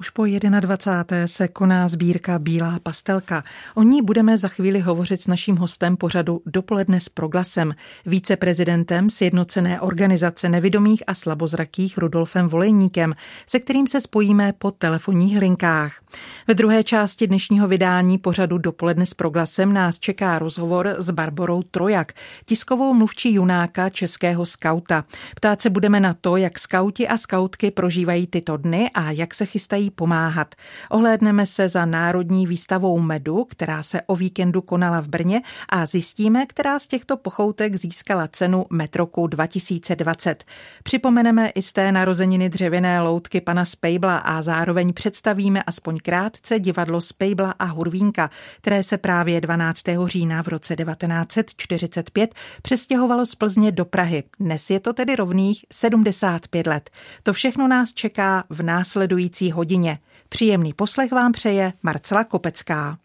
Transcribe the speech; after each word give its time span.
Už 0.00 0.10
po 0.10 0.24
21. 0.60 1.26
se 1.26 1.48
koná 1.48 1.88
sbírka 1.88 2.38
Bílá 2.38 2.78
pastelka. 2.82 3.44
O 3.74 3.82
ní 3.82 4.02
budeme 4.02 4.38
za 4.38 4.48
chvíli 4.48 4.80
hovořit 4.80 5.20
s 5.20 5.26
naším 5.26 5.56
hostem 5.56 5.96
pořadu 5.96 6.42
Dopoledne 6.46 7.00
s 7.00 7.08
proglasem, 7.08 7.74
víceprezidentem 8.06 9.10
Sjednocené 9.10 9.80
organizace 9.80 10.48
nevidomých 10.48 11.02
a 11.06 11.14
slabozrakých 11.14 11.98
Rudolfem 11.98 12.48
Volejníkem, 12.48 13.14
se 13.46 13.58
kterým 13.58 13.86
se 13.86 14.00
spojíme 14.00 14.52
po 14.58 14.70
telefonních 14.70 15.38
linkách. 15.38 16.00
Ve 16.48 16.54
druhé 16.54 16.84
části 16.84 17.26
dnešního 17.26 17.68
vydání 17.68 18.18
pořadu 18.18 18.58
Dopoledne 18.58 19.06
s 19.06 19.14
proglasem 19.14 19.72
nás 19.72 19.98
čeká 19.98 20.38
rozhovor 20.38 20.94
s 20.98 21.10
Barborou 21.10 21.62
Trojak, 21.62 22.12
tiskovou 22.44 22.94
mluvčí 22.94 23.34
junáka 23.34 23.90
českého 23.90 24.46
skauta. 24.46 25.04
Ptát 25.36 25.62
se 25.62 25.70
budeme 25.70 26.00
na 26.00 26.14
to, 26.14 26.36
jak 26.36 26.58
skauti 26.58 27.08
a 27.08 27.16
skautky 27.18 27.70
prožívají 27.70 28.26
tyto 28.26 28.56
dny 28.56 28.90
a 28.94 29.10
jak 29.10 29.34
se 29.34 29.46
chystají 29.46 29.87
pomáhat. 29.90 30.54
Ohlédneme 30.90 31.46
se 31.46 31.68
za 31.68 31.84
Národní 31.84 32.46
výstavou 32.46 33.00
medu, 33.00 33.44
která 33.44 33.82
se 33.82 34.00
o 34.06 34.16
víkendu 34.16 34.62
konala 34.62 35.00
v 35.00 35.08
Brně 35.08 35.40
a 35.68 35.86
zjistíme, 35.86 36.46
která 36.46 36.78
z 36.78 36.86
těchto 36.86 37.16
pochoutek 37.16 37.76
získala 37.76 38.28
cenu 38.28 38.66
Metroku 38.70 39.26
2020. 39.26 40.44
Připomeneme 40.82 41.48
i 41.48 41.62
z 41.62 41.72
té 41.72 41.92
narozeniny 41.92 42.48
dřevěné 42.48 43.00
loutky 43.00 43.40
pana 43.40 43.64
Spejbla 43.64 44.18
a 44.18 44.42
zároveň 44.42 44.92
představíme 44.92 45.62
aspoň 45.62 45.98
krátce 45.98 46.60
divadlo 46.60 47.00
Spejbla 47.00 47.54
a 47.58 47.64
Hurvínka, 47.64 48.30
které 48.60 48.82
se 48.82 48.98
právě 48.98 49.40
12. 49.40 49.82
října 50.06 50.42
v 50.42 50.48
roce 50.48 50.76
1945 50.76 52.34
přestěhovalo 52.62 53.26
z 53.26 53.34
Plzně 53.34 53.72
do 53.72 53.84
Prahy. 53.84 54.22
Dnes 54.40 54.70
je 54.70 54.80
to 54.80 54.92
tedy 54.92 55.16
rovných 55.16 55.64
75 55.72 56.66
let. 56.66 56.90
To 57.22 57.32
všechno 57.32 57.68
nás 57.68 57.92
čeká 57.92 58.44
v 58.50 58.62
následující 58.62 59.52
hodině 59.52 59.77
hodině. 59.78 59.98
Příjemný 60.28 60.72
poslech 60.72 61.12
vám 61.12 61.32
přeje 61.32 61.72
Marcela 61.82 62.24
Kopecká. 62.24 62.98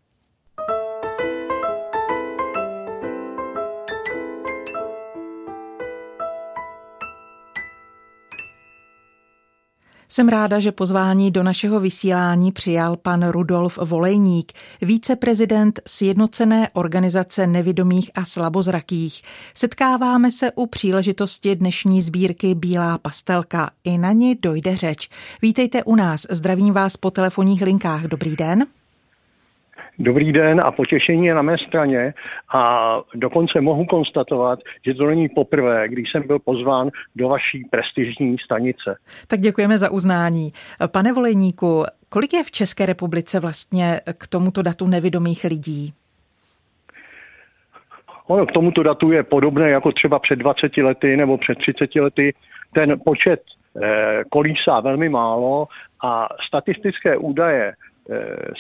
Jsem 10.14 10.30
ráda, 10.30 10.60
že 10.60 10.72
pozvání 10.72 11.32
do 11.32 11.44
našeho 11.44 11.80
vysílání 11.80 12.52
přijal 12.52 12.98
pan 12.98 13.30
Rudolf 13.30 13.78
Volejník, 13.78 14.52
víceprezident 14.82 15.80
Sjednocené 15.88 16.70
organizace 16.74 17.48
nevidomých 17.48 18.12
a 18.16 18.26
slabozrakých. 18.26 19.22
Setkáváme 19.54 20.32
se 20.32 20.52
u 20.56 20.66
příležitosti 20.66 21.56
dnešní 21.56 22.02
sbírky 22.02 22.56
Bílá 22.56 22.98
pastelka. 22.98 23.70
I 23.84 23.98
na 23.98 24.12
ní 24.12 24.36
dojde 24.36 24.76
řeč. 24.76 25.10
Vítejte 25.42 25.84
u 25.84 25.96
nás. 25.96 26.28
Zdravím 26.30 26.74
vás 26.74 26.98
po 26.98 27.12
telefonních 27.12 27.62
linkách. 27.62 28.04
Dobrý 28.04 28.36
den. 28.36 28.66
Dobrý 30.00 30.32
den 30.32 30.62
a 30.64 30.72
potěšení 30.72 31.26
je 31.26 31.36
na 31.36 31.42
mé 31.42 31.56
straně 31.68 32.14
a 32.54 32.96
dokonce 33.16 33.62
mohu 33.62 33.86
konstatovat, 33.86 34.60
že 34.86 34.94
to 34.94 35.06
není 35.06 35.30
poprvé, 35.30 35.90
když 35.90 36.12
jsem 36.12 36.28
byl 36.28 36.40
pozván 36.40 36.90
do 37.16 37.30
vaší 37.30 37.68
prestižní 37.72 38.36
stanice. 38.46 38.98
Tak 39.28 39.40
děkujeme 39.40 39.78
za 39.78 39.92
uznání. 39.92 40.52
Pane 40.92 41.14
Volejníku, 41.14 41.84
kolik 42.10 42.34
je 42.34 42.44
v 42.44 42.52
České 42.52 42.86
republice 42.86 43.40
vlastně 43.40 44.00
k 44.20 44.28
tomuto 44.28 44.62
datu 44.62 44.88
nevidomých 44.88 45.44
lidí? 45.44 45.94
Ono 48.28 48.46
k 48.46 48.52
tomuto 48.52 48.84
datu 48.84 49.12
je 49.12 49.24
podobné 49.24 49.70
jako 49.70 49.92
třeba 49.92 50.20
před 50.20 50.36
20 50.36 50.78
lety 50.78 51.18
nebo 51.18 51.38
před 51.38 51.58
30 51.58 51.96
lety. 51.96 52.34
Ten 52.74 53.00
počet 53.06 53.42
eh, 53.84 54.24
kolísá 54.30 54.80
velmi 54.80 55.10
málo 55.10 55.68
a 56.04 56.28
statistické 56.48 57.18
údaje 57.18 57.74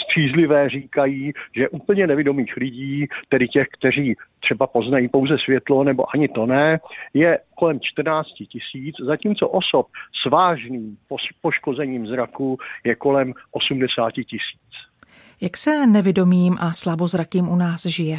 střízlivé 0.06 0.70
říkají, 0.70 1.34
že 1.58 1.70
úplně 1.70 2.08
nevidomých 2.08 2.58
lidí, 2.58 3.08
tedy 3.30 3.48
těch, 3.48 3.68
kteří 3.80 4.16
třeba 4.40 4.68
poznají 4.68 5.10
pouze 5.10 5.38
světlo 5.46 5.84
nebo 5.84 6.06
ani 6.16 6.28
to 6.28 6.46
ne, 6.46 6.80
je 7.14 7.40
kolem 7.56 7.80
14 7.82 8.28
tisíc, 8.28 8.96
zatímco 9.06 9.50
osob 9.50 9.88
s 10.26 10.30
vážným 10.30 10.98
poškozením 11.42 12.08
zraku 12.08 12.58
je 12.84 12.96
kolem 12.96 13.34
80 13.52 14.12
tisíc. 14.12 14.74
Jak 15.42 15.58
se 15.58 15.88
nevidomým 15.88 16.58
a 16.62 16.74
slabozrakým 16.74 17.50
u 17.50 17.56
nás 17.56 17.86
žije? 17.86 18.18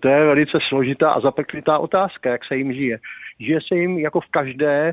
To 0.00 0.08
je 0.08 0.26
velice 0.26 0.58
složitá 0.68 1.10
a 1.10 1.20
zapeklitá 1.20 1.78
otázka, 1.78 2.30
jak 2.30 2.40
se 2.44 2.56
jim 2.56 2.72
žije. 2.72 2.98
Žije 3.40 3.60
se 3.68 3.74
jim 3.74 3.98
jako 3.98 4.20
v 4.20 4.30
každé 4.30 4.92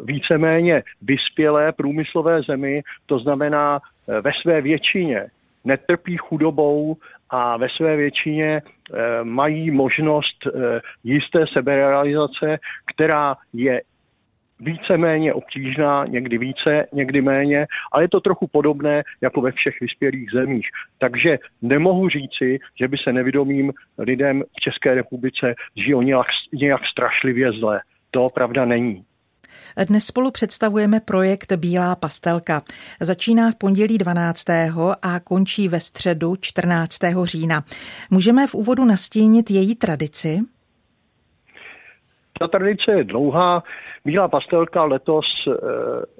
víceméně 0.00 0.82
vyspělé 1.02 1.72
průmyslové 1.72 2.42
zemi, 2.42 2.82
to 3.06 3.18
znamená 3.18 3.78
eh, 3.80 4.20
ve 4.20 4.30
své 4.42 4.60
většině 4.60 5.26
netrpí 5.64 6.16
chudobou 6.16 6.96
a 7.30 7.56
ve 7.56 7.68
své 7.76 7.96
většině 7.96 8.62
eh, 8.62 9.24
mají 9.24 9.70
možnost 9.70 10.46
jisté 11.04 11.44
seberealizace, 11.52 12.58
která 12.94 13.36
je 13.52 13.80
víceméně 14.60 15.34
obtížná, 15.34 16.04
někdy 16.04 16.38
více, 16.38 16.86
někdy 16.92 17.22
méně, 17.22 17.66
ale 17.92 18.04
je 18.04 18.08
to 18.08 18.20
trochu 18.20 18.46
podobné 18.46 19.02
jako 19.20 19.40
ve 19.40 19.52
všech 19.52 19.80
vyspělých 19.80 20.30
zemích. 20.34 20.68
Takže 20.98 21.38
nemohu 21.62 22.08
říci, 22.08 22.58
že 22.80 22.88
by 22.88 22.96
se 23.04 23.12
nevidomým 23.12 23.72
lidem 23.98 24.42
v 24.56 24.60
České 24.60 24.94
republice 24.94 25.54
žilo 25.76 26.02
nějak, 26.02 26.26
nějak 26.52 26.80
strašlivě 26.92 27.52
zle. 27.52 27.80
To 28.10 28.26
pravda 28.34 28.64
není. 28.64 29.04
Dnes 29.88 30.04
spolu 30.06 30.30
představujeme 30.30 31.00
projekt 31.00 31.52
Bílá 31.52 31.96
pastelka. 31.96 32.62
Začíná 33.00 33.50
v 33.50 33.54
pondělí 33.54 33.98
12. 33.98 34.44
a 35.02 35.20
končí 35.24 35.68
ve 35.68 35.80
středu 35.80 36.34
14. 36.40 36.98
října. 37.24 37.60
Můžeme 38.10 38.46
v 38.46 38.54
úvodu 38.54 38.84
nastínit 38.84 39.50
její 39.50 39.76
tradici? 39.76 40.38
Ta 42.40 42.48
tradice 42.48 42.92
je 42.92 43.04
dlouhá. 43.04 43.62
Bílá 44.04 44.28
pastelka 44.28 44.84
letos 44.84 45.24
eh, 45.48 45.52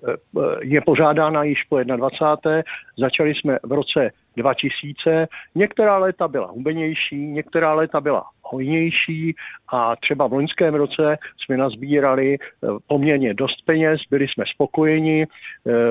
eh, 0.09 0.43
je 0.61 0.81
pořádána 0.81 1.45
již 1.45 1.59
po 1.69 1.83
21. 1.83 2.63
Začali 2.99 3.35
jsme 3.35 3.59
v 3.63 3.73
roce 3.73 4.11
2000. 4.37 5.29
Některá 5.55 5.99
léta 5.99 6.29
byla 6.29 6.47
hubenější, 6.47 7.17
některá 7.17 7.75
léta 7.75 8.01
byla 8.01 8.25
hojnější 8.43 9.35
a 9.73 9.97
třeba 9.97 10.27
v 10.27 10.33
loňském 10.33 10.75
roce 10.75 11.19
jsme 11.45 11.57
nazbírali 11.57 12.35
eh, 12.35 12.67
poměrně 12.87 13.35
dost 13.35 13.63
peněz, 13.65 14.01
byli 14.11 14.27
jsme 14.29 14.45
spokojeni, 14.55 15.27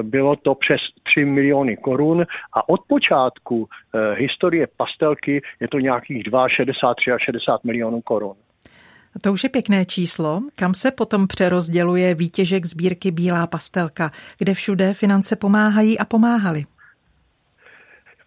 bylo 0.02 0.36
to 0.36 0.56
přes 0.56 0.80
3 1.04 1.26
miliony 1.26 1.78
korun 1.78 2.26
a 2.54 2.70
od 2.70 2.82
počátku 2.88 3.68
historie 4.18 4.68
pastelky 4.78 5.42
je 5.60 5.68
to 5.68 5.80
nějakých 5.80 6.24
62 6.56 7.16
a 7.16 7.20
60 7.20 7.64
milionů 7.64 8.02
korun. 8.02 8.36
To 9.24 9.34
už 9.34 9.44
je 9.44 9.50
pěkné 9.50 9.86
číslo. 9.86 10.42
Kam 10.56 10.74
se 10.74 10.92
potom 10.92 11.28
přerozděluje 11.28 12.16
výtěžek 12.16 12.66
sbírky 12.66 13.12
Bílá 13.12 13.48
pastelka, 13.48 14.12
kde 14.38 14.54
všude 14.54 14.94
finance 14.94 15.36
pomáhají 15.36 16.00
a 16.00 16.06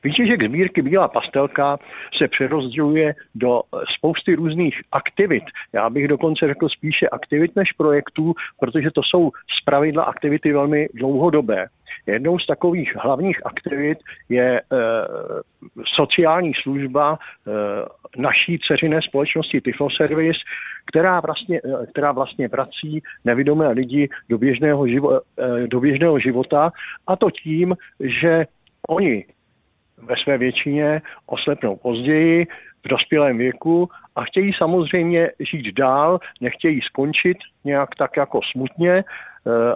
pomáhaly? 0.02 0.26
Výtěžek 0.28 0.48
sbírky 0.48 0.82
Bílá 0.82 1.08
pastelka 1.08 1.78
se 2.18 2.28
přerozděluje 2.28 3.14
do 3.34 3.62
spousty 3.96 4.34
různých 4.34 4.80
aktivit. 4.92 5.44
Já 5.72 5.90
bych 5.90 6.08
dokonce 6.08 6.46
řekl 6.46 6.68
spíše 6.68 7.08
aktivit 7.08 7.56
než 7.56 7.72
projektů, 7.72 8.34
protože 8.60 8.90
to 8.90 9.02
jsou 9.02 9.30
zpravidla 9.62 10.04
aktivity 10.04 10.52
velmi 10.52 10.88
dlouhodobé. 10.94 11.66
Jednou 12.06 12.38
z 12.38 12.46
takových 12.46 12.96
hlavních 12.96 13.46
aktivit 13.46 13.98
je 14.28 14.60
e, 14.60 14.62
sociální 15.94 16.52
služba 16.62 17.18
e, 17.18 17.50
naší 18.16 18.58
dceřiné 18.58 19.00
společnosti 19.02 19.60
Tiflo 19.60 19.88
Service, 19.90 20.38
která 20.86 21.20
vlastně, 21.20 21.60
e, 21.64 21.86
která 21.86 22.12
vlastně 22.12 22.48
vrací 22.48 23.02
nevidomé 23.24 23.68
lidi 23.68 24.08
do 24.28 24.38
běžného, 24.38 24.88
živo, 24.88 25.20
e, 25.20 25.66
do 25.66 25.80
běžného 25.80 26.18
života 26.18 26.72
a 27.06 27.16
to 27.16 27.30
tím, 27.30 27.76
že 28.00 28.46
oni 28.88 29.24
ve 30.02 30.14
své 30.22 30.38
většině 30.38 31.02
oslepnou 31.26 31.76
později, 31.76 32.46
v 32.84 32.88
dospělém 32.88 33.38
věku 33.38 33.88
a 34.16 34.24
chtějí 34.24 34.52
samozřejmě 34.58 35.30
žít 35.52 35.74
dál, 35.74 36.18
nechtějí 36.40 36.80
skončit 36.80 37.36
nějak 37.64 37.88
tak 37.98 38.16
jako 38.16 38.40
smutně 38.52 39.04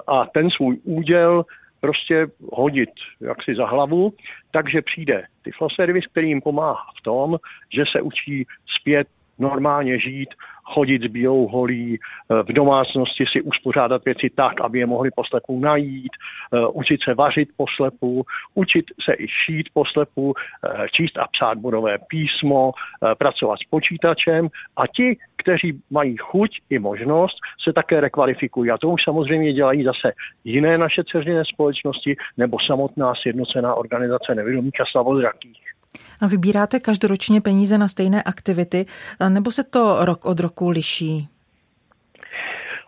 a 0.06 0.26
ten 0.26 0.50
svůj 0.50 0.78
úděl 0.84 1.44
prostě 1.80 2.26
hodit 2.52 2.90
jaksi 3.20 3.54
za 3.54 3.66
hlavu, 3.66 4.12
takže 4.50 4.82
přijde 4.82 5.24
Tiflo 5.42 5.68
Service, 5.70 6.08
který 6.10 6.28
jim 6.28 6.40
pomáhá 6.40 6.86
v 6.98 7.02
tom, 7.02 7.36
že 7.74 7.84
se 7.92 8.00
učí 8.00 8.46
zpět 8.80 9.08
normálně 9.38 9.98
žít, 9.98 10.28
chodit 10.66 11.02
s 11.02 11.06
bílou 11.06 11.46
holí, 11.46 11.98
eh, 11.98 12.42
v 12.42 12.52
domácnosti 12.52 13.24
si 13.32 13.42
uspořádat 13.42 14.04
věci 14.04 14.30
tak, 14.34 14.60
aby 14.60 14.78
je 14.78 14.86
mohli 14.86 15.10
poslepu 15.10 15.60
najít, 15.60 16.12
eh, 16.12 16.66
učit 16.72 17.00
se 17.04 17.14
vařit 17.14 17.48
poslepu, 17.56 18.24
učit 18.54 18.84
se 19.04 19.14
i 19.18 19.26
šít 19.28 19.68
poslepu, 19.74 20.34
eh, 20.34 20.86
číst 20.92 21.18
a 21.18 21.26
psát 21.32 21.58
bodové 21.58 21.98
písmo, 22.08 22.72
pracovat 23.18 23.58
s 23.58 23.68
počítačem 23.70 24.48
a 24.76 24.86
ti, 24.86 25.16
kteří 25.36 25.80
mají 25.90 26.16
chuť 26.16 26.50
i 26.70 26.78
možnost, 26.78 27.36
se 27.64 27.72
také 27.72 28.00
rekvalifikují. 28.00 28.70
A 28.70 28.78
to 28.78 28.88
už 28.88 29.04
samozřejmě 29.04 29.52
dělají 29.52 29.84
zase 29.84 30.12
jiné 30.44 30.78
naše 30.78 31.04
dceřiné 31.04 31.44
společnosti 31.44 32.16
nebo 32.36 32.56
samotná 32.66 33.12
sjednocená 33.22 33.74
organizace 33.74 34.34
nevědomých 34.34 34.80
a 34.80 34.84
slavodrakých. 34.90 35.75
A 36.20 36.26
vybíráte 36.26 36.80
každoročně 36.80 37.40
peníze 37.40 37.78
na 37.78 37.88
stejné 37.88 38.22
aktivity, 38.22 38.86
nebo 39.28 39.50
se 39.50 39.64
to 39.64 40.04
rok 40.04 40.24
od 40.24 40.40
roku 40.40 40.68
liší? 40.68 41.28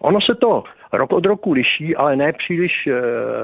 Ono 0.01 0.19
se 0.21 0.35
to 0.41 0.65
rok 0.93 1.13
od 1.13 1.27
roku 1.27 1.53
liší, 1.53 1.97
ale 1.97 2.17
ne 2.17 2.33
příliš 2.33 2.87
e, 2.87 2.93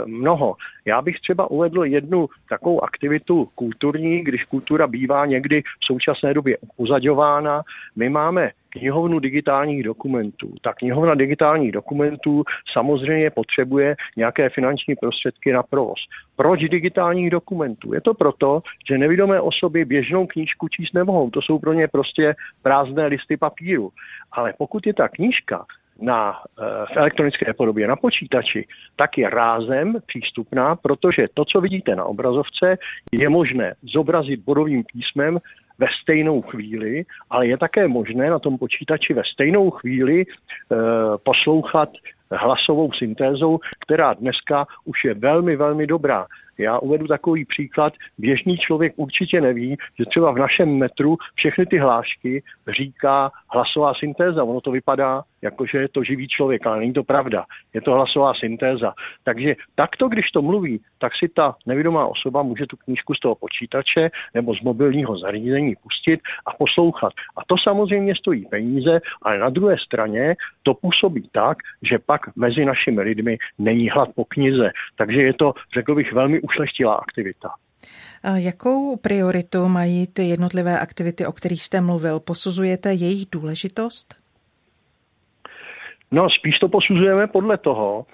mnoho. 0.07 0.55
Já 0.85 1.03
bych 1.03 1.21
třeba 1.21 1.51
uvedl 1.51 1.85
jednu 1.85 2.27
takovou 2.49 2.85
aktivitu 2.85 3.49
kulturní, 3.55 4.25
když 4.25 4.45
kultura 4.45 4.87
bývá 4.87 5.27
někdy 5.27 5.63
v 5.63 5.85
současné 5.87 6.35
době 6.35 6.59
upozaďována. 6.59 7.63
My 7.97 8.09
máme 8.09 8.51
knihovnu 8.69 9.19
digitálních 9.19 9.83
dokumentů. 9.83 10.55
Ta 10.63 10.73
knihovna 10.73 11.15
digitálních 11.15 11.73
dokumentů 11.73 12.43
samozřejmě 12.73 13.31
potřebuje 13.31 13.97
nějaké 14.17 14.49
finanční 14.49 14.95
prostředky 14.97 15.53
na 15.53 15.63
provoz. 15.63 15.99
Proč 16.37 16.61
digitálních 16.61 17.31
dokumentů? 17.31 17.95
Je 17.95 18.01
to 18.01 18.15
proto, 18.15 18.63
že 18.91 18.99
nevidomé 18.99 19.41
osoby 19.41 19.85
běžnou 19.85 20.27
knížku 20.27 20.69
číst 20.69 20.95
nemohou. 20.95 21.31
To 21.31 21.43
jsou 21.43 21.59
pro 21.59 21.73
ně 21.73 21.89
prostě 21.89 22.35
prázdné 22.63 23.07
listy 23.07 23.37
papíru. 23.37 23.91
Ale 24.33 24.55
pokud 24.59 24.87
je 24.87 24.95
ta 24.95 25.09
knížka 25.09 25.65
na, 26.01 26.39
eh, 26.59 26.63
v 26.95 26.97
elektronické 26.97 27.53
podobě 27.53 27.89
na 27.89 27.97
počítači, 27.97 28.67
tak 28.97 29.19
je 29.19 29.31
rázem 29.31 29.97
přístupná, 30.07 30.77
protože 30.77 31.27
to, 31.35 31.45
co 31.45 31.61
vidíte 31.61 31.97
na 31.97 32.05
obrazovce, 32.05 32.79
je 33.13 33.29
možné 33.29 33.75
zobrazit 33.83 34.41
bodovým 34.41 34.85
písmem 34.85 35.39
ve 35.79 35.87
stejnou 36.03 36.43
chvíli, 36.43 37.05
ale 37.31 37.47
je 37.47 37.59
také 37.59 37.89
možné 37.89 38.31
na 38.31 38.39
tom 38.39 38.59
počítači 38.59 39.15
ve 39.15 39.23
stejnou 39.33 39.71
chvíli 39.71 40.23
e, 40.23 40.27
poslouchat 41.25 41.89
hlasovou 42.31 42.93
syntézou, 42.93 43.59
která 43.87 44.15
dneska 44.15 44.67
už 44.85 45.05
je 45.05 45.15
velmi, 45.15 45.57
velmi 45.57 45.87
dobrá. 45.87 46.27
Já 46.59 46.79
uvedu 46.79 47.07
takový 47.07 47.45
příklad. 47.45 47.93
Běžný 48.19 48.59
člověk 48.59 48.93
určitě 48.97 49.41
neví, 49.41 49.77
že 49.99 50.05
třeba 50.05 50.33
v 50.33 50.39
našem 50.39 50.79
metru 50.79 51.17
všechny 51.35 51.67
ty 51.67 51.79
hlášky 51.79 52.43
říká 52.77 53.31
hlasová 53.51 53.93
syntéza. 53.95 54.45
Ono 54.45 54.61
to 54.61 54.71
vypadá, 54.71 55.23
jako 55.43 55.67
že 55.67 55.79
je 55.79 55.89
to 55.89 56.05
živý 56.05 56.29
člověk, 56.29 56.67
ale 56.67 56.79
není 56.79 56.93
to 56.93 57.05
pravda. 57.05 57.45
Je 57.75 57.81
to 57.81 57.93
hlasová 57.93 58.33
syntéza. 58.35 58.93
Takže 59.25 59.55
takto, 59.75 60.09
když 60.09 60.31
to 60.31 60.43
mluví, 60.43 60.81
tak 60.99 61.13
si 61.19 61.29
ta 61.29 61.55
nevědomá 61.67 62.07
osoba 62.07 62.43
může 62.43 62.67
tu 62.67 62.77
knížku 62.77 63.15
z 63.15 63.21
toho 63.21 63.35
počítače 63.35 64.11
nebo 64.35 64.55
z 64.55 64.61
mobilního 64.61 65.19
zařízení 65.19 65.75
pustit 65.83 66.21
a 66.47 66.53
poslouchat. 66.53 67.13
A 67.37 67.41
to 67.47 67.55
samozřejmě 67.63 68.15
stojí 68.15 68.47
peníze, 68.47 69.01
ale 69.23 69.39
na 69.39 69.51
druhé 69.51 69.77
straně 69.87 70.35
to 70.63 70.75
působí 70.75 71.29
tak, 71.33 71.59
že 71.83 71.99
pak 71.99 72.37
mezi 72.37 72.65
našimi 72.65 73.01
lidmi 73.01 73.39
není 73.59 73.91
hlad 73.91 74.09
po 74.15 74.25
knize. 74.25 74.71
Takže 74.97 75.23
je 75.23 75.35
to, 75.35 75.53
řekl 75.75 75.95
bych, 75.95 76.13
velmi 76.13 76.41
ušlechtilá 76.45 76.95
aktivita. 76.95 77.49
Jakou 78.35 78.97
prioritu 78.97 79.69
mají 79.69 80.07
ty 80.07 80.23
jednotlivé 80.23 80.81
aktivity, 80.81 81.27
o 81.27 81.33
kterých 81.33 81.63
jste 81.63 81.81
mluvil? 81.81 82.21
Posuzujete 82.21 82.93
jejich 82.93 83.27
důležitost? 83.33 84.15
No, 86.11 86.31
spíš 86.31 86.59
to 86.59 86.69
posuzujeme 86.69 87.27
podle 87.27 87.59
toho, 87.59 88.07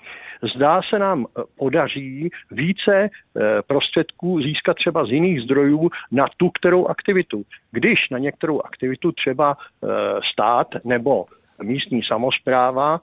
zdá 0.56 0.81
se 0.91 0.99
nám 0.99 1.27
eh, 1.27 1.43
podaří 1.59 2.31
více 2.50 2.93
eh, 2.97 3.41
prostředků 3.67 4.41
získat 4.43 4.75
třeba 4.75 5.06
z 5.06 5.11
jiných 5.11 5.41
zdrojů 5.41 5.91
na 6.12 6.27
tu 6.37 6.50
kterou 6.50 6.87
aktivitu. 6.87 7.43
Když 7.71 7.99
na 8.11 8.19
některou 8.19 8.61
aktivitu 8.61 9.12
třeba 9.12 9.56
eh, 9.56 9.87
stát 10.32 10.69
nebo 10.85 11.27
místní 11.62 12.00
samozpráva 12.09 13.00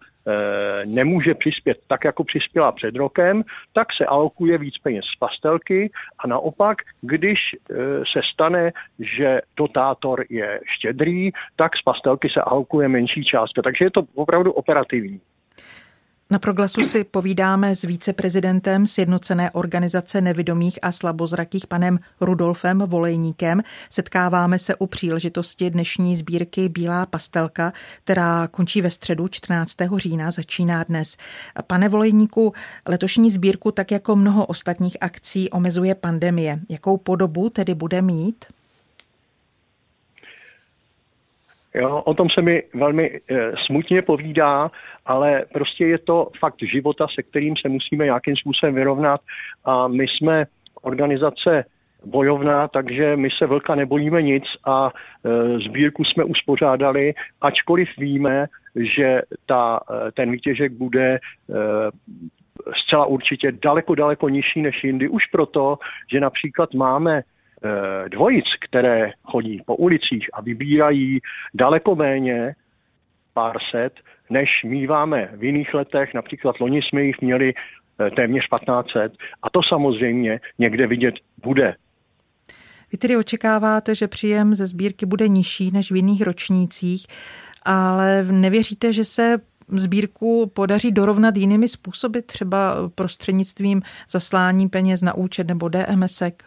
nemůže 0.85 1.33
přispět 1.35 1.77
tak, 1.87 2.03
jako 2.03 2.23
přispěla 2.23 2.71
před 2.71 2.95
rokem, 2.95 3.43
tak 3.73 3.87
se 3.97 4.05
alokuje 4.05 4.57
víc 4.57 4.77
peněz 4.77 5.05
z 5.15 5.19
pastelky 5.19 5.91
a 6.19 6.27
naopak, 6.27 6.77
když 7.01 7.39
eh, 7.53 7.75
se 8.13 8.21
stane, 8.33 8.71
že 8.99 9.41
dotátor 9.57 10.25
je 10.29 10.59
štědrý, 10.77 11.31
tak 11.55 11.71
z 11.77 11.81
pastelky 11.81 12.29
se 12.33 12.41
alokuje 12.41 12.87
menší 12.87 13.23
částka. 13.23 13.61
Takže 13.61 13.85
je 13.85 13.91
to 13.91 14.01
opravdu 14.15 14.51
operativní. 14.51 15.21
Na 16.29 16.39
proglasu 16.39 16.83
si 16.83 17.03
povídáme 17.03 17.75
s 17.75 17.81
víceprezidentem 17.81 18.87
Sjednocené 18.87 19.51
organizace 19.51 20.21
nevidomých 20.21 20.79
a 20.81 20.91
slabozrakých 20.91 21.67
panem 21.67 21.99
Rudolfem 22.21 22.79
Volejníkem. 22.79 23.61
Setkáváme 23.89 24.59
se 24.59 24.75
u 24.75 24.87
příležitosti 24.87 25.69
dnešní 25.69 26.15
sbírky 26.15 26.69
Bílá 26.69 27.05
pastelka, 27.05 27.73
která 28.03 28.47
končí 28.47 28.81
ve 28.81 28.91
středu 28.91 29.27
14. 29.27 29.75
října, 29.97 30.31
začíná 30.31 30.83
dnes. 30.83 31.17
Pane 31.67 31.89
Volejníku, 31.89 32.53
letošní 32.87 33.31
sbírku, 33.31 33.71
tak 33.71 33.91
jako 33.91 34.15
mnoho 34.15 34.45
ostatních 34.45 34.97
akcí, 35.01 35.49
omezuje 35.49 35.95
pandemie. 35.95 36.59
Jakou 36.69 36.97
podobu 36.97 37.49
tedy 37.49 37.75
bude 37.75 38.01
mít? 38.01 38.45
Jo, 41.75 42.01
o 42.05 42.13
tom 42.13 42.27
se 42.29 42.41
mi 42.41 42.63
velmi 42.73 43.19
e, 43.29 43.51
smutně 43.65 44.01
povídá, 44.01 44.71
ale 45.05 45.45
prostě 45.53 45.85
je 45.85 45.97
to 45.97 46.29
fakt 46.39 46.63
života, 46.71 47.07
se 47.15 47.23
kterým 47.23 47.53
se 47.61 47.69
musíme 47.69 48.05
nějakým 48.05 48.35
způsobem 48.35 48.75
vyrovnat 48.75 49.21
a 49.65 49.87
my 49.87 50.05
jsme 50.07 50.45
organizace 50.81 51.65
bojovná, 52.05 52.67
takže 52.67 53.15
my 53.15 53.29
se 53.37 53.45
vlka 53.45 53.75
nebojíme 53.75 54.21
nic 54.21 54.43
a 54.65 54.89
e, 54.89 55.59
sbírku 55.59 56.03
jsme 56.03 56.23
uspořádali, 56.23 57.13
ačkoliv 57.41 57.89
víme, 57.97 58.45
že 58.75 59.21
ta, 59.45 59.79
e, 60.07 60.11
ten 60.11 60.31
výtěžek 60.31 60.71
bude 60.71 61.15
e, 61.15 61.19
zcela 62.85 63.05
určitě 63.05 63.51
daleko, 63.51 63.95
daleko 63.95 64.29
nižší 64.29 64.61
než 64.61 64.83
jindy. 64.83 65.09
Už 65.09 65.25
proto, 65.31 65.77
že 66.11 66.19
například 66.19 66.73
máme 66.73 67.21
Eh, 67.21 67.23
dvojic, 68.07 68.45
které 68.69 69.11
chodí 69.23 69.61
po 69.65 69.75
ulicích 69.75 70.29
a 70.33 70.41
vybírají 70.41 71.19
daleko 71.53 71.95
méně, 71.95 72.55
pár 73.33 73.57
set, 73.71 73.93
než 74.29 74.49
míváme 74.65 75.29
v 75.35 75.43
jiných 75.43 75.73
letech. 75.73 76.13
Například 76.13 76.59
loni 76.59 76.81
jsme 76.81 77.03
jich 77.03 77.21
měli 77.21 77.53
eh, 77.53 78.11
téměř 78.11 78.43
1500 78.43 79.13
a 79.43 79.49
to 79.49 79.59
samozřejmě 79.69 80.39
někde 80.59 80.87
vidět 80.87 81.15
bude. 81.43 81.75
Vy 82.91 82.97
tedy 82.97 83.17
očekáváte, 83.17 83.95
že 83.95 84.07
příjem 84.07 84.55
ze 84.55 84.67
sbírky 84.67 85.05
bude 85.05 85.27
nižší 85.27 85.71
než 85.71 85.91
v 85.91 85.95
jiných 85.95 86.21
ročnících, 86.21 87.07
ale 87.65 88.23
nevěříte, 88.23 88.93
že 88.93 89.05
se 89.05 89.37
sbírku 89.67 90.51
podaří 90.55 90.91
dorovnat 90.91 91.37
jinými 91.37 91.67
způsoby, 91.67 92.19
třeba 92.19 92.89
prostřednictvím 92.95 93.81
zaslání 94.09 94.69
peněz 94.69 95.01
na 95.01 95.13
účet 95.13 95.47
nebo 95.47 95.69
DMSek? 95.69 96.43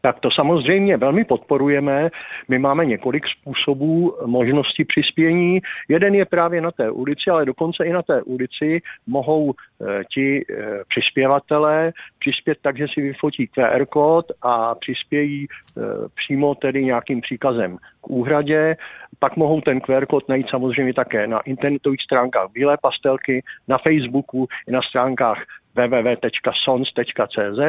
Tak 0.00 0.20
to 0.20 0.28
samozřejmě 0.30 0.96
velmi 0.96 1.24
podporujeme. 1.24 2.08
My 2.48 2.58
máme 2.58 2.84
několik 2.86 3.24
způsobů 3.26 4.16
možnosti 4.26 4.84
přispění. 4.84 5.60
Jeden 5.88 6.14
je 6.14 6.24
právě 6.24 6.60
na 6.60 6.70
té 6.70 6.90
ulici, 6.90 7.30
ale 7.30 7.44
dokonce 7.44 7.84
i 7.84 7.92
na 7.92 8.02
té 8.02 8.22
ulici 8.22 8.82
mohou 9.06 9.52
e, 9.52 10.04
ti 10.04 10.38
e, 10.38 10.44
přispěvatelé 10.88 11.92
přispět 12.18 12.58
tak, 12.62 12.78
že 12.78 12.86
si 12.94 13.00
vyfotí 13.00 13.46
QR 13.46 13.86
kód 13.86 14.26
a 14.42 14.74
přispějí 14.74 15.44
e, 15.44 15.80
přímo 16.14 16.54
tedy 16.54 16.84
nějakým 16.84 17.20
příkazem 17.20 17.76
k 18.00 18.10
úhradě. 18.10 18.76
Pak 19.18 19.36
mohou 19.36 19.60
ten 19.60 19.80
QR 19.80 20.06
kód 20.06 20.28
najít 20.28 20.46
samozřejmě 20.50 20.94
také 20.94 21.26
na 21.26 21.40
internetových 21.40 22.02
stránkách 22.02 22.52
Bílé 22.52 22.76
pastelky, 22.82 23.42
na 23.68 23.78
Facebooku 23.78 24.48
i 24.68 24.72
na 24.72 24.80
stránkách 24.82 25.38
www.sons.cz 25.74 27.60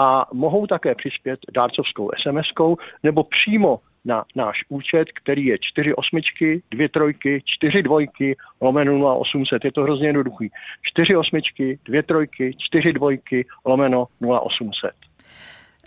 a 0.00 0.26
mohou 0.32 0.66
také 0.66 0.94
přispět 0.94 1.40
dárcovskou 1.54 2.10
SMS-kou 2.10 2.76
nebo 3.02 3.24
přímo 3.24 3.80
na 4.04 4.24
náš 4.36 4.56
účet, 4.68 5.08
který 5.22 5.46
je 5.46 5.56
4 5.60 5.94
osmičky, 5.94 6.62
2 6.70 6.88
trojky, 6.88 7.42
4 7.46 7.82
dvojky, 7.82 8.36
lomeno 8.60 9.20
0800. 9.20 9.64
Je 9.64 9.72
to 9.72 9.82
hrozně 9.82 10.06
jednoduchý. 10.06 10.50
4 10.82 11.16
osmičky, 11.16 11.78
2 11.84 12.02
trojky, 12.02 12.54
4 12.58 12.92
dvojky, 12.92 13.46
lomeno 13.64 14.06
0800. 14.20 14.90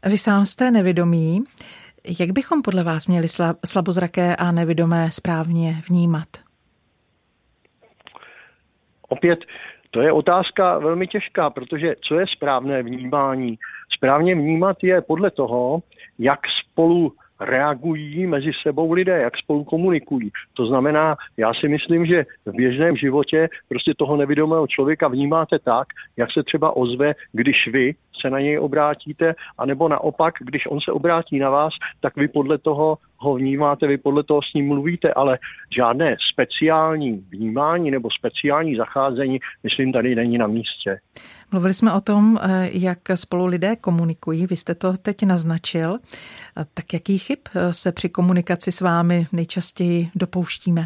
Vy 0.06 0.18
sám 0.18 0.46
jste 0.46 0.72
nevědomí. 0.72 1.39
Jak 2.20 2.32
bychom 2.32 2.62
podle 2.62 2.84
vás 2.84 3.08
měli 3.08 3.27
slabozraké 3.65 4.36
a 4.36 4.51
nevidomé 4.51 5.12
správně 5.12 5.74
vnímat? 5.89 6.27
Opět 9.08 9.39
to 9.91 10.01
je 10.01 10.12
otázka 10.12 10.77
velmi 10.77 11.08
těžká, 11.08 11.50
protože 11.50 11.96
co 12.08 12.19
je 12.19 12.25
správné 12.36 12.84
vnímání? 12.84 13.58
Správně 13.98 14.36
vnímat 14.36 14.77
je 14.84 15.01
podle 15.01 15.31
toho, 15.31 15.79
jak 16.19 16.39
spolu 16.63 17.13
reagují 17.39 18.27
mezi 18.27 18.51
sebou 18.63 18.91
lidé, 18.93 19.17
jak 19.17 19.38
spolu 19.38 19.63
komunikují. 19.63 20.31
To 20.53 20.65
znamená, 20.65 21.15
já 21.38 21.53
si 21.53 21.67
myslím, 21.67 22.05
že 22.05 22.25
v 22.46 22.51
běžném 22.51 22.96
životě 22.96 23.50
prostě 23.69 23.93
toho 23.98 24.17
nevidomého 24.17 24.67
člověka 24.67 25.08
vnímáte 25.08 25.60
tak, 25.60 25.88
jak 26.17 26.31
se 26.31 26.43
třeba 26.43 26.77
ozve, 26.77 27.13
když 27.34 27.67
vy 27.72 27.93
se 28.21 28.29
na 28.29 28.39
něj 28.39 28.59
obrátíte, 28.59 29.33
anebo 29.57 29.88
naopak, 29.88 30.33
když 30.39 30.67
on 30.69 30.79
se 30.81 30.91
obrátí 30.91 31.39
na 31.39 31.49
vás, 31.49 31.73
tak 31.99 32.15
vy 32.15 32.27
podle 32.27 32.57
toho 32.57 32.97
ho 33.17 33.35
vnímáte, 33.35 33.88
vy 33.88 33.97
podle 33.97 34.23
toho 34.23 34.41
s 34.41 34.53
ním 34.53 34.67
mluvíte, 34.67 35.13
ale 35.13 35.38
žádné 35.75 36.15
speciální 36.33 37.11
vnímání 37.11 37.91
nebo 37.91 38.09
speciální 38.19 38.75
zacházení, 38.75 39.39
myslím, 39.63 39.91
tady 39.91 40.15
není 40.15 40.38
na 40.38 40.47
místě. 40.47 40.99
Mluvili 41.51 41.73
jsme 41.73 41.93
o 41.93 42.01
tom, 42.01 42.39
eh, 42.41 42.69
jak 42.73 42.99
spolu 43.15 43.45
lidé 43.45 43.75
komunikují. 43.75 44.47
Vy 44.47 44.55
jste 44.55 44.75
to 44.75 44.97
teď 44.97 45.23
naznačil. 45.23 45.97
Tak 46.73 46.93
jaký 46.93 47.17
chyb 47.17 47.39
eh, 47.55 47.73
se 47.73 47.91
při 47.91 48.09
komunikaci 48.09 48.71
s 48.71 48.81
vámi 48.81 49.27
nejčastěji 49.31 50.09
dopouštíme? 50.15 50.85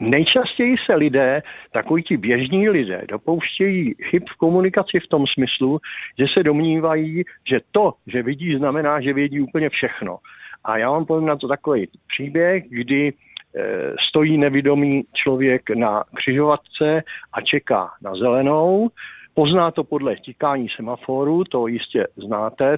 Nejčastěji 0.00 0.76
se 0.86 0.94
lidé, 0.94 1.42
takový 1.72 2.02
ti 2.02 2.16
běžní 2.16 2.68
lidé, 2.68 3.02
dopouštějí 3.08 3.94
chyb 4.04 4.22
v 4.30 4.36
komunikaci 4.36 5.00
v 5.00 5.08
tom 5.08 5.24
smyslu, 5.34 5.78
že 6.18 6.24
se 6.34 6.42
domnívají, 6.42 7.24
že 7.50 7.60
to, 7.70 7.92
že 8.06 8.22
vidí, 8.22 8.56
znamená, 8.56 9.00
že 9.00 9.12
vědí 9.12 9.40
úplně 9.40 9.68
všechno. 9.68 10.18
A 10.64 10.78
já 10.78 10.90
vám 10.90 11.06
povím 11.06 11.26
na 11.26 11.36
to 11.36 11.48
takový 11.48 11.88
příběh, 12.08 12.64
kdy 12.68 13.12
eh, 13.12 13.62
stojí 14.08 14.38
nevidomý 14.38 15.02
člověk 15.14 15.70
na 15.70 16.04
křižovatce 16.16 17.02
a 17.32 17.40
čeká 17.40 17.90
na 18.02 18.14
zelenou. 18.14 18.88
Pozná 19.34 19.70
to 19.70 19.84
podle 19.84 20.16
tikání 20.16 20.68
semaforu, 20.76 21.44
to 21.44 21.66
jistě 21.66 22.06
znáte, 22.16 22.76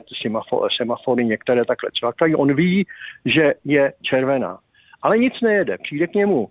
semafory 0.76 1.24
některé 1.24 1.64
takhle 1.64 1.90
cvakají. 1.98 2.34
On 2.34 2.54
ví, 2.54 2.86
že 3.24 3.54
je 3.64 3.92
červená. 4.02 4.58
Ale 5.02 5.18
nic 5.18 5.34
nejede. 5.42 5.78
Přijde 5.78 6.06
k 6.06 6.14
němu 6.14 6.48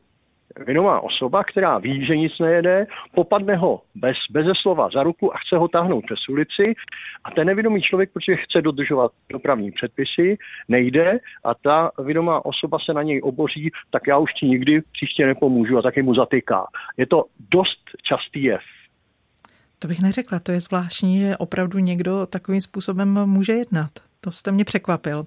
vědomá 0.65 1.01
osoba, 1.01 1.43
která 1.43 1.77
ví, 1.77 2.05
že 2.05 2.17
nic 2.17 2.33
nejede, 2.39 2.87
popadne 3.15 3.55
ho 3.55 3.81
bez, 3.95 4.17
bez 4.31 4.45
slova 4.61 4.89
za 4.93 5.03
ruku 5.03 5.35
a 5.35 5.37
chce 5.37 5.57
ho 5.57 5.67
táhnout 5.67 6.05
přes 6.05 6.29
ulici 6.29 6.73
a 7.23 7.31
ten 7.31 7.47
nevědomý 7.47 7.81
člověk, 7.81 8.09
protože 8.13 8.35
chce 8.35 8.61
dodržovat 8.61 9.11
dopravní 9.31 9.71
předpisy, 9.71 10.37
nejde 10.67 11.19
a 11.43 11.53
ta 11.53 11.91
vědomá 12.03 12.45
osoba 12.45 12.77
se 12.85 12.93
na 12.93 13.03
něj 13.03 13.21
oboří, 13.23 13.71
tak 13.91 14.07
já 14.07 14.17
už 14.17 14.33
ti 14.33 14.45
nikdy 14.45 14.81
příště 14.91 15.25
nepomůžu 15.25 15.77
a 15.77 15.81
taky 15.81 16.01
mu 16.01 16.15
zatýká. 16.15 16.65
Je 16.97 17.07
to 17.07 17.25
dost 17.51 17.81
častý 18.03 18.43
jev. 18.43 18.61
To 19.79 19.87
bych 19.87 20.01
neřekla, 20.01 20.39
to 20.39 20.51
je 20.51 20.59
zvláštní, 20.59 21.19
že 21.19 21.37
opravdu 21.37 21.79
někdo 21.79 22.25
takovým 22.25 22.61
způsobem 22.61 23.25
může 23.25 23.53
jednat. 23.53 23.91
To 24.21 24.31
jste 24.31 24.51
mě 24.51 24.65
překvapil. 24.65 25.25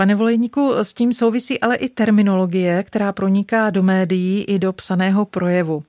Pane 0.00 0.14
Volejníku, 0.14 0.72
s 0.72 0.94
tím 0.94 1.12
souvisí 1.12 1.60
ale 1.60 1.76
i 1.76 1.88
terminologie, 1.88 2.82
která 2.82 3.12
proniká 3.12 3.70
do 3.70 3.82
médií 3.82 4.44
i 4.44 4.58
do 4.58 4.72
psaného 4.72 5.24
projevu. 5.24 5.82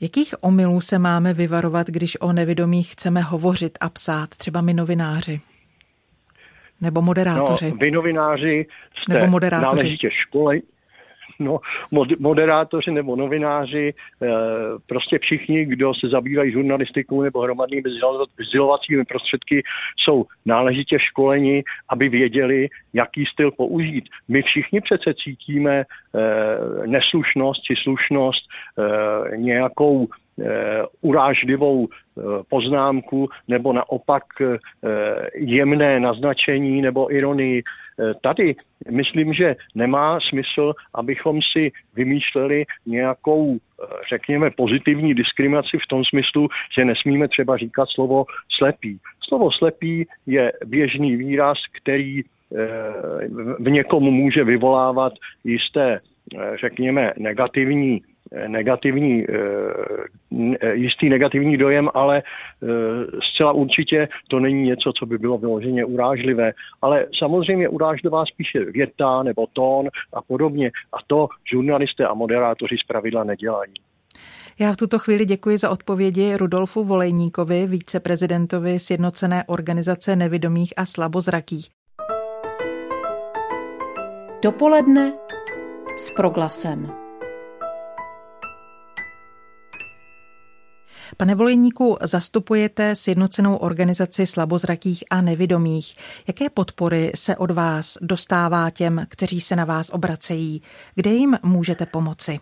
Jakých 0.00 0.34
omylů 0.40 0.80
se 0.80 0.98
máme 0.98 1.34
vyvarovat, 1.34 1.86
když 1.86 2.20
o 2.20 2.32
nevědomých 2.32 2.92
chceme 2.92 3.20
hovořit 3.20 3.78
a 3.80 3.88
psát, 3.88 4.28
třeba 4.28 4.60
my 4.60 4.74
novináři? 4.74 5.40
Nebo 6.80 7.02
moderátoři? 7.02 7.70
No, 7.70 7.76
vy 7.76 7.90
novináři 7.90 8.66
jste 9.02 9.14
Nebo 9.14 9.26
moderátoři. 9.26 9.76
náležitě 9.76 10.08
škole, 10.10 10.56
no, 11.44 11.58
moderátoři 12.18 12.90
nebo 12.90 13.16
novináři, 13.16 13.88
eh, 14.22 14.28
prostě 14.86 15.18
všichni, 15.18 15.64
kdo 15.64 15.94
se 15.94 16.08
zabývají 16.08 16.52
žurnalistikou 16.52 17.22
nebo 17.22 17.40
hromadnými 17.40 17.82
vzdělovacími 18.38 19.04
prostředky, 19.04 19.62
jsou 19.96 20.24
náležitě 20.46 20.98
školeni, 20.98 21.64
aby 21.88 22.08
věděli, 22.08 22.68
jaký 22.92 23.24
styl 23.32 23.50
použít. 23.50 24.04
My 24.28 24.42
všichni 24.42 24.80
přece 24.80 25.10
cítíme 25.24 25.84
eh, 25.84 26.86
neslušnost 26.86 27.62
či 27.62 27.74
slušnost, 27.82 28.42
eh, 28.48 29.36
nějakou 29.36 30.08
urážlivou 31.00 31.88
poznámku 32.48 33.28
nebo 33.48 33.72
naopak 33.72 34.24
jemné 35.34 36.00
naznačení 36.00 36.82
nebo 36.82 37.14
ironii. 37.14 37.62
Tady 38.20 38.54
myslím, 38.90 39.34
že 39.34 39.56
nemá 39.74 40.18
smysl, 40.28 40.72
abychom 40.94 41.40
si 41.52 41.72
vymýšleli 41.94 42.64
nějakou, 42.86 43.58
řekněme, 44.10 44.50
pozitivní 44.50 45.14
diskriminaci 45.14 45.78
v 45.84 45.88
tom 45.88 46.04
smyslu, 46.04 46.48
že 46.78 46.84
nesmíme 46.84 47.28
třeba 47.28 47.56
říkat 47.56 47.88
slovo 47.88 48.24
slepý. 48.58 48.98
Slovo 49.32 49.50
slepý 49.50 50.06
je 50.26 50.52
běžný 50.64 51.16
výraz, 51.16 51.58
který 51.80 52.20
eh, 52.20 52.24
v 53.58 53.70
někom 53.70 54.02
může 54.02 54.44
vyvolávat 54.44 55.12
jisté, 55.44 56.00
eh, 56.00 56.56
řekněme, 56.60 57.12
negativní 57.18 58.02
negativní, 58.46 59.24
eh, 59.24 60.74
jistý 60.74 61.08
negativní 61.08 61.56
dojem, 61.56 61.88
ale 61.94 62.22
eh, 62.22 62.66
zcela 63.32 63.52
určitě 63.52 64.08
to 64.28 64.40
není 64.40 64.62
něco, 64.62 64.92
co 64.98 65.06
by 65.06 65.18
bylo 65.18 65.38
vyloženě 65.38 65.84
urážlivé. 65.84 66.52
Ale 66.82 67.06
samozřejmě 67.18 67.68
urážlivá 67.68 68.24
spíše 68.26 68.64
věta 68.64 69.22
nebo 69.22 69.46
tón 69.52 69.88
a 70.12 70.22
podobně. 70.22 70.70
A 70.92 70.96
to 71.06 71.28
žurnalisté 71.50 72.06
a 72.06 72.14
moderátoři 72.14 72.76
zpravidla 72.84 73.24
nedělají. 73.24 73.72
Já 74.60 74.72
v 74.72 74.76
tuto 74.76 74.98
chvíli 74.98 75.24
děkuji 75.24 75.58
za 75.58 75.70
odpovědi 75.70 76.36
Rudolfu 76.36 76.84
Volejníkovi, 76.84 77.66
víceprezidentovi 77.66 78.78
Sjednocené 78.78 79.44
organizace 79.46 80.16
nevidomých 80.16 80.72
a 80.76 80.86
slabozrakých. 80.86 81.68
Dopoledne 84.42 85.12
s 85.96 86.10
proglasem. 86.10 87.01
Pane 91.16 91.34
Volejníku, 91.34 91.96
zastupujete 92.02 92.94
sjednocenou 92.94 93.56
organizaci 93.56 94.26
slabozrakých 94.26 95.04
a 95.10 95.20
nevidomých. 95.20 95.96
Jaké 96.28 96.50
podpory 96.50 97.10
se 97.14 97.36
od 97.36 97.50
vás 97.50 97.98
dostává 98.00 98.70
těm, 98.70 99.06
kteří 99.08 99.40
se 99.40 99.56
na 99.56 99.64
vás 99.64 99.90
obracejí? 99.90 100.62
Kde 100.94 101.10
jim 101.10 101.36
můžete 101.42 101.86
pomoci? 101.86 102.38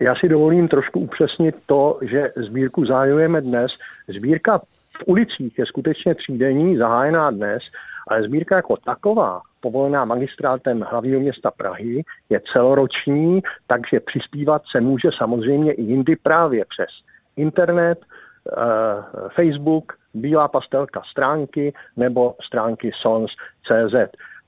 Já 0.00 0.14
si 0.14 0.28
dovolím 0.28 0.68
trošku 0.68 1.00
upřesnit 1.00 1.54
to, 1.66 1.98
že 2.02 2.32
sbírku 2.46 2.86
zájujeme 2.86 3.40
dnes. 3.40 3.72
Sbírka 4.08 4.58
v 4.58 5.02
ulicích 5.06 5.58
je 5.58 5.66
skutečně 5.66 6.14
třídenní, 6.14 6.76
zahájená 6.76 7.30
dnes, 7.30 7.62
ale 8.08 8.22
sbírka 8.22 8.56
jako 8.56 8.76
taková 8.76 9.40
povolená 9.60 10.04
magistrátem 10.04 10.80
hlavního 10.90 11.20
města 11.20 11.50
Prahy, 11.50 12.02
je 12.30 12.40
celoroční, 12.52 13.40
takže 13.66 14.00
přispívat 14.00 14.62
se 14.72 14.80
může 14.80 15.08
samozřejmě 15.18 15.72
i 15.72 15.82
jindy 15.82 16.16
právě 16.16 16.64
přes 16.64 16.90
internet, 17.36 17.98
eh, 18.02 19.28
Facebook, 19.36 19.92
Bílá 20.14 20.48
pastelka 20.48 21.02
stránky 21.10 21.72
nebo 21.96 22.34
stránky 22.46 22.90
sons.cz. 23.02 23.94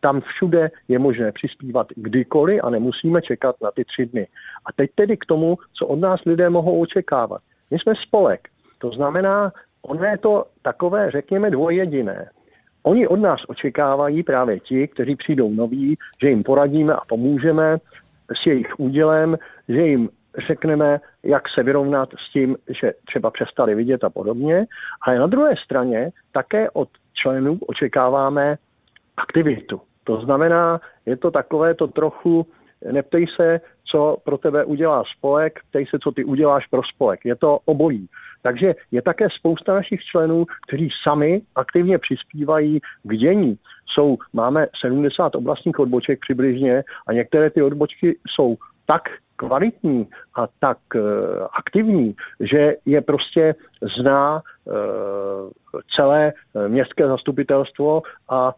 Tam 0.01 0.21
všude 0.21 0.71
je 0.89 0.99
možné 0.99 1.33
přispívat 1.33 1.87
kdykoliv 1.97 2.61
a 2.65 2.71
nemusíme 2.71 3.23
čekat 3.23 3.57
na 3.63 3.71
ty 3.71 3.85
tři 3.85 4.07
dny. 4.07 4.27
A 4.67 4.73
teď 4.73 4.91
tedy 4.95 5.17
k 5.17 5.25
tomu, 5.25 5.59
co 5.79 5.87
od 5.87 6.01
nás 6.01 6.21
lidé 6.27 6.51
mohou 6.51 6.81
očekávat. 6.81 7.43
My 7.71 7.79
jsme 7.79 7.93
spolek, 8.07 8.49
to 8.79 8.91
znamená, 8.91 9.53
ono 9.83 10.05
je 10.05 10.19
to 10.19 10.45
takové, 10.63 11.11
řekněme, 11.11 11.51
dvojjediné. 11.51 12.31
Oni 12.87 13.09
od 13.09 13.17
nás 13.17 13.41
očekávají 13.49 14.23
právě 14.23 14.61
ti, 14.61 14.89
kteří 14.89 15.17
přijdou 15.17 15.51
noví, 15.51 15.97
že 16.23 16.29
jim 16.29 16.43
poradíme 16.43 16.95
a 16.95 17.01
pomůžeme 17.09 17.77
s 18.43 18.47
jejich 18.47 18.81
údělem, 18.81 19.37
že 19.69 19.81
jim 19.81 20.09
řekneme, 20.47 21.01
jak 21.23 21.43
se 21.55 21.63
vyrovnat 21.63 22.09
s 22.29 22.33
tím, 22.33 22.57
že 22.81 22.93
třeba 23.07 23.31
přestali 23.31 23.75
vidět 23.75 24.05
a 24.05 24.11
podobně. 24.11 24.67
Ale 25.03 25.19
na 25.19 25.27
druhé 25.27 25.55
straně 25.65 26.11
také 26.33 26.71
od 26.71 26.89
členů 27.15 27.59
očekáváme 27.67 28.57
aktivitu. 29.17 29.81
To 30.05 30.21
znamená, 30.21 30.81
je 31.07 31.17
to 31.17 31.31
takové 31.31 31.75
to 31.75 31.87
trochu, 31.87 32.47
neptej 32.93 33.27
se, 33.37 33.61
co 33.91 34.17
pro 34.25 34.39
tebe 34.39 34.65
udělá 34.65 35.03
spolek, 35.17 35.61
ptej 35.69 35.87
se, 35.87 35.99
co 35.99 36.13
ty 36.13 36.25
uděláš 36.25 36.67
pro 36.67 36.83
spolek. 36.95 37.21
Je 37.25 37.37
to 37.37 37.59
obojí. 37.65 38.09
Takže 38.43 38.75
je 38.91 39.03
také 39.03 39.27
spousta 39.39 39.75
našich 39.75 40.01
členů, 40.05 40.45
kteří 40.69 40.89
sami 41.03 41.43
aktivně 41.55 41.99
přispívají 41.99 42.81
k 43.03 43.17
dění. 43.17 43.59
Jsou, 43.95 44.19
máme 44.33 44.67
70 44.81 45.35
oblastních 45.35 45.79
odboček 45.79 46.21
přibližně 46.21 46.83
a 47.07 47.13
některé 47.13 47.51
ty 47.51 47.63
odbočky 47.63 48.17
jsou 48.29 48.57
tak 48.87 49.03
kvalitní 49.37 50.09
a 50.35 50.47
tak 50.61 50.79
uh, 50.95 51.03
aktivní, 51.59 52.15
že 52.41 52.75
je 52.87 53.01
prostě 53.01 53.55
zná 54.01 54.43
uh, 54.65 54.75
celé 55.97 56.33
městské 56.69 57.09
zastupitelstvo 57.09 58.03
a 58.31 58.53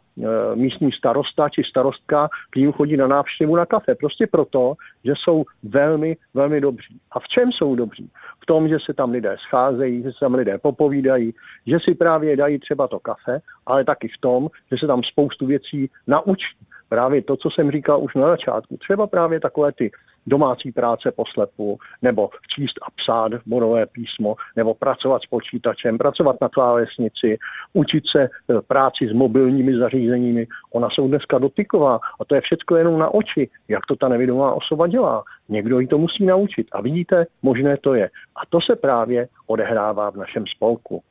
místní 0.55 0.93
starosta 0.93 1.49
či 1.49 1.63
starostka 1.71 2.29
k 2.51 2.57
ním 2.57 2.73
chodí 2.73 2.97
na 2.97 3.07
návštěvu 3.07 3.57
na 3.57 3.67
kafe. 3.67 3.95
Prostě 3.95 4.27
proto, 4.27 4.75
že 5.05 5.13
jsou 5.17 5.45
velmi, 5.63 6.17
velmi 6.35 6.61
dobří. 6.61 7.01
A 7.13 7.21
v 7.21 7.29
čem 7.29 7.53
jsou 7.53 7.75
dobří? 7.75 8.11
V 8.43 8.47
tom, 8.47 8.69
že 8.69 8.77
se 8.87 8.95
tam 8.95 9.11
lidé 9.11 9.37
scházejí, 9.47 10.03
že 10.03 10.13
se 10.13 10.19
tam 10.21 10.35
lidé 10.35 10.59
popovídají, 10.59 11.35
že 11.67 11.77
si 11.81 11.95
právě 11.95 12.37
dají 12.37 12.59
třeba 12.59 12.89
to 12.89 13.01
kafe, 13.01 13.41
ale 13.67 13.85
taky 13.85 14.09
v 14.09 14.21
tom, 14.21 14.49
že 14.71 14.77
se 14.81 14.87
tam 14.87 15.03
spoustu 15.03 15.47
věcí 15.47 15.91
naučí 16.07 16.57
právě 16.89 17.23
to, 17.23 17.37
co 17.37 17.51
jsem 17.51 17.71
říkal 17.71 18.03
už 18.03 18.15
na 18.15 18.29
začátku. 18.29 18.77
Třeba 18.77 19.07
právě 19.07 19.41
takové 19.41 19.73
ty 19.73 19.91
domácí 20.27 20.73
práce 20.73 21.13
poslepu, 21.13 21.79
nebo 22.03 22.31
číst 22.55 22.79
a 22.83 22.91
psát 22.97 23.33
bodové 23.47 23.87
písmo, 23.87 24.37
nebo 24.57 24.75
pracovat 24.75 25.23
s 25.23 25.27
počítačem, 25.27 25.99
pracovat 25.99 26.37
na 26.41 26.49
klávesnici, 26.49 27.39
učit 27.73 28.05
se 28.17 28.23
e, 28.23 28.29
práci 28.67 29.09
s 29.09 29.13
mobilními 29.13 29.79
zařízeními. 29.79 30.47
Ona 30.73 30.89
jsou 30.91 31.09
dneska 31.09 31.39
dotyková 31.39 32.01
a 32.21 32.25
to 32.25 32.35
je 32.35 32.41
všechno 32.41 32.77
jenom 32.77 32.99
na 32.99 33.15
oči, 33.15 33.51
jak 33.69 33.87
to 33.87 33.97
ta 33.97 34.09
nevědomá 34.09 34.53
osoba 34.53 34.87
dělá. 34.87 35.25
Někdo 35.49 35.81
ji 35.81 35.87
to 35.87 35.99
musí 35.99 36.27
naučit 36.27 36.67
a 36.73 36.81
vidíte, 36.81 37.27
možné 37.43 37.77
to 37.77 37.95
je. 37.95 38.07
A 38.37 38.41
to 38.49 38.59
se 38.61 38.77
právě 38.77 39.29
odehrává 39.47 40.11
v 40.11 40.17
našem 40.17 40.45
spolku. 40.47 41.03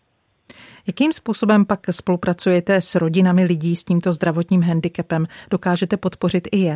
Jakým 0.87 1.13
způsobem 1.13 1.65
pak 1.65 1.79
spolupracujete 1.91 2.81
s 2.81 2.95
rodinami 2.95 3.43
lidí 3.43 3.75
s 3.75 3.83
tímto 3.83 4.13
zdravotním 4.13 4.61
handicapem? 4.61 5.25
Dokážete 5.51 5.97
podpořit 5.97 6.47
i 6.51 6.57
je? 6.57 6.75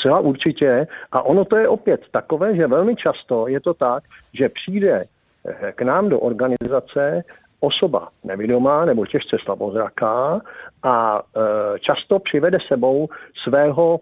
Zcela 0.00 0.20
určitě. 0.20 0.86
A 1.12 1.22
ono 1.22 1.44
to 1.44 1.56
je 1.56 1.68
opět 1.68 2.00
takové, 2.10 2.56
že 2.56 2.66
velmi 2.66 2.96
často 2.96 3.48
je 3.48 3.60
to 3.60 3.74
tak, 3.74 4.02
že 4.34 4.48
přijde 4.48 5.04
eh, 5.04 5.72
k 5.72 5.82
nám 5.82 6.08
do 6.08 6.20
organizace 6.20 7.24
osoba 7.64 8.08
nevidomá 8.24 8.84
nebo 8.84 9.06
těžce 9.06 9.36
slabozraká 9.44 10.40
a 10.82 11.22
e, 11.22 11.78
často 11.78 12.18
přivede 12.18 12.58
sebou 12.68 13.08
svého 13.44 14.00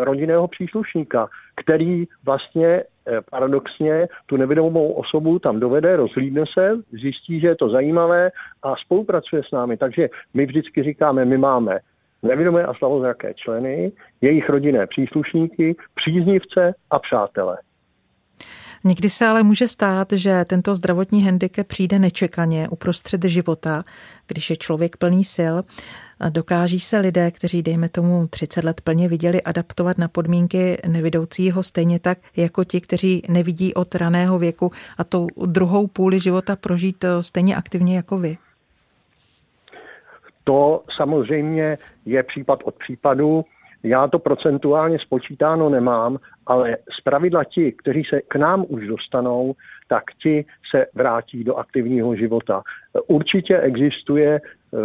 rodinného 0.00 0.48
příslušníka, 0.48 1.28
který 1.56 2.04
vlastně 2.24 2.66
e, 2.66 2.84
paradoxně 3.30 4.08
tu 4.26 4.36
nevidomou 4.36 4.92
osobu 4.92 5.38
tam 5.38 5.60
dovede, 5.60 5.96
rozhlídne 5.96 6.44
se, 6.58 6.70
zjistí, 6.92 7.40
že 7.40 7.46
je 7.46 7.56
to 7.56 7.68
zajímavé 7.68 8.30
a 8.62 8.76
spolupracuje 8.76 9.42
s 9.48 9.50
námi. 9.50 9.76
Takže 9.76 10.08
my 10.34 10.46
vždycky 10.46 10.82
říkáme, 10.82 11.24
my 11.24 11.38
máme 11.38 11.78
nevidomé 12.22 12.64
a 12.64 12.74
slavozraké 12.74 13.34
členy, 13.34 13.92
jejich 14.20 14.48
rodinné 14.48 14.86
příslušníky, 14.86 15.76
příznivce 15.94 16.74
a 16.90 16.98
přátele. 16.98 17.56
Někdy 18.84 19.10
se 19.10 19.26
ale 19.26 19.42
může 19.42 19.68
stát, 19.68 20.12
že 20.12 20.44
tento 20.44 20.74
zdravotní 20.74 21.24
handicap 21.24 21.66
přijde 21.66 21.98
nečekaně 21.98 22.68
uprostřed 22.68 23.24
života, 23.24 23.82
když 24.26 24.50
je 24.50 24.56
člověk 24.56 24.96
plný 24.96 25.24
sil. 25.36 25.54
Dokáží 26.30 26.80
se 26.80 26.98
lidé, 26.98 27.30
kteří, 27.30 27.62
dejme 27.62 27.88
tomu, 27.88 28.26
30 28.28 28.64
let 28.64 28.80
plně 28.80 29.08
viděli, 29.08 29.42
adaptovat 29.42 29.98
na 29.98 30.08
podmínky 30.08 30.76
nevidoucího 30.88 31.62
stejně 31.62 32.00
tak, 32.00 32.18
jako 32.36 32.64
ti, 32.64 32.80
kteří 32.80 33.22
nevidí 33.28 33.74
od 33.74 33.94
raného 33.94 34.38
věku 34.38 34.70
a 34.98 35.04
tou 35.04 35.26
druhou 35.46 35.86
půli 35.86 36.20
života 36.20 36.56
prožít 36.56 37.04
stejně 37.20 37.56
aktivně 37.56 37.96
jako 37.96 38.18
vy? 38.18 38.36
To 40.44 40.82
samozřejmě 40.96 41.78
je 42.06 42.22
případ 42.22 42.60
od 42.64 42.74
případu. 42.74 43.44
Já 43.82 44.08
to 44.08 44.18
procentuálně 44.18 44.98
spočítáno 44.98 45.68
nemám, 45.68 46.18
ale 46.46 46.76
z 47.00 47.00
pravidla 47.04 47.44
ti, 47.44 47.72
kteří 47.72 48.02
se 48.04 48.20
k 48.28 48.36
nám 48.36 48.64
už 48.68 48.86
dostanou, 48.86 49.54
tak 49.88 50.04
ti 50.22 50.44
se 50.70 50.86
vrátí 50.94 51.44
do 51.44 51.56
aktivního 51.56 52.16
života. 52.16 52.62
Určitě 53.06 53.58
existuje 53.58 54.40
eh, 54.40 54.78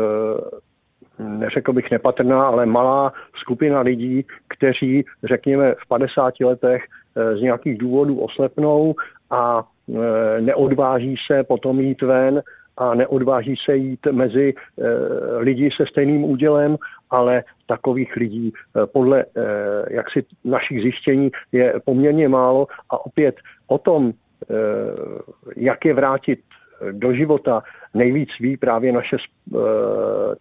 neřekl 1.20 1.74
bych 1.74 1.92
nepatrná, 1.92 2.48
ale 2.48 2.66
malá 2.66 3.14
skupina 3.42 3.82
lidí, 3.82 4.26
kteří, 4.48 5.06
řekněme, 5.24 5.74
v 5.74 5.88
50 5.88 6.34
letech 6.40 6.84
eh, 7.16 7.38
z 7.38 7.42
nějakých 7.42 7.78
důvodů 7.78 8.20
oslepnou 8.20 8.96
a 9.30 9.64
eh, 9.90 10.42
neodváží 10.42 11.16
se 11.32 11.44
potom 11.44 11.80
jít 11.80 12.02
ven 12.02 12.42
a 12.78 12.96
neodváží 12.96 13.56
se 13.66 13.76
jít 13.76 14.00
mezi 14.12 14.54
e, 14.54 14.88
lidi 15.38 15.70
se 15.78 15.86
stejným 15.86 16.24
údělem, 16.24 16.78
ale 17.10 17.44
takových 17.68 18.16
lidí 18.16 18.54
podle 18.94 19.26
jaksi 19.90 20.26
našich 20.44 20.82
zjištění 20.82 21.32
je 21.52 21.74
poměrně 21.86 22.30
málo. 22.30 22.68
A 22.90 23.06
opět 23.06 23.36
o 23.68 23.78
tom, 23.78 24.12
jak 25.56 25.86
je 25.86 25.94
vrátit 25.94 26.40
do 26.92 27.14
života 27.14 27.64
nejvíc 27.94 28.30
ví 28.40 28.58
právě 28.58 28.92
naše 28.92 29.16
uh, 29.52 29.62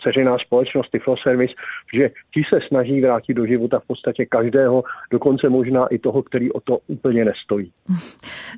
ceřiná 0.02 0.38
společnost 0.38 0.90
Tiflo 0.90 1.16
Service, 1.22 1.54
že 1.94 2.10
ti 2.34 2.42
se 2.54 2.60
snaží 2.68 3.00
vrátit 3.00 3.34
do 3.34 3.46
života 3.46 3.78
v 3.78 3.86
podstatě 3.86 4.26
každého, 4.26 4.84
dokonce 5.10 5.48
možná 5.48 5.86
i 5.86 5.98
toho, 5.98 6.22
který 6.22 6.52
o 6.52 6.60
to 6.60 6.78
úplně 6.86 7.24
nestojí. 7.24 7.72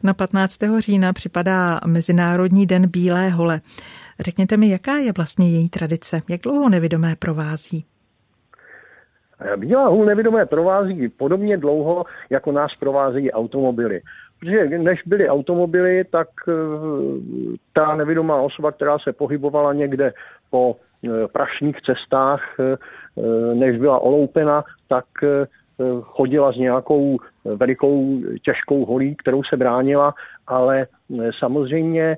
Na 0.05 0.14
15. 0.14 0.59
října 0.79 1.12
připadá 1.12 1.81
Mezinárodní 1.87 2.66
den 2.66 2.88
Bílé 2.88 3.29
hole. 3.29 3.61
Řekněte 4.20 4.57
mi, 4.57 4.68
jaká 4.68 4.97
je 4.97 5.12
vlastně 5.16 5.51
její 5.51 5.68
tradice? 5.68 6.23
Jak 6.29 6.40
dlouho 6.40 6.68
nevidomé 6.68 7.16
provází? 7.18 7.85
Bílá 9.57 9.88
hůl 9.88 10.05
nevidomé 10.05 10.47
provází 10.47 11.09
podobně 11.09 11.57
dlouho, 11.57 12.05
jako 12.31 12.53
nás 12.53 12.77
provázejí 12.81 13.33
automobily. 13.33 14.01
Protože 14.40 14.79
než 14.79 15.03
byly 15.07 15.29
automobily, 15.29 16.05
tak 16.05 16.29
eh, 16.49 16.53
ta 17.73 17.97
nevidomá 17.97 18.37
osoba, 18.40 18.73
která 18.73 18.99
se 18.99 19.12
pohybovala 19.12 19.73
někde 19.73 20.12
po 20.51 20.77
eh, 20.77 21.09
prašních 21.33 21.77
cestách, 21.83 22.42
eh, 22.61 22.77
než 23.55 23.79
byla 23.79 23.99
oloupena, 23.99 24.64
tak 24.88 25.05
chodila 26.03 26.53
s 26.53 26.57
nějakou 26.57 27.18
velikou 27.44 28.20
těžkou 28.44 28.85
holí, 28.85 29.16
kterou 29.16 29.42
se 29.42 29.57
bránila, 29.57 30.14
ale 30.47 30.87
samozřejmě 31.38 32.16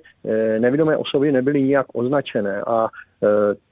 nevidomé 0.58 0.96
osoby 0.96 1.32
nebyly 1.32 1.62
nijak 1.62 1.86
označené. 1.92 2.62
A 2.66 2.88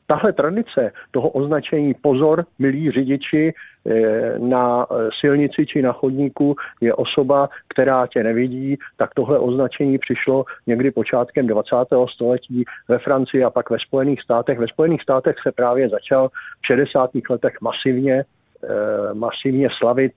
tahle 0.07 0.33
tradice 0.33 0.93
toho 1.11 1.29
označení 1.29 1.95
pozor, 1.95 2.45
milí 2.59 2.91
řidiči, 2.91 3.53
eh, 3.53 4.39
na 4.39 4.87
silnici 5.21 5.67
či 5.67 5.83
na 5.83 5.93
chodníku 5.93 6.57
je 6.81 6.95
osoba, 6.95 7.49
která 7.69 8.07
tě 8.07 8.23
nevidí, 8.23 8.77
tak 8.97 9.15
tohle 9.15 9.39
označení 9.39 9.99
přišlo 9.99 10.45
někdy 10.67 10.91
počátkem 10.91 11.47
20. 11.47 12.09
století 12.09 12.65
ve 12.89 12.99
Francii 12.99 13.45
a 13.45 13.51
pak 13.51 13.71
ve 13.71 13.79
Spojených 13.79 14.23
státech. 14.23 14.59
Ve 14.59 14.69
Spojených 14.69 15.03
státech 15.03 15.37
se 15.43 15.53
právě 15.53 15.89
začal 15.89 16.29
v 16.29 16.67
60. 16.67 17.31
letech 17.31 17.61
masivně, 17.61 18.25
eh, 18.65 19.15
masivně 19.15 19.69
slavit 19.79 20.13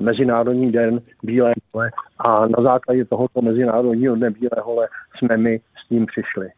Mezinárodní 0.00 0.72
den 0.72 1.00
Bílé 1.22 1.52
hole 1.72 1.90
a 2.18 2.46
na 2.46 2.62
základě 2.62 3.04
tohoto 3.04 3.42
Mezinárodního 3.42 4.16
dne 4.16 4.30
Bílé 4.30 4.62
hole 4.62 4.88
jsme 5.18 5.36
my 5.36 5.60
s 5.84 5.88
tím 5.88 6.06
přišli. 6.06 6.48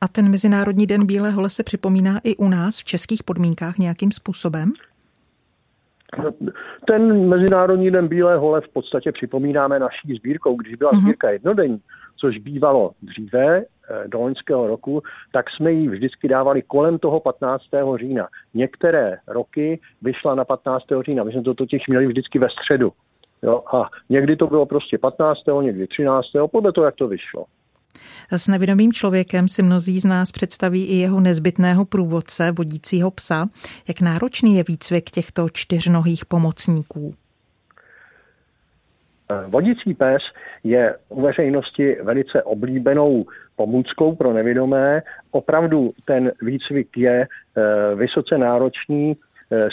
A 0.00 0.08
ten 0.08 0.30
Mezinárodní 0.30 0.86
den 0.86 1.06
Bílé 1.06 1.30
hole 1.30 1.50
se 1.50 1.64
připomíná 1.64 2.20
i 2.24 2.36
u 2.36 2.48
nás 2.48 2.80
v 2.80 2.84
českých 2.84 3.22
podmínkách 3.22 3.78
nějakým 3.78 4.12
způsobem? 4.12 4.72
Ten 6.86 7.28
Mezinárodní 7.28 7.90
den 7.90 8.08
Bílé 8.08 8.36
hole 8.36 8.60
v 8.60 8.68
podstatě 8.68 9.12
připomínáme 9.12 9.78
naší 9.78 10.14
sbírkou. 10.16 10.56
Když 10.56 10.74
byla 10.74 10.90
uh-huh. 10.90 11.00
sbírka 11.00 11.30
jednodenní, 11.30 11.80
což 12.16 12.38
bývalo 12.38 12.90
dříve 13.02 13.58
eh, 13.58 13.64
do 14.08 14.20
loňského 14.20 14.66
roku, 14.66 15.02
tak 15.32 15.46
jsme 15.50 15.72
ji 15.72 15.88
vždycky 15.88 16.28
dávali 16.28 16.62
kolem 16.62 16.98
toho 16.98 17.20
15. 17.20 17.62
října. 17.96 18.28
Některé 18.54 19.18
roky 19.26 19.80
vyšla 20.02 20.34
na 20.34 20.44
15. 20.44 20.84
října. 21.06 21.24
My 21.24 21.32
jsme 21.32 21.42
to 21.42 21.54
totiž 21.54 21.86
měli 21.88 22.06
vždycky 22.06 22.38
ve 22.38 22.48
středu. 22.48 22.92
Jo? 23.42 23.62
A 23.74 23.88
někdy 24.08 24.36
to 24.36 24.46
bylo 24.46 24.66
prostě 24.66 24.98
15. 24.98 25.38
někdy 25.62 25.86
13. 25.86 26.26
podle 26.50 26.72
toho, 26.72 26.84
jak 26.84 26.94
to 26.94 27.08
vyšlo. 27.08 27.44
S 28.32 28.48
nevědomým 28.48 28.92
člověkem 28.92 29.48
si 29.48 29.62
mnozí 29.62 30.00
z 30.00 30.04
nás 30.04 30.32
představí 30.32 30.84
i 30.84 30.94
jeho 30.94 31.20
nezbytného 31.20 31.84
průvodce, 31.84 32.52
vodícího 32.52 33.10
psa. 33.10 33.48
Jak 33.88 34.00
náročný 34.00 34.56
je 34.56 34.64
výcvik 34.68 35.10
těchto 35.10 35.48
čtyřnohých 35.52 36.26
pomocníků? 36.26 37.14
Vodící 39.46 39.94
pes 39.94 40.22
je 40.64 40.96
u 41.08 41.22
veřejnosti 41.22 41.96
velice 42.02 42.42
oblíbenou 42.42 43.24
pomůckou 43.56 44.14
pro 44.14 44.32
nevědomé. 44.32 45.02
Opravdu 45.30 45.92
ten 46.04 46.32
výcvik 46.42 46.88
je 46.96 47.26
eh, 47.26 47.94
vysoce 47.94 48.38
náročný, 48.38 49.16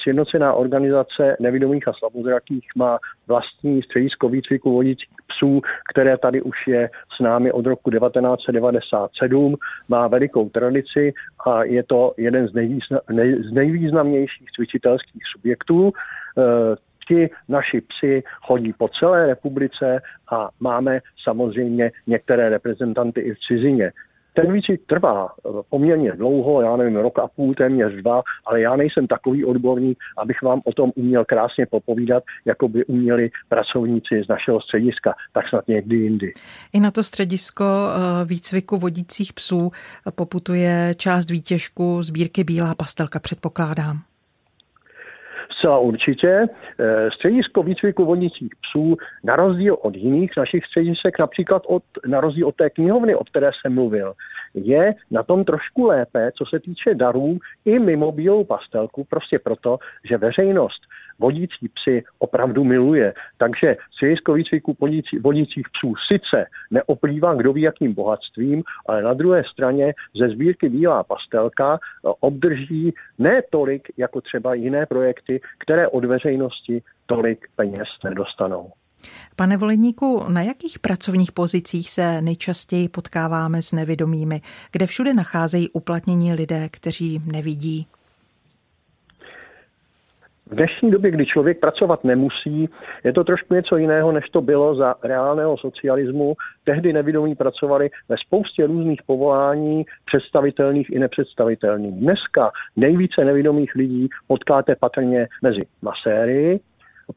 sjednocená 0.03 0.53
organizace 0.53 1.37
nevidomých 1.39 1.87
a 1.87 1.93
slabozrakých 1.93 2.67
má 2.75 2.99
vlastní 3.27 3.83
středisko 3.83 4.29
výcviku 4.29 4.71
vodících 4.71 5.09
psů, 5.27 5.61
které 5.91 6.17
tady 6.17 6.41
už 6.41 6.67
je 6.67 6.89
s 7.17 7.19
námi 7.19 7.51
od 7.51 7.65
roku 7.65 7.91
1997, 7.91 9.55
má 9.89 10.07
velikou 10.07 10.49
tradici 10.49 11.13
a 11.45 11.63
je 11.63 11.83
to 11.83 12.13
jeden 12.17 12.47
z, 12.47 12.53
nej, 12.53 13.43
z 13.49 13.51
nejvýznamnějších 13.51 14.51
cvičitelských 14.55 15.23
subjektů. 15.35 15.91
Eh, 16.37 16.75
ti 17.07 17.29
naši 17.49 17.81
psi 17.81 18.23
chodí 18.41 18.73
po 18.73 18.89
celé 18.99 19.27
republice 19.27 20.01
a 20.31 20.49
máme 20.59 20.99
samozřejmě 21.23 21.91
některé 22.07 22.49
reprezentanty 22.49 23.21
i 23.21 23.33
v 23.33 23.39
cizině. 23.47 23.91
Ten 24.41 24.53
výcvik 24.53 24.81
trvá 24.87 25.29
poměrně 25.69 26.11
dlouho, 26.11 26.61
já 26.61 26.75
nevím, 26.75 26.95
rok 26.95 27.19
a 27.19 27.27
půl, 27.27 27.53
téměř 27.53 27.93
dva, 27.93 28.21
ale 28.45 28.61
já 28.61 28.75
nejsem 28.75 29.07
takový 29.07 29.45
odborník, 29.45 29.97
abych 30.17 30.41
vám 30.41 30.61
o 30.65 30.73
tom 30.73 30.91
uměl 30.95 31.25
krásně 31.25 31.65
popovídat, 31.65 32.23
jako 32.45 32.67
by 32.67 32.85
uměli 32.85 33.29
pracovníci 33.49 34.23
z 34.25 34.27
našeho 34.27 34.61
střediska, 34.61 35.13
tak 35.33 35.49
snad 35.49 35.67
někdy 35.67 35.95
jindy. 35.95 36.33
I 36.73 36.79
na 36.79 36.91
to 36.91 37.03
středisko 37.03 37.65
eh, 37.65 38.25
výcviku 38.25 38.77
vodících 38.77 39.33
psů 39.33 39.71
poputuje 40.15 40.93
část 40.97 41.29
výtěžku 41.29 42.01
sbírky 42.01 42.43
Bílá 42.43 42.75
pastelka, 42.75 43.19
předpokládám. 43.19 44.16
Zcela 45.59 45.79
určitě. 45.79 46.45
Eh, 46.79 47.09
středisko 47.15 47.63
výcviku 47.63 48.05
vodnicích 48.05 48.53
psů, 48.61 48.97
na 49.23 49.35
rozdíl 49.35 49.77
od 49.81 49.95
jiných 49.95 50.31
našich 50.37 50.65
středisek, 50.65 51.19
například 51.19 51.63
od, 51.65 51.83
na 52.07 52.21
rozdíl 52.21 52.47
od 52.47 52.55
té 52.55 52.69
knihovny, 52.69 53.15
o 53.15 53.23
které 53.23 53.49
jsem 53.61 53.73
mluvil, 53.73 54.13
je 54.53 54.93
na 55.11 55.23
tom 55.23 55.45
trošku 55.45 55.85
lépe, 55.85 56.31
co 56.37 56.45
se 56.45 56.59
týče 56.59 56.95
darů 56.95 57.37
i 57.65 57.79
mimo 57.79 58.11
bílou 58.11 58.43
pastelku, 58.43 59.03
prostě 59.03 59.39
proto, 59.39 59.77
že 60.09 60.17
veřejnost 60.17 60.81
vodící 61.19 61.69
psy 61.73 62.03
opravdu 62.19 62.63
miluje. 62.63 63.13
Takže 63.37 63.77
středisko 63.93 64.33
výcviku 64.33 64.77
vodících 65.21 65.67
psů 65.73 65.93
sice 66.11 66.45
neoplývá 66.71 67.33
kdo 67.33 67.53
ví 67.53 67.61
jakým 67.61 67.93
bohatstvím, 67.93 68.63
ale 68.87 69.01
na 69.01 69.13
druhé 69.13 69.43
straně 69.51 69.93
ze 70.19 70.29
sbírky 70.29 70.69
Bílá 70.69 71.03
pastelka 71.03 71.73
eh, 71.75 72.09
obdrží 72.19 72.93
ne 73.19 73.41
tolik 73.49 73.87
jako 73.97 74.21
třeba 74.21 74.53
jiné 74.53 74.85
projekty, 74.85 75.41
které 75.59 75.87
od 75.87 76.05
veřejnosti 76.05 76.81
tolik 77.05 77.47
peněz 77.55 77.87
nedostanou. 78.03 78.71
Pane 79.35 79.57
Voleníku, 79.57 80.25
na 80.27 80.41
jakých 80.41 80.79
pracovních 80.79 81.31
pozicích 81.31 81.89
se 81.89 82.21
nejčastěji 82.21 82.89
potkáváme 82.89 83.61
s 83.61 83.71
nevědomými? 83.71 84.41
Kde 84.71 84.87
všude 84.87 85.13
nacházejí 85.13 85.69
uplatnění 85.69 86.33
lidé, 86.33 86.69
kteří 86.69 87.21
nevidí? 87.25 87.87
V 90.49 90.55
dnešní 90.55 90.91
době, 90.91 91.11
kdy 91.11 91.25
člověk 91.25 91.59
pracovat 91.59 92.03
nemusí, 92.03 92.69
je 93.03 93.13
to 93.13 93.23
trošku 93.23 93.53
něco 93.53 93.77
jiného, 93.77 94.11
než 94.11 94.29
to 94.29 94.41
bylo 94.41 94.75
za 94.75 94.95
reálného 95.03 95.57
socialismu. 95.57 96.33
Tehdy 96.63 96.93
nevědomí 96.93 97.35
pracovali 97.35 97.89
ve 98.09 98.15
spoustě 98.17 98.67
různých 98.67 99.03
povolání, 99.05 99.85
představitelných 100.05 100.89
i 100.89 100.99
nepředstavitelných. 100.99 101.95
Dneska 101.95 102.51
nejvíce 102.75 103.25
nevědomých 103.25 103.75
lidí 103.75 104.09
potkáte 104.27 104.75
patrně 104.75 105.27
mezi 105.43 105.61
maséry, 105.81 106.59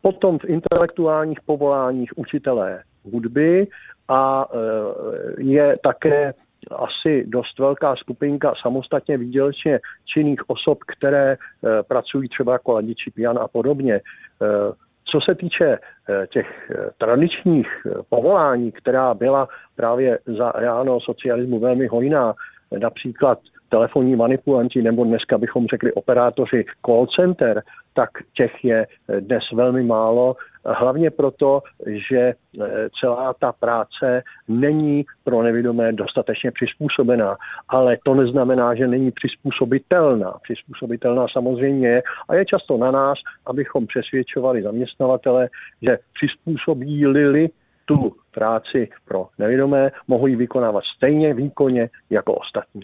potom 0.02 0.38
v 0.38 0.44
intelektuálních 0.44 1.40
povoláních 1.46 2.18
učitelé 2.18 2.82
hudby 3.12 3.66
a 4.08 4.46
e, 4.52 4.56
je 5.42 5.76
také 5.82 6.34
asi 6.70 7.24
dost 7.26 7.58
velká 7.58 7.96
skupinka 7.96 8.54
samostatně 8.62 9.18
výdělečně 9.18 9.80
činných 10.04 10.50
osob, 10.50 10.78
které 10.84 11.32
eh, 11.32 11.82
pracují 11.82 12.28
třeba 12.28 12.52
jako 12.52 12.72
ladiči 12.72 13.10
pian 13.10 13.38
a 13.38 13.48
podobně. 13.48 13.94
Eh, 13.94 14.72
co 15.04 15.18
se 15.28 15.34
týče 15.34 15.78
eh, 15.78 16.26
těch 16.26 16.72
tradičních 16.98 17.68
povolání, 18.08 18.72
která 18.72 19.14
byla 19.14 19.48
právě 19.76 20.18
za 20.38 20.52
reálného 20.52 21.00
socialismu 21.00 21.58
velmi 21.58 21.86
hojná, 21.86 22.34
například 22.78 23.38
telefonní 23.68 24.16
manipulanti 24.16 24.82
nebo 24.82 25.04
dneska 25.04 25.38
bychom 25.38 25.66
řekli 25.66 25.92
operátoři 25.92 26.64
call 26.86 27.06
center, 27.06 27.62
tak 27.94 28.10
těch 28.34 28.64
je 28.64 28.86
dnes 29.20 29.42
velmi 29.54 29.82
málo 29.82 30.36
Hlavně 30.64 31.10
proto, 31.10 31.62
že 31.86 32.18
e, 32.18 32.34
celá 33.00 33.34
ta 33.34 33.52
práce 33.52 34.22
není 34.48 35.04
pro 35.24 35.42
nevědomé 35.42 35.92
dostatečně 35.92 36.50
přizpůsobená, 36.50 37.36
ale 37.68 37.98
to 38.04 38.14
neznamená, 38.14 38.74
že 38.74 38.86
není 38.86 39.10
přizpůsobitelná. 39.10 40.34
Přizpůsobitelná 40.42 41.26
samozřejmě 41.32 41.88
je 41.88 42.02
a 42.28 42.34
je 42.34 42.44
často 42.44 42.76
na 42.76 42.90
nás, 42.90 43.18
abychom 43.46 43.86
přesvědčovali 43.86 44.62
zaměstnavatele, 44.62 45.48
že 45.82 45.98
přizpůsobí-li 46.14 47.48
tu 47.84 48.12
práci 48.30 48.88
pro 49.04 49.28
nevědomé, 49.38 49.90
mohou 50.08 50.26
ji 50.26 50.36
vykonávat 50.36 50.84
stejně 50.96 51.34
výkonně 51.34 51.88
jako 52.10 52.34
ostatní. 52.34 52.82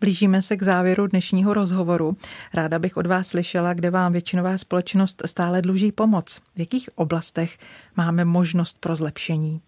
Blížíme 0.00 0.42
se 0.42 0.56
k 0.56 0.62
závěru 0.62 1.06
dnešního 1.06 1.54
rozhovoru. 1.54 2.16
Ráda 2.54 2.78
bych 2.78 2.96
od 2.96 3.06
vás 3.06 3.28
slyšela, 3.28 3.74
kde 3.74 3.90
vám 3.90 4.12
většinová 4.12 4.58
společnost 4.58 5.22
stále 5.26 5.62
dluží 5.62 5.92
pomoc. 5.92 6.40
V 6.56 6.58
jakých 6.58 6.88
oblastech 6.94 7.58
máme 7.96 8.24
možnost 8.24 8.80
pro 8.80 8.96
zlepšení? 8.96 9.60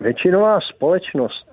Většinová 0.00 0.58
společnost 0.60 1.46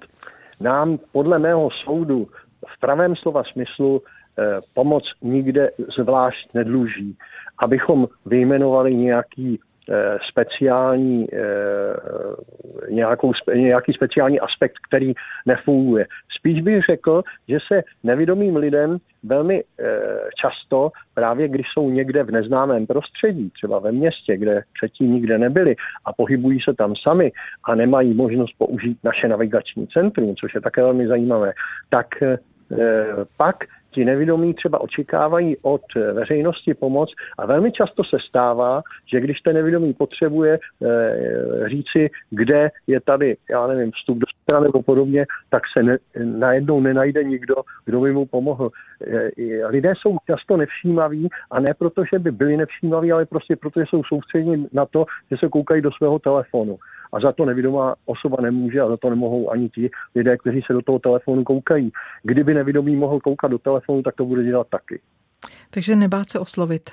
nám 0.62 1.00
podle 1.12 1.40
mého 1.40 1.70
soudu 1.84 2.28
v 2.68 2.80
pravém 2.80 3.16
slova 3.16 3.44
smyslu 3.52 4.02
eh, 4.02 4.60
pomoc 4.74 5.04
nikde 5.22 5.70
zvlášť 6.00 6.54
nedluží. 6.54 7.18
Abychom 7.58 8.08
vyjmenovali 8.26 8.96
nějaký 8.96 9.60
speciální, 10.32 11.28
eh, 11.34 11.96
nějakou, 12.90 13.32
nějaký 13.56 13.94
speciální 13.94 14.40
aspekt, 14.40 14.74
který 14.88 15.14
nefunguje. 15.46 16.06
Spíš 16.38 16.62
bych 16.62 16.86
řekl, 16.86 17.24
že 17.48 17.58
se 17.68 17.82
nevědomým 18.04 18.56
lidem 18.56 18.98
velmi 19.24 19.64
eh, 19.64 19.86
často, 20.42 20.92
právě 21.14 21.48
když 21.48 21.68
jsou 21.74 21.90
někde 21.90 22.24
v 22.24 22.32
neznámém 22.32 22.88
prostředí, 22.88 23.50
třeba 23.50 23.80
ve 23.80 23.92
městě, 23.92 24.38
kde 24.38 24.62
předtím 24.74 25.14
nikde 25.14 25.38
nebyli 25.38 25.76
a 26.06 26.14
pohybují 26.14 26.60
se 26.62 26.74
tam 26.74 26.94
sami 27.04 27.32
a 27.64 27.76
nemají 27.76 28.14
možnost 28.14 28.54
použít 28.58 28.98
naše 29.04 29.28
navigační 29.28 29.88
centrum, 29.88 30.36
což 30.36 30.56
je 30.56 30.62
také 30.62 30.82
velmi 30.82 31.08
zajímavé, 31.08 31.54
tak 31.90 32.08
pak 33.38 33.56
ti 33.92 34.06
nevědomí 34.06 34.54
třeba 34.54 34.82
očekávají 34.82 35.58
od 35.62 35.82
veřejnosti 36.14 36.74
pomoc 36.74 37.10
a 37.38 37.46
velmi 37.46 37.72
často 37.72 38.04
se 38.04 38.18
stává, 38.30 38.82
že 39.12 39.20
když 39.20 39.40
ten 39.40 39.56
nevědomí 39.56 39.94
potřebuje 39.94 40.54
e, 40.54 40.60
říci, 41.70 42.10
kde 42.30 42.70
je 42.88 43.00
tady, 43.02 43.38
já 43.50 43.68
nevím, 43.68 43.92
vstup 43.92 44.18
do 44.18 44.26
strany 44.44 44.64
nebo 44.64 44.82
podobně, 44.82 45.26
tak 45.50 45.64
se 45.78 45.84
ne, 45.84 45.98
najednou 46.24 46.80
nenajde 46.80 47.24
nikdo, 47.24 47.56
kdo 47.86 48.02
by 48.02 48.14
mu 48.14 48.26
pomohl. 48.26 48.70
E, 49.08 49.68
lidé 49.68 49.94
jsou 49.98 50.18
často 50.28 50.58
nevšímaví 50.58 51.30
a 51.52 51.60
ne 51.60 51.74
proto, 51.74 52.04
že 52.14 52.20
by 52.20 52.32
byli 52.32 52.58
nevšímaví, 52.58 53.12
ale 53.12 53.26
prostě 53.26 53.56
proto, 53.56 53.80
že 53.80 53.86
jsou 53.90 54.04
soustředěni 54.04 54.68
na 54.74 54.86
to, 54.86 55.06
že 55.32 55.38
se 55.38 55.50
koukají 55.50 55.82
do 55.82 55.92
svého 55.92 56.20
telefonu 56.20 56.78
a 57.14 57.20
za 57.20 57.32
to 57.32 57.46
nevědomá 57.46 57.96
osoba 58.06 58.38
nemůže 58.42 58.82
a 58.82 58.88
za 58.88 58.98
to 58.98 59.10
nemohou 59.10 59.52
ani 59.52 59.70
ti 59.70 59.90
lidé, 60.16 60.38
kteří 60.38 60.62
se 60.68 60.74
do 60.74 60.82
toho 60.82 61.00
telefonu 61.00 61.44
koukají. 61.44 61.92
Kdyby 62.24 62.54
nevědomý 62.54 62.96
mohl 62.96 63.20
koukat 63.20 63.52
do 63.52 63.58
telefonu, 63.58 64.04
tak 64.04 64.16
to 64.16 64.26
bude 64.26 64.44
dělat 64.44 64.68
taky. 64.68 65.02
Takže 65.70 65.96
nebát 65.96 66.30
se 66.30 66.40
oslovit 66.40 66.90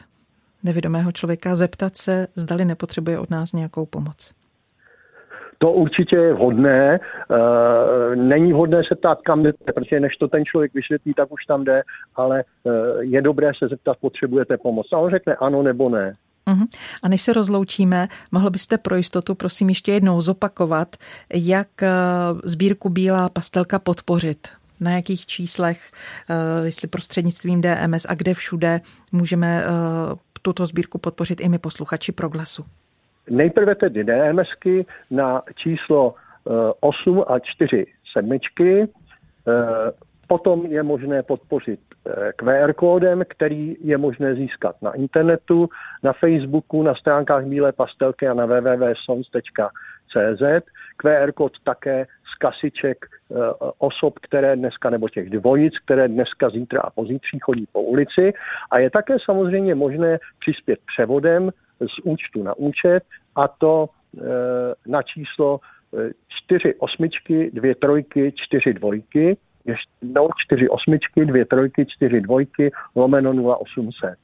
nevědomého 0.64 1.12
člověka, 1.12 1.56
zeptat 1.56 1.96
se, 1.96 2.26
zdali 2.34 2.64
nepotřebuje 2.64 3.18
od 3.18 3.30
nás 3.30 3.52
nějakou 3.52 3.86
pomoc. 3.86 4.34
To 5.58 5.72
určitě 5.72 6.16
je 6.16 6.34
vhodné. 6.34 6.94
E, 6.94 7.00
není 8.16 8.52
vhodné 8.52 8.82
se 8.88 8.94
ptát, 8.94 9.22
kam 9.22 9.42
jde, 9.42 9.52
protože 9.52 10.00
než 10.00 10.16
to 10.16 10.28
ten 10.28 10.44
člověk 10.44 10.74
vysvětlí, 10.74 11.14
tak 11.14 11.32
už 11.32 11.44
tam 11.44 11.64
jde, 11.64 11.82
ale 12.16 12.40
e, 12.40 12.44
je 13.00 13.22
dobré 13.22 13.52
se 13.58 13.68
zeptat, 13.68 13.96
potřebujete 14.00 14.56
pomoc. 14.56 14.86
A 14.92 14.98
on 14.98 15.10
řekne 15.10 15.34
ano 15.34 15.62
nebo 15.62 15.88
ne. 15.88 16.14
Uh-huh. 16.50 16.66
A 17.02 17.08
než 17.08 17.22
se 17.22 17.32
rozloučíme, 17.32 18.06
mohl 18.32 18.50
byste 18.50 18.78
pro 18.78 18.96
jistotu 18.96 19.34
prosím 19.34 19.68
ještě 19.68 19.92
jednou 19.92 20.20
zopakovat, 20.20 20.96
jak 21.34 21.82
eh, 21.82 21.88
sbírku 22.44 22.88
Bílá 22.88 23.28
pastelka 23.28 23.78
podpořit? 23.78 24.48
Na 24.80 24.90
jakých 24.90 25.26
číslech, 25.26 25.90
eh, 26.30 26.66
jestli 26.66 26.88
prostřednictvím 26.88 27.60
DMS 27.60 28.06
a 28.08 28.14
kde 28.14 28.34
všude 28.34 28.80
můžeme 29.12 29.62
eh, 29.62 29.66
tuto 30.42 30.66
sbírku 30.66 30.98
podpořit 30.98 31.40
i 31.40 31.48
my 31.48 31.58
posluchači 31.58 32.12
Proglasu? 32.12 32.64
Nejprve 33.30 33.74
tedy 33.74 34.04
DMSky 34.04 34.86
na 35.10 35.42
číslo 35.54 36.14
8 36.80 37.24
a 37.28 37.38
4 37.38 37.86
sedmičky. 38.12 38.88
Potom 40.28 40.66
je 40.66 40.82
možné 40.82 41.22
podpořit 41.22 41.80
QR 42.36 42.72
kódem, 42.72 43.22
který 43.28 43.76
je 43.80 43.98
možné 43.98 44.34
získat 44.34 44.76
na 44.82 44.92
internetu, 44.92 45.68
na 46.02 46.12
Facebooku, 46.12 46.82
na 46.82 46.94
stránkách 46.94 47.44
Bílé 47.44 47.72
pastelky 47.72 48.28
a 48.28 48.34
na 48.34 48.46
www.sons.cz. 48.46 50.42
QR 50.96 51.32
kód 51.32 51.52
také 51.64 52.06
z 52.34 52.38
kasiček 52.38 53.06
eh, 53.06 53.34
osob, 53.78 54.18
které 54.18 54.56
dneska, 54.56 54.90
nebo 54.90 55.08
těch 55.08 55.30
dvojic, 55.30 55.74
které 55.84 56.08
dneska, 56.08 56.50
zítra 56.50 56.80
a 56.80 56.90
pozítří 56.90 57.38
chodí 57.38 57.66
po 57.72 57.82
ulici. 57.82 58.32
A 58.70 58.78
je 58.78 58.90
také 58.90 59.16
samozřejmě 59.24 59.74
možné 59.74 60.18
přispět 60.38 60.78
převodem 60.86 61.50
z 61.80 61.98
účtu 62.04 62.42
na 62.42 62.56
účet 62.56 63.02
a 63.36 63.48
to 63.48 63.86
eh, 63.86 64.22
na 64.86 65.02
číslo 65.02 65.60
čtyři 66.28 66.74
osmičky, 66.78 67.50
dvě 67.54 67.74
trojky, 67.74 68.32
čtyři 68.36 68.74
dvojky 68.74 69.36
ještě 69.66 69.86
4 70.46 70.68
osmičky, 70.68 71.24
dvě 71.24 71.44
trojky, 71.44 71.86
čtyři 71.88 72.20
dvojky, 72.20 72.72
lomeno 72.94 73.58
0800. 73.60 74.14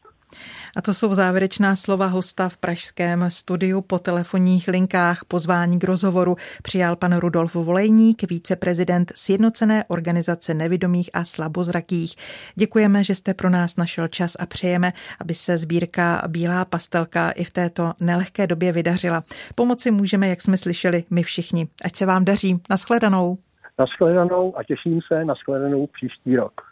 A 0.76 0.82
to 0.82 0.94
jsou 0.94 1.14
závěrečná 1.14 1.76
slova 1.76 2.06
hosta 2.06 2.48
v 2.48 2.56
pražském 2.56 3.30
studiu 3.30 3.80
po 3.80 3.98
telefonních 3.98 4.68
linkách. 4.68 5.24
Pozvání 5.24 5.78
k 5.78 5.84
rozhovoru 5.84 6.36
přijal 6.62 6.96
pan 6.96 7.16
Rudolf 7.16 7.54
Volejník, 7.54 8.30
viceprezident 8.30 9.12
Sjednocené 9.16 9.84
organizace 9.88 10.54
nevidomých 10.54 11.10
a 11.12 11.24
slabozrakých. 11.24 12.14
Děkujeme, 12.54 13.04
že 13.04 13.14
jste 13.14 13.34
pro 13.34 13.50
nás 13.50 13.76
našel 13.76 14.08
čas 14.08 14.36
a 14.38 14.46
přejeme, 14.46 14.92
aby 15.20 15.34
se 15.34 15.58
sbírka 15.58 16.22
Bílá 16.28 16.64
pastelka 16.64 17.30
i 17.30 17.44
v 17.44 17.50
této 17.50 17.92
nelehké 18.00 18.46
době 18.46 18.72
vydařila. 18.72 19.24
Pomoci 19.54 19.90
můžeme, 19.90 20.28
jak 20.28 20.42
jsme 20.42 20.58
slyšeli, 20.58 21.04
my 21.10 21.22
všichni. 21.22 21.68
Ať 21.84 21.96
se 21.96 22.06
vám 22.06 22.24
daří. 22.24 22.60
Naschledanou. 22.70 23.38
Naschledanou 23.78 24.58
a 24.58 24.62
těším 24.64 25.00
se 25.06 25.24
na 25.24 25.34
shledanou 25.34 25.86
příští 25.86 26.36
rok. 26.36 26.71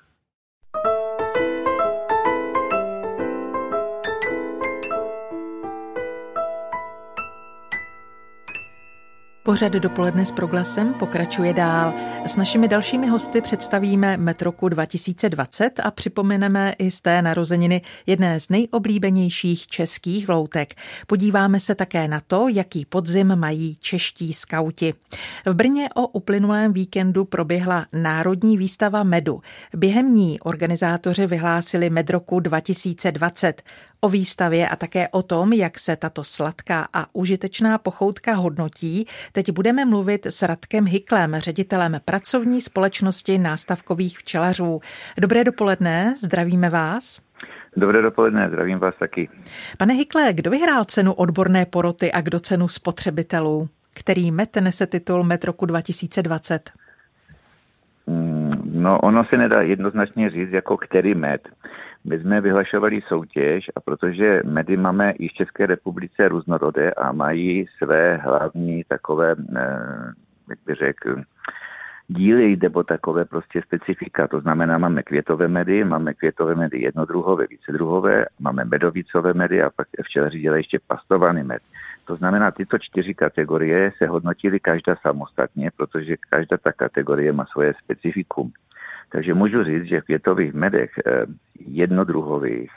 Pořad 9.50 9.72
dopoledne 9.72 10.26
s 10.26 10.30
proglasem 10.30 10.94
pokračuje 10.94 11.52
dál. 11.52 11.94
S 12.26 12.36
našimi 12.36 12.68
dalšími 12.68 13.08
hosty 13.08 13.40
představíme 13.40 14.16
Metroku 14.16 14.68
2020 14.68 15.80
a 15.80 15.90
připomeneme 15.90 16.74
i 16.78 16.90
z 16.90 17.00
té 17.00 17.22
narozeniny 17.22 17.82
jedné 18.06 18.40
z 18.40 18.48
nejoblíbenějších 18.48 19.66
českých 19.66 20.28
loutek. 20.28 20.74
Podíváme 21.06 21.60
se 21.60 21.74
také 21.74 22.08
na 22.08 22.20
to, 22.20 22.48
jaký 22.48 22.84
podzim 22.84 23.36
mají 23.36 23.76
čeští 23.80 24.32
skauti. 24.32 24.94
V 25.46 25.54
Brně 25.54 25.88
o 25.94 26.06
uplynulém 26.06 26.72
víkendu 26.72 27.24
proběhla 27.24 27.86
Národní 27.92 28.58
výstava 28.58 29.02
medu. 29.02 29.40
Během 29.76 30.14
ní 30.14 30.40
organizátoři 30.40 31.26
vyhlásili 31.26 31.90
Medroku 31.90 32.40
2020. 32.40 33.62
O 34.02 34.08
výstavě 34.08 34.68
a 34.68 34.76
také 34.76 35.08
o 35.08 35.22
tom, 35.22 35.52
jak 35.52 35.78
se 35.78 35.96
tato 35.96 36.24
sladká 36.24 36.86
a 36.92 37.06
užitečná 37.12 37.78
pochoutka 37.78 38.34
hodnotí, 38.34 39.06
teď 39.32 39.52
budeme 39.52 39.84
mluvit 39.84 40.26
s 40.26 40.42
Radkem 40.42 40.86
Hiklem, 40.86 41.36
ředitelem 41.36 42.00
pracovní 42.04 42.60
společnosti 42.60 43.38
nástavkových 43.38 44.18
včelařů. 44.18 44.80
Dobré 45.20 45.44
dopoledne, 45.44 46.14
zdravíme 46.24 46.70
vás. 46.70 47.20
Dobré 47.76 48.02
dopoledne, 48.02 48.48
zdravím 48.48 48.78
vás 48.78 48.94
taky. 48.98 49.28
Pane 49.78 49.94
Hikle, 49.94 50.32
kdo 50.32 50.50
vyhrál 50.50 50.84
cenu 50.84 51.12
odborné 51.12 51.66
poroty 51.66 52.12
a 52.12 52.20
kdo 52.20 52.40
cenu 52.40 52.68
spotřebitelů? 52.68 53.68
Který 53.94 54.30
met 54.30 54.56
nese 54.56 54.86
titul 54.86 55.24
Met 55.24 55.44
roku 55.44 55.66
2020? 55.66 56.70
Mm, 58.06 58.62
no, 58.64 58.98
ono 58.98 59.24
se 59.24 59.36
nedá 59.36 59.62
jednoznačně 59.62 60.30
říct, 60.30 60.52
jako 60.52 60.76
který 60.76 61.14
met. 61.14 61.48
My 62.04 62.20
jsme 62.20 62.40
vyhlašovali 62.40 63.00
soutěž 63.08 63.70
a 63.76 63.80
protože 63.80 64.42
medy 64.44 64.76
máme 64.76 65.10
i 65.10 65.28
v 65.28 65.32
České 65.32 65.66
republice 65.66 66.28
různorodé 66.28 66.90
a 66.90 67.12
mají 67.12 67.66
své 67.78 68.16
hlavní 68.16 68.84
takové, 68.84 69.36
eh, 69.56 70.12
jak 70.48 70.58
bych 70.66 70.76
řekl, 70.76 71.22
díly 72.08 72.56
nebo 72.62 72.82
takové 72.82 73.24
prostě 73.24 73.62
specifika. 73.62 74.28
To 74.28 74.40
znamená, 74.40 74.78
máme 74.78 75.02
květové 75.02 75.48
medy, 75.48 75.84
máme 75.84 76.14
květové 76.14 76.54
medy 76.54 76.80
jednodruhové, 76.80 77.46
vícedruhové, 77.50 78.26
máme 78.40 78.64
medovicové 78.64 79.34
medy 79.34 79.62
a 79.62 79.70
pak 79.70 79.88
včelaři 80.04 80.40
dělají 80.40 80.60
ještě 80.60 80.78
pastovaný 80.86 81.42
med. 81.42 81.62
To 82.04 82.16
znamená, 82.16 82.50
tyto 82.50 82.78
čtyři 82.78 83.14
kategorie 83.14 83.92
se 83.98 84.06
hodnotily 84.06 84.60
každá 84.60 84.96
samostatně, 85.02 85.70
protože 85.76 86.16
každá 86.30 86.56
ta 86.56 86.72
kategorie 86.72 87.32
má 87.32 87.46
svoje 87.46 87.74
specifikum. 87.84 88.52
Takže 89.12 89.34
můžu 89.34 89.64
říct, 89.64 89.84
že 89.84 90.00
v 90.00 90.04
květových 90.04 90.54
medech 90.54 90.90
eh, 91.06 91.26
jednodruhových 91.66 92.70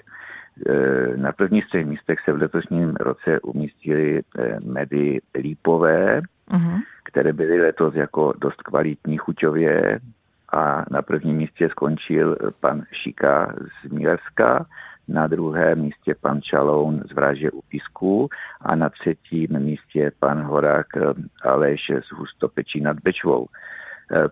eh, 0.67 1.17
na 1.17 1.31
prvních 1.31 1.67
třech 1.67 1.85
místech 1.85 2.19
se 2.25 2.31
v 2.31 2.41
letošním 2.41 2.95
roce 2.95 3.39
umístily 3.39 4.21
eh, 4.21 4.57
medy 4.65 5.21
lípové, 5.35 6.21
uh-huh. 6.51 6.79
které 7.03 7.33
byly 7.33 7.61
letos 7.61 7.95
jako 7.95 8.33
dost 8.37 8.61
kvalitní 8.61 9.17
chuťově 9.17 9.99
a 10.53 10.85
na 10.91 11.01
prvním 11.01 11.37
místě 11.37 11.69
skončil 11.69 12.37
pan 12.59 12.83
Šika 12.91 13.55
z 13.85 13.91
Mílevska, 13.91 14.65
na 15.07 15.27
druhém 15.27 15.81
místě 15.81 16.15
pan 16.21 16.41
Čaloun 16.41 17.01
z 17.09 17.13
Vraže 17.13 17.51
u 17.51 17.61
Písku 17.61 18.29
a 18.61 18.75
na 18.75 18.89
třetím 18.89 19.59
místě 19.59 20.11
pan 20.19 20.41
Horák 20.41 20.87
Aleš 21.43 21.91
z 22.09 22.11
Hustopečí 22.11 22.81
nad 22.81 22.99
Bečvou. 22.99 23.47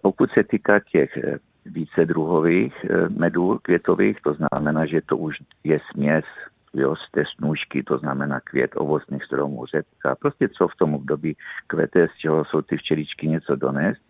Pokud 0.02 0.32
se 0.32 0.44
týká 0.44 0.80
těch 0.92 1.18
více 1.66 2.06
druhových 2.06 2.86
eh, 2.86 3.10
medů 3.10 3.60
květových, 3.62 4.22
to 4.22 4.34
znamená, 4.34 4.86
že 4.86 5.02
to 5.06 5.18
už 5.18 5.38
je 5.64 5.80
směs 5.92 6.26
jo, 6.74 6.96
z 6.96 7.12
té 7.12 7.24
snůžky, 7.36 7.84
to 7.84 7.98
znamená 7.98 8.40
květ 8.40 8.72
ovocných 8.76 9.24
stromů, 9.24 9.66
řepka, 9.66 10.16
prostě 10.16 10.50
co 10.50 10.68
v 10.68 10.76
tom 10.76 10.96
období 10.96 11.36
kvete, 11.68 12.08
z 12.08 12.18
čeho 12.18 12.46
jsou 12.46 12.62
ty 12.62 12.78
včeličky 12.78 13.28
něco 13.28 13.56
donést. 13.56 14.02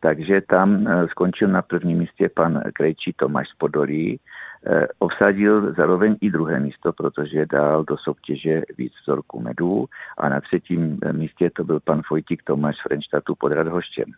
Takže 0.00 0.40
tam 0.40 0.86
eh, 0.86 1.08
skončil 1.08 1.48
na 1.48 1.62
prvním 1.62 1.98
místě 1.98 2.28
pan 2.28 2.62
Krejčí 2.74 3.12
Tomáš 3.12 3.48
z 3.48 3.54
Podolí, 3.58 4.20
eh, 4.66 4.86
obsadil 4.98 5.74
zároveň 5.74 6.16
i 6.20 6.30
druhé 6.30 6.60
místo, 6.60 6.92
protože 6.92 7.46
dal 7.46 7.84
do 7.84 7.96
soutěže 7.96 8.62
víc 8.78 8.92
vzorků 9.02 9.40
medů 9.40 9.86
a 10.18 10.28
na 10.28 10.40
třetím 10.40 10.98
místě 11.12 11.50
to 11.50 11.64
byl 11.64 11.80
pan 11.80 12.02
Fojtík 12.08 12.42
Tomáš 12.42 12.76
z 12.76 12.82
Frenštatu 12.82 13.34
pod 13.34 13.52
Radhoštěm. 13.52 14.12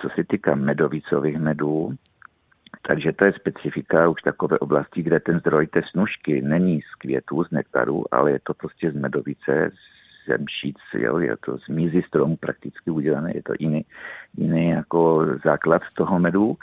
Co 0.00 0.08
se 0.08 0.24
týká 0.24 0.54
medovicových 0.54 1.38
medů, 1.38 1.94
takže 2.90 3.12
to 3.12 3.24
je 3.24 3.32
specifika 3.32 4.08
už 4.08 4.22
takové 4.22 4.58
oblasti, 4.58 5.02
kde 5.02 5.20
ten 5.20 5.40
zdroj 5.40 5.66
té 5.66 5.82
snužky 5.90 6.42
není 6.42 6.80
z 6.80 6.94
květů, 6.94 7.44
z 7.44 7.50
nektaru, 7.50 8.04
ale 8.14 8.30
je 8.30 8.38
to 8.42 8.54
prostě 8.54 8.90
z 8.90 8.94
medovice, 8.94 9.70
z 10.28 10.38
mšíc, 10.38 10.76
jo, 10.94 11.18
je 11.18 11.36
to 11.36 11.58
z 11.58 11.68
mízy 11.68 12.02
stromu 12.06 12.36
prakticky 12.36 12.90
udělané, 12.90 13.32
je 13.34 13.42
to 13.42 13.52
jiný, 13.58 13.84
jiný 14.36 14.68
jako 14.68 15.26
základ 15.44 15.82
toho 15.94 16.18
medu. 16.18 16.56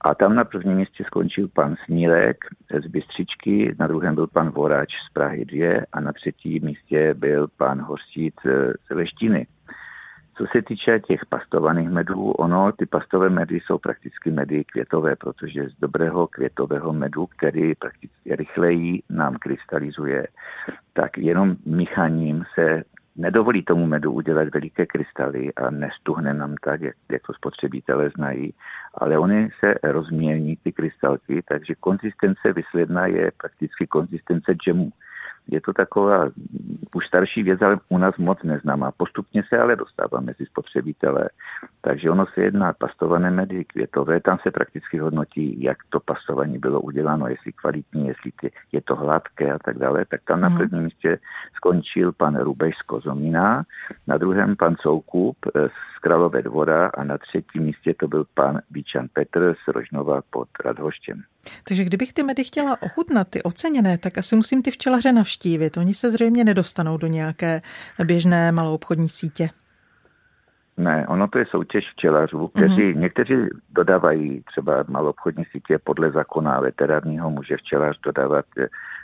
A 0.00 0.14
tam 0.14 0.34
na 0.34 0.44
prvním 0.44 0.76
místě 0.76 1.04
skončil 1.04 1.48
pan 1.48 1.76
Snílek 1.84 2.44
z 2.84 2.86
Bystřičky, 2.86 3.74
na 3.78 3.86
druhém 3.86 4.14
byl 4.14 4.26
pan 4.26 4.50
Vorač 4.50 4.88
z 5.10 5.12
Prahy 5.12 5.44
2 5.44 5.82
a 5.92 6.00
na 6.00 6.12
třetím 6.12 6.64
místě 6.64 7.14
byl 7.14 7.48
pan 7.56 7.80
Horstíc 7.80 8.34
z 8.88 8.94
Leštiny. 8.94 9.46
Co 10.40 10.46
se 10.52 10.62
týče 10.62 11.00
těch 11.00 11.26
pastovaných 11.26 11.88
medů, 11.90 12.30
ono, 12.32 12.72
ty 12.72 12.86
pastové 12.86 13.30
medy 13.30 13.60
jsou 13.60 13.78
prakticky 13.78 14.30
medy 14.30 14.64
květové, 14.64 15.16
protože 15.16 15.68
z 15.68 15.80
dobrého 15.80 16.26
květového 16.26 16.92
medu, 16.92 17.26
který 17.26 17.74
prakticky 17.74 18.36
rychleji 18.36 19.02
nám 19.10 19.34
krystalizuje, 19.34 20.26
tak 20.92 21.18
jenom 21.18 21.56
míchaním 21.66 22.44
se 22.54 22.82
nedovolí 23.16 23.62
tomu 23.64 23.86
medu 23.86 24.12
udělat 24.12 24.48
veliké 24.54 24.86
krystaly 24.86 25.54
a 25.54 25.70
nestuhne 25.70 26.34
nám 26.34 26.54
tak, 26.64 26.80
jak, 26.80 26.94
jak 27.12 27.22
to 27.26 27.32
spotřebitelé 27.32 28.10
znají, 28.10 28.54
ale 28.94 29.18
oni 29.18 29.48
se 29.60 29.74
rozmění 29.82 30.56
ty 30.56 30.72
krystalky, 30.72 31.42
takže 31.48 31.74
konzistence 31.80 32.52
vysledná 32.52 33.06
je 33.06 33.32
prakticky 33.36 33.86
konzistence 33.86 34.52
džemu. 34.52 34.90
Je 35.50 35.60
to 35.60 35.72
taková 35.72 36.30
už 36.94 37.06
starší 37.06 37.42
věc, 37.42 37.62
ale 37.62 37.78
u 37.88 37.98
nás 37.98 38.16
moc 38.16 38.42
neznámá. 38.42 38.92
Postupně 38.96 39.42
se 39.48 39.58
ale 39.58 39.76
dostává 39.76 40.20
mezi 40.20 40.46
spotřebitele. 40.46 41.28
Takže 41.80 42.10
ono 42.10 42.26
se 42.34 42.40
jedná 42.40 42.72
pastované 42.72 43.30
medy 43.30 43.64
květové, 43.64 44.20
tam 44.20 44.38
se 44.42 44.50
prakticky 44.50 44.98
hodnotí, 44.98 45.62
jak 45.62 45.78
to 45.88 46.00
pastování 46.00 46.58
bylo 46.58 46.80
uděláno, 46.80 47.28
jestli 47.28 47.52
kvalitní, 47.52 48.08
jestli 48.08 48.32
je 48.72 48.80
to 48.80 48.96
hladké 48.96 49.52
a 49.52 49.58
tak 49.64 49.78
dále. 49.78 50.04
Tak 50.04 50.20
tam 50.24 50.40
na 50.40 50.48
mhm. 50.48 50.58
prvním 50.58 50.82
místě 50.82 51.18
skončil 51.56 52.12
pan 52.12 52.36
Rubeš 52.36 52.74
z 52.76 52.82
Kozomina, 52.82 53.64
na 54.06 54.18
druhém 54.18 54.56
pan 54.56 54.76
Soukup 54.80 55.36
z 55.96 56.00
Králové 56.00 56.42
dvora 56.42 56.90
a 56.94 57.04
na 57.04 57.18
třetím 57.18 57.62
místě 57.62 57.94
to 57.94 58.08
byl 58.08 58.24
pan 58.34 58.60
Bíčan 58.70 59.06
Petr 59.12 59.54
z 59.64 59.68
Rožnova 59.68 60.22
pod 60.30 60.48
Radhoštěm. 60.64 61.22
Takže 61.64 61.84
kdybych 61.84 62.12
ty 62.12 62.22
medy 62.22 62.44
chtěla 62.44 62.82
ochutnat, 62.82 63.28
ty 63.30 63.42
oceněné, 63.42 63.98
tak 63.98 64.18
asi 64.18 64.36
musím 64.36 64.62
ty 64.62 64.70
včelaře 64.70 65.12
navštívit. 65.12 65.39
Oni 65.76 65.94
se 65.94 66.10
zřejmě 66.10 66.44
nedostanou 66.44 66.96
do 66.96 67.06
nějaké 67.06 67.60
běžné 68.04 68.52
maloobchodní 68.52 69.08
sítě. 69.08 69.50
Ne, 70.80 71.06
ono 71.08 71.28
to 71.28 71.38
je 71.38 71.46
soutěž 71.46 71.84
včelařů, 71.92 72.48
kteří 72.48 72.82
mm-hmm. 72.82 72.96
někteří 72.96 73.34
dodávají 73.70 74.42
třeba 74.46 74.84
maloobchodní 74.88 75.44
sítě 75.44 75.78
podle 75.84 76.10
zákona 76.10 76.60
veterárního, 76.60 77.30
může 77.30 77.56
včelař 77.56 78.00
dodávat 78.00 78.44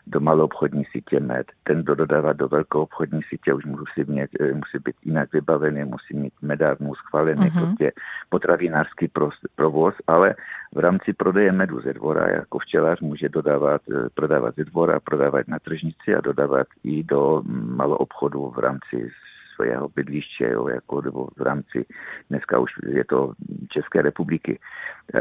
do 0.06 0.20
maloobchodní 0.20 0.84
sítě 0.84 1.20
med. 1.20 1.46
Ten, 1.64 1.82
kdo 1.82 1.94
dodává 1.94 2.32
do 2.32 2.48
velkou 2.48 2.82
obchodní 2.82 3.20
sítě, 3.28 3.54
už 3.54 3.64
musí, 3.64 4.10
mít, 4.10 4.30
eh, 4.40 4.52
musí 4.52 4.78
být 4.84 4.96
jinak 5.04 5.32
vybavený, 5.32 5.84
musí 5.84 6.14
mít 6.14 6.32
medárnu 6.42 6.94
schválený, 6.94 7.50
uh-huh. 7.50 7.66
prostě 7.66 7.92
potravinářský 8.28 9.10
provoz, 9.54 9.94
ale 10.06 10.34
v 10.74 10.78
rámci 10.78 11.12
prodeje 11.12 11.52
medu 11.52 11.80
ze 11.80 11.92
dvora 11.92 12.28
jako 12.30 12.58
včelař 12.58 13.00
může 13.00 13.28
dodávat, 13.28 13.82
eh, 13.90 14.08
prodávat 14.14 14.54
ze 14.56 14.64
dvora, 14.64 15.00
prodávat 15.00 15.48
na 15.48 15.58
tržnici 15.58 16.14
a 16.14 16.20
dodávat 16.20 16.66
i 16.84 17.02
do 17.02 17.42
maloobchodu 17.76 18.50
v 18.50 18.58
rámci 18.58 19.10
svého 19.56 19.88
bydliště, 19.88 20.50
jo, 20.52 20.68
jako, 20.68 21.02
nebo 21.02 21.28
v 21.36 21.40
rámci, 21.40 21.86
dneska 22.30 22.58
už 22.58 22.70
je 22.86 23.04
to 23.04 23.32
České 23.68 24.02
republiky. 24.02 24.58
E, 25.14 25.20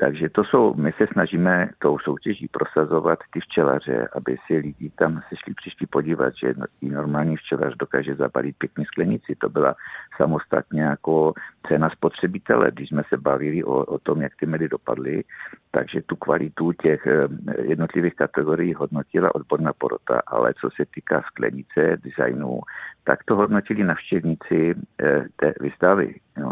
Takže 0.00 0.28
to 0.28 0.44
jsou, 0.44 0.74
my 0.74 0.92
se 0.92 1.06
snažíme 1.12 1.68
tou 1.78 1.98
soutěží 1.98 2.48
prosazovat 2.48 3.18
ty 3.32 3.40
včelaře, 3.40 4.08
aby 4.12 4.36
si 4.46 4.56
lidi 4.56 4.90
tam 4.90 5.22
se 5.28 5.36
šli 5.36 5.54
přišli 5.54 5.86
podívat, 5.86 6.34
že 6.36 6.54
normální 6.82 7.36
včelař 7.36 7.76
dokáže 7.76 8.14
zabalit 8.14 8.56
pěkně 8.58 8.84
sklenici. 8.84 9.34
To 9.38 9.48
byla 9.48 9.74
samostatně 10.16 10.82
jako 10.82 11.32
cena 11.68 11.90
spotřebitele, 11.90 12.70
když 12.70 12.88
jsme 12.88 13.02
se 13.08 13.16
bavili 13.16 13.64
o, 13.64 13.84
o 13.84 13.98
tom, 13.98 14.22
jak 14.22 14.32
ty 14.36 14.46
medy 14.46 14.68
dopadly, 14.68 15.24
takže 15.70 16.02
tu 16.06 16.16
kvalitu 16.16 16.72
těch 16.72 17.06
eh, 17.06 17.28
jednotlivých 17.62 18.14
kategorií 18.14 18.74
hodnotila 18.74 19.34
odborná 19.34 19.72
porota, 19.78 20.22
ale 20.26 20.54
co 20.60 20.68
se 20.76 20.84
týká 20.94 21.22
sklenice, 21.26 21.96
designu, 22.04 22.60
tak 23.04 23.24
to 23.24 23.36
hodnotili 23.36 23.84
navštěvníci 23.84 24.74
eh, 25.02 25.24
té 25.36 25.54
výstavy. 25.60 26.14
Jo. 26.36 26.50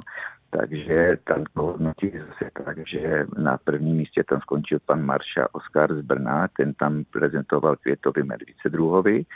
Takže 0.58 1.16
tam 1.24 1.44
to 1.54 1.62
hodnotí 1.62 2.10
zase 2.10 2.50
tak, 2.64 2.78
že 2.88 3.26
na 3.38 3.58
prvním 3.58 3.96
místě 3.96 4.24
tam 4.28 4.40
skončil 4.40 4.78
pan 4.86 5.02
Marša 5.02 5.46
Oskar 5.52 5.94
z 5.94 6.00
Brna, 6.00 6.48
ten 6.56 6.74
tam 6.74 7.04
prezentoval 7.10 7.76
květový 7.76 8.22
medvice 8.22 8.68
druhový. 8.68 9.26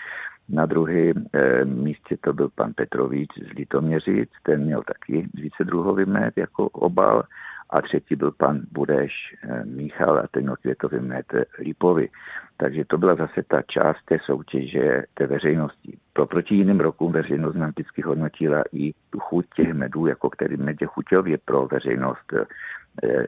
Na 0.49 0.67
druhém 0.67 1.27
eh, 1.33 1.65
místě 1.65 2.17
to 2.21 2.33
byl 2.33 2.49
pan 2.55 2.73
Petrovič 2.73 3.29
z 3.37 3.57
Litoměřic, 3.57 4.31
ten 4.43 4.65
měl 4.65 4.83
taky 4.83 5.29
vícedruhový 5.35 6.05
med 6.05 6.37
jako 6.37 6.69
obal 6.69 7.23
a 7.71 7.83
třetí 7.83 8.17
byl 8.17 8.31
pan 8.31 8.61
Budeš 8.73 9.13
eh, 9.43 9.65
Michal 9.65 10.19
a 10.19 10.27
ten 10.31 10.43
měl 10.43 10.57
květový 10.57 11.01
med 11.01 11.27
Lipovi. 11.59 12.09
Takže 12.57 12.85
to 12.85 12.99
byla 12.99 13.15
zase 13.15 13.43
ta 13.49 13.63
část 13.63 14.05
té 14.05 14.19
soutěže 14.25 15.03
té 15.15 15.27
veřejnosti. 15.27 15.99
Pro 16.13 16.27
proti 16.27 16.55
jiným 16.55 16.81
rokům 16.81 17.13
veřejnost 17.13 17.55
nám 17.55 17.71
vždycky 17.71 18.03
hodnotila 18.03 18.63
i 18.73 18.93
tu 19.11 19.19
chuť 19.19 19.47
těch 19.57 19.75
medů, 19.75 20.07
jako 20.07 20.31
který 20.31 20.57
medě 20.57 20.87
chuťově 20.87 21.39
pro 21.45 21.67
veřejnost 21.67 22.33
eh, 22.33 22.47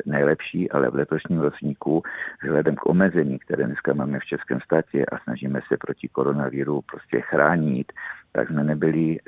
nejlepší, 0.06 0.70
ale 0.70 0.90
v 0.90 0.94
letošním 0.94 1.40
ročníku 1.40 2.02
vzhledem 2.42 2.74
k 2.74 2.86
omezení, 2.86 3.38
které 3.38 3.66
dneska 3.66 3.94
máme 3.94 4.18
v 4.18 4.24
Českém 4.24 4.60
státě 4.60 5.06
a 5.06 5.18
snažíme 5.18 5.60
se 5.68 5.76
proti 5.76 6.08
koronaviru 6.08 6.80
prostě 6.82 7.20
chránit, 7.20 7.92
tak 8.32 8.48
jsme 8.48 8.64
nebyli 8.64 9.18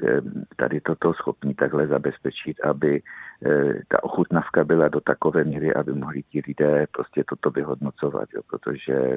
tady 0.57 0.81
toto 0.81 1.15
schopni 1.15 1.55
takhle 1.55 1.87
zabezpečit, 1.87 2.61
aby 2.61 3.03
eh, 3.47 3.75
ta 3.88 4.05
ochutnavka 4.05 4.65
byla 4.65 4.88
do 4.88 5.01
takové 5.01 5.45
míry, 5.45 5.75
aby 5.75 5.93
mohli 5.93 6.23
ti 6.23 6.43
lidé 6.47 6.87
prostě 6.93 7.25
toto 7.29 7.51
vyhodnocovat, 7.51 8.29
jo, 8.35 8.41
protože 8.51 9.17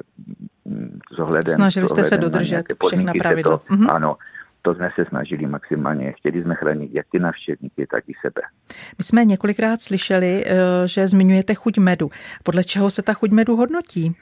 mm, 0.64 0.98
s 1.14 1.18
ohledem... 1.18 1.54
Snažili 1.54 1.88
jste 1.88 2.04
se 2.04 2.16
dodržet 2.16 2.66
všechna 2.86 3.12
pravidla. 3.18 3.58
To, 3.58 3.74
mm-hmm. 3.74 3.94
Ano, 3.94 4.16
to 4.62 4.74
jsme 4.74 4.90
se 4.94 5.04
snažili 5.08 5.46
maximálně. 5.46 6.12
Chtěli 6.12 6.42
jsme 6.42 6.54
chránit 6.54 6.90
jak 6.94 7.06
ty 7.12 7.18
navštěvníky, 7.18 7.86
tak 7.86 8.08
i 8.08 8.12
sebe. 8.20 8.42
My 8.98 9.04
jsme 9.04 9.24
několikrát 9.24 9.80
slyšeli, 9.80 10.44
eh, 10.46 10.54
že 10.88 11.08
zmiňujete 11.08 11.54
chuť 11.54 11.78
medu. 11.78 12.10
Podle 12.42 12.64
čeho 12.64 12.90
se 12.90 13.02
ta 13.02 13.12
chuť 13.12 13.30
medu 13.30 13.56
hodnotí? 13.56 14.16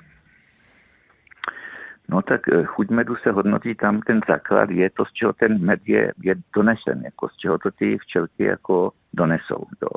No 2.08 2.22
tak 2.22 2.48
eh, 2.48 2.64
chuť 2.64 2.90
medu 2.90 3.16
se 3.16 3.30
hodnotí 3.30 3.74
tam, 3.74 4.00
ten 4.00 4.20
základ 4.28 4.70
je 4.70 4.90
to, 4.90 5.04
z 5.04 5.12
čeho 5.12 5.32
ten 5.32 5.64
med 5.64 5.80
je, 5.86 6.12
je 6.22 6.34
donesen, 6.54 7.02
jako 7.04 7.28
z 7.28 7.36
čeho 7.36 7.58
to 7.58 7.70
ty 7.70 7.98
včelky 7.98 8.44
jako 8.44 8.92
donesou. 9.14 9.66
Jo. 9.82 9.88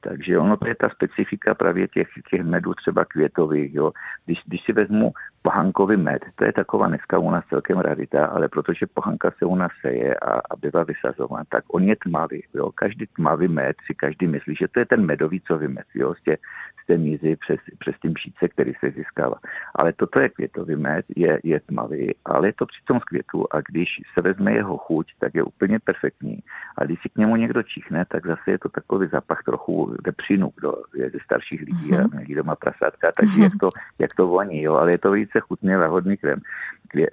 Takže 0.00 0.38
ono 0.38 0.56
to 0.56 0.68
je 0.68 0.74
ta 0.74 0.88
specifika 0.88 1.54
právě 1.54 1.88
těch, 1.88 2.08
těch 2.30 2.42
medů 2.42 2.74
třeba 2.74 3.04
květových. 3.04 3.74
Jo. 3.74 3.92
Když, 4.26 4.38
když 4.46 4.60
si 4.64 4.72
vezmu 4.72 5.12
pohankový 5.42 5.96
med, 5.96 6.22
to 6.36 6.44
je 6.44 6.52
taková 6.52 6.86
dneska 6.86 7.18
u 7.18 7.30
nás 7.30 7.44
celkem 7.48 7.78
rarita, 7.78 8.26
ale 8.26 8.48
protože 8.48 8.86
pohanka 8.86 9.30
se 9.38 9.44
u 9.44 9.54
nás 9.54 9.72
seje 9.80 10.14
a, 10.14 10.32
a 10.32 10.56
bývá 10.62 10.84
vysazován, 10.84 11.44
tak 11.48 11.64
on 11.72 11.82
je 11.82 11.96
tmavý. 11.96 12.42
Jo. 12.54 12.70
Každý 12.74 13.06
tmavý 13.06 13.48
med 13.48 13.76
si 13.86 13.94
každý 13.94 14.26
myslí, 14.26 14.54
že 14.60 14.68
to 14.68 14.80
je 14.80 14.86
ten 14.86 15.06
medovicový 15.06 15.68
med 15.68 15.86
jo, 15.94 16.14
z, 16.14 16.22
tě, 16.22 16.36
z 16.82 16.86
té 16.86 16.98
mízy 16.98 17.36
přes, 17.36 17.60
přes 17.78 17.94
tím 18.02 18.16
šíce, 18.16 18.48
který 18.48 18.72
se 18.80 18.90
získává. 18.90 19.36
Ale 19.74 19.92
toto 19.92 20.20
je 20.20 20.28
květový 20.28 20.76
med, 20.76 21.04
je, 21.16 21.40
je 21.44 21.60
tmavý, 21.60 22.14
ale 22.24 22.48
je 22.48 22.52
to 22.52 22.66
přitom 22.66 23.00
z 23.00 23.04
květu 23.04 23.46
a 23.50 23.60
když 23.60 23.88
se 24.14 24.20
vezme 24.20 24.52
jeho 24.52 24.76
chuť, 24.76 25.12
tak 25.18 25.34
je 25.34 25.42
úplně 25.42 25.78
perfektní. 25.78 26.38
A 26.78 26.84
když 26.84 26.98
si 27.02 27.08
k 27.08 27.16
němu 27.16 27.36
někdo 27.36 27.62
čichne, 27.62 28.04
tak 28.04 28.26
zase 28.26 28.50
je 28.50 28.57
to 28.58 28.68
takový 28.68 29.08
zapach 29.08 29.42
trochu 29.42 29.96
vepřinu, 30.04 30.52
kdo 30.56 30.74
je 30.94 31.10
ze 31.10 31.18
starších 31.24 31.60
lidí 31.60 31.92
a 31.96 32.06
měli 32.06 32.34
doma 32.34 32.56
prasátka, 32.56 33.12
takže 33.16 33.42
jak 33.42 33.52
to, 33.60 33.68
jak 33.98 34.14
to 34.14 34.26
voní, 34.26 34.62
jo, 34.62 34.74
ale 34.74 34.92
je 34.92 34.98
to 34.98 35.10
více 35.10 35.40
chutný 35.40 35.76
lahodný 35.76 36.16
krém. 36.16 36.40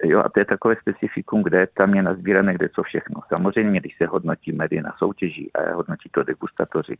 Jo, 0.04 0.22
a 0.24 0.28
to 0.28 0.40
je 0.40 0.44
takové 0.44 0.76
specifikum, 0.80 1.42
kde 1.42 1.66
tam 1.66 1.94
je 1.94 2.02
nazbírané 2.02 2.54
kde 2.54 2.68
co 2.68 2.82
všechno. 2.82 3.20
Samozřejmě, 3.28 3.80
když 3.80 3.96
se 3.96 4.06
hodnotí 4.06 4.52
medy 4.52 4.82
na 4.82 4.94
soutěži 4.98 5.50
a 5.54 5.74
hodnotí 5.74 6.08
to 6.12 6.22
degustatoři, 6.22 6.96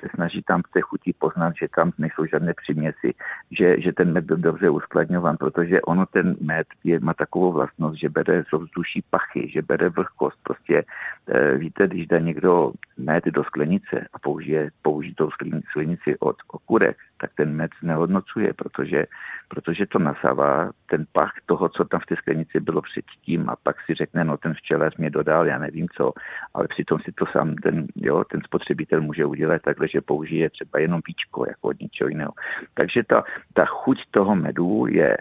se 0.00 0.08
snaží 0.14 0.42
tam 0.42 0.62
v 0.62 0.72
té 0.72 0.80
chutí 0.80 1.12
poznat, 1.12 1.52
že 1.60 1.68
tam 1.68 1.92
nejsou 1.98 2.26
žádné 2.26 2.54
příměsi, 2.54 3.14
že, 3.50 3.80
že 3.80 3.92
ten 3.92 4.12
med 4.12 4.24
byl 4.24 4.36
dobře 4.36 4.70
uskladňovan, 4.70 5.36
protože 5.36 5.82
ono 5.82 6.06
ten 6.06 6.36
med 6.40 6.66
je, 6.84 7.00
má 7.00 7.14
takovou 7.14 7.52
vlastnost, 7.52 8.00
že 8.00 8.08
bere 8.08 8.44
z 8.48 8.52
ovzduší 8.52 9.04
pachy, 9.10 9.50
že 9.50 9.62
bere 9.62 9.88
vlhkost. 9.88 10.38
Prostě 10.42 10.84
e, 11.28 11.58
víte, 11.58 11.86
když 11.86 12.06
dá 12.06 12.18
někdo 12.18 12.72
med 12.96 13.24
do 13.24 13.44
sklenice 13.44 14.06
a 14.12 14.18
použije 14.18 14.70
použitou 14.82 15.30
sklenici 15.70 16.18
od 16.18 16.36
okurek, 16.48 16.96
tak 17.20 17.30
ten 17.36 17.56
med 17.56 17.70
nehodnocuje, 17.82 18.52
protože, 18.52 19.06
protože 19.48 19.86
to 19.86 19.98
nasává 19.98 20.70
ten 20.86 21.06
pach 21.12 21.32
toho, 21.46 21.68
co 21.68 21.84
tam 21.84 22.00
v 22.00 22.06
té 22.06 22.16
sklenici 22.16 22.60
bylo 22.60 22.82
předtím 22.82 23.50
a 23.50 23.56
pak 23.56 23.76
si 23.86 23.94
řekne, 23.94 24.24
no 24.24 24.36
ten 24.36 24.54
včelař 24.54 24.96
mě 24.96 25.10
dodal, 25.10 25.46
já 25.46 25.58
nevím 25.58 25.88
co, 25.96 26.12
ale 26.54 26.68
přitom 26.68 26.98
si 27.00 27.12
to 27.12 27.24
sám 27.26 27.54
ten, 27.54 27.86
jo, 27.96 28.24
ten 28.24 28.40
spotřebitel 28.44 29.00
může 29.00 29.24
udělat 29.24 29.62
takhle, 29.62 29.83
že 29.86 30.00
použije 30.00 30.50
třeba 30.50 30.78
jenom 30.78 31.00
víčko 31.06 31.44
jako 31.48 31.68
od 31.68 31.80
ničeho 31.80 32.08
jiného. 32.08 32.32
Takže 32.74 33.02
ta, 33.06 33.24
ta 33.52 33.64
chuť 33.64 33.98
toho 34.10 34.36
medu 34.36 34.86
je 34.86 35.16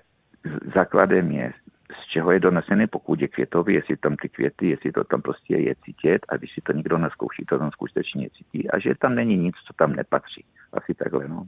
základem 0.76 1.32
je 1.32 1.54
z 2.02 2.08
čeho 2.08 2.32
je 2.32 2.40
donesený, 2.40 2.88
pokud 2.88 3.22
je 3.22 3.28
květový, 3.28 3.74
jestli 3.74 3.98
tam 3.98 4.16
ty 4.16 4.30
květy, 4.30 4.70
jestli 4.70 4.92
to 4.92 5.04
tam 5.04 5.22
prostě 5.22 5.56
je 5.58 5.76
cítit 5.86 6.20
a 6.30 6.38
když 6.38 6.54
si 6.54 6.62
to 6.62 6.74
někdo 6.74 6.98
neskouší, 6.98 7.46
to 7.46 7.60
tam 7.60 7.72
skutečně 7.72 8.30
cítí 8.38 8.70
a 8.70 8.80
že 8.80 8.94
tam 9.00 9.16
není 9.16 9.38
nic, 9.38 9.56
co 9.68 9.74
tam 9.74 9.94
nepatří. 9.94 10.46
Asi 10.74 10.94
takhle, 10.94 11.28
no. 11.28 11.48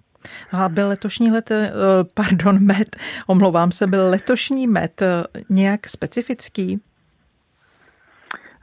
A 0.52 0.70
byl 0.70 0.88
letošní 0.88 1.32
let, 1.32 1.52
eh, 1.52 1.72
pardon, 2.14 2.60
med, 2.66 2.96
omlouvám 3.28 3.72
se, 3.72 3.88
byl 3.88 4.10
letošní 4.10 4.68
med 4.68 5.02
eh, 5.02 5.24
nějak 5.50 5.88
specifický? 5.88 6.82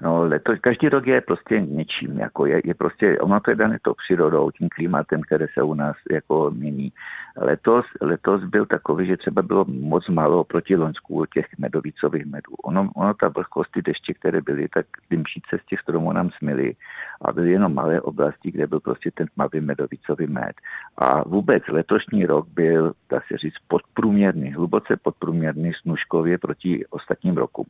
No, 0.03 0.25
leto, 0.25 0.53
každý 0.61 0.89
rok 0.89 1.07
je 1.07 1.21
prostě 1.21 1.61
něčím, 1.61 2.19
jako 2.19 2.47
je, 2.47 2.61
je 2.65 2.75
prostě, 2.75 3.19
ono 3.19 3.41
to 3.41 3.51
je 3.51 3.57
dané 3.57 3.79
to 3.83 3.95
přírodou, 3.95 4.51
tím 4.51 4.69
klimatem, 4.69 5.21
které 5.21 5.47
se 5.55 5.63
u 5.63 5.75
nás 5.75 5.97
jako 6.11 6.51
mění. 6.51 6.93
Letos, 7.37 7.87
letos 8.01 8.45
byl 8.45 8.67
takový, 8.67 9.07
že 9.07 9.17
třeba 9.17 9.43
bylo 9.43 9.65
moc 9.65 10.09
málo 10.09 10.45
proti 10.45 10.77
Loňsku 10.77 11.25
těch 11.27 11.47
medovicových 11.59 12.27
medů. 12.27 12.55
Ono, 12.65 12.91
ono 12.97 13.15
ta 13.15 13.29
vlhkost, 13.29 13.71
ty 13.71 13.83
deště, 13.83 14.15
které 14.15 14.41
byly, 14.41 14.69
tak 14.69 14.87
dymšíce 15.11 15.59
z 15.63 15.67
těch 15.67 15.81
stromů 15.81 16.13
nám 16.13 16.31
smily 16.39 16.75
a 17.23 17.33
byly 17.33 17.51
jenom 17.51 17.75
malé 17.75 18.01
oblasti, 18.01 18.51
kde 18.51 18.67
byl 18.67 18.81
prostě 18.81 19.11
ten 19.15 19.27
tmavý 19.35 19.61
medovicový 19.61 20.27
med. 20.27 20.53
A 20.99 21.29
vůbec 21.29 21.63
letošní 21.69 22.27
rok 22.27 22.49
byl, 22.55 22.93
dá 23.11 23.21
se 23.29 23.39
říct, 23.39 23.55
podprůměrný, 23.69 24.53
hluboce 24.53 24.97
podprůměrný 25.03 25.73
snužkově 25.83 26.39
proti 26.39 26.87
ostatním 26.91 27.37
rokům. 27.37 27.67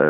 E, 0.00 0.04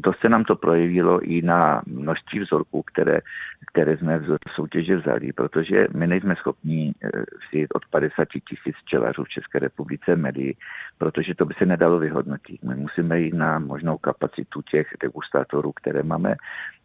to 0.00 0.12
se 0.20 0.28
nám 0.28 0.44
to 0.44 0.56
projevilo 0.56 1.20
i 1.20 1.42
na 1.42 1.82
množství 1.86 2.40
vzorků, 2.40 2.82
které, 2.82 3.20
které 3.66 3.96
jsme 3.96 4.18
v 4.18 4.38
soutěži 4.54 4.96
vzali, 4.96 5.32
protože 5.32 5.86
my 5.94 6.06
nejsme 6.06 6.36
schopni 6.36 6.92
e, 7.04 7.08
si 7.50 7.68
od 7.74 7.82
50 7.90 8.28
tisíc 8.48 8.76
včelařů 8.76 9.24
v 9.24 9.28
České 9.28 9.58
republice 9.58 10.16
médií, 10.16 10.56
protože 10.98 11.34
to 11.34 11.44
by 11.44 11.54
se 11.54 11.66
nedalo 11.66 11.98
vyhodnotit. 11.98 12.64
My 12.64 12.74
musíme 12.74 13.20
jít 13.20 13.34
na 13.34 13.58
možnou 13.58 13.98
kapacitu 13.98 14.62
těch 14.62 14.86
degustátorů, 15.02 15.72
které 15.72 16.02
máme 16.02 16.36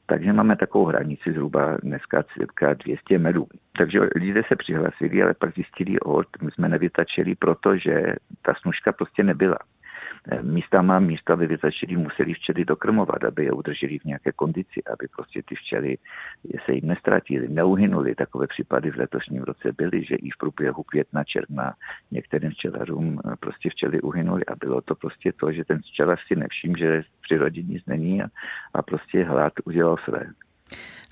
takže 0.08 0.34
máme 0.34 0.56
takovou 0.56 0.86
hranici 0.86 1.32
zhruba 1.32 1.78
dneska 1.84 2.24
cirka 2.24 2.74
200 2.74 3.20
medů. 3.20 3.48
Takže 3.78 4.00
lidé 4.16 4.42
se 4.48 4.56
přihlásili, 4.56 5.24
ale 5.24 5.34
pak 5.34 5.54
zjistili, 5.54 5.92
že 5.92 6.46
my 6.46 6.52
jsme 6.52 6.70
nevytačili, 6.70 7.36
protože 7.36 8.16
ta 8.42 8.54
snužka 8.62 8.92
prostě 8.92 9.24
nebyla 9.24 9.58
místama 10.42 11.00
místa 11.00 11.36
vytačení 11.36 11.98
museli 11.98 12.34
včely 12.34 12.66
dokrmovat, 12.66 13.24
aby 13.24 13.46
je 13.46 13.52
udrželi 13.52 14.00
v 14.00 14.06
nějaké 14.06 14.32
kondici, 14.32 14.84
aby 14.94 15.08
prostě 15.16 15.42
ty 15.50 15.56
včely 15.56 15.98
se 16.66 16.74
jim 16.74 16.88
nestratily, 16.88 17.48
neuhynuli. 17.48 18.16
Takové 18.16 18.48
případy 18.48 18.92
v 18.92 18.96
letošním 18.96 19.44
roce 19.44 19.72
byly, 19.78 20.04
že 20.06 20.16
i 20.16 20.30
v 20.30 20.38
průběhu 20.38 20.84
května, 20.84 21.24
června 21.24 21.74
některým 22.12 22.52
včelařům 22.52 23.20
eh, 23.20 23.36
prostě 23.40 23.70
včely 23.70 24.02
uhynuly 24.02 24.46
a 24.46 24.56
bylo 24.56 24.82
to 24.82 24.96
prostě 24.96 25.34
to, 25.34 25.52
že 25.52 25.66
ten 25.66 25.80
včelař 25.80 26.20
si 26.28 26.36
nevšiml, 26.36 26.78
že 26.78 27.02
v 27.02 27.22
přírodě 27.22 27.64
nic 27.64 27.86
není 27.86 28.24
a, 28.24 28.28
a 28.74 28.82
prostě 28.82 29.24
hlad 29.24 29.54
udělal 29.66 29.98
své. 29.98 30.26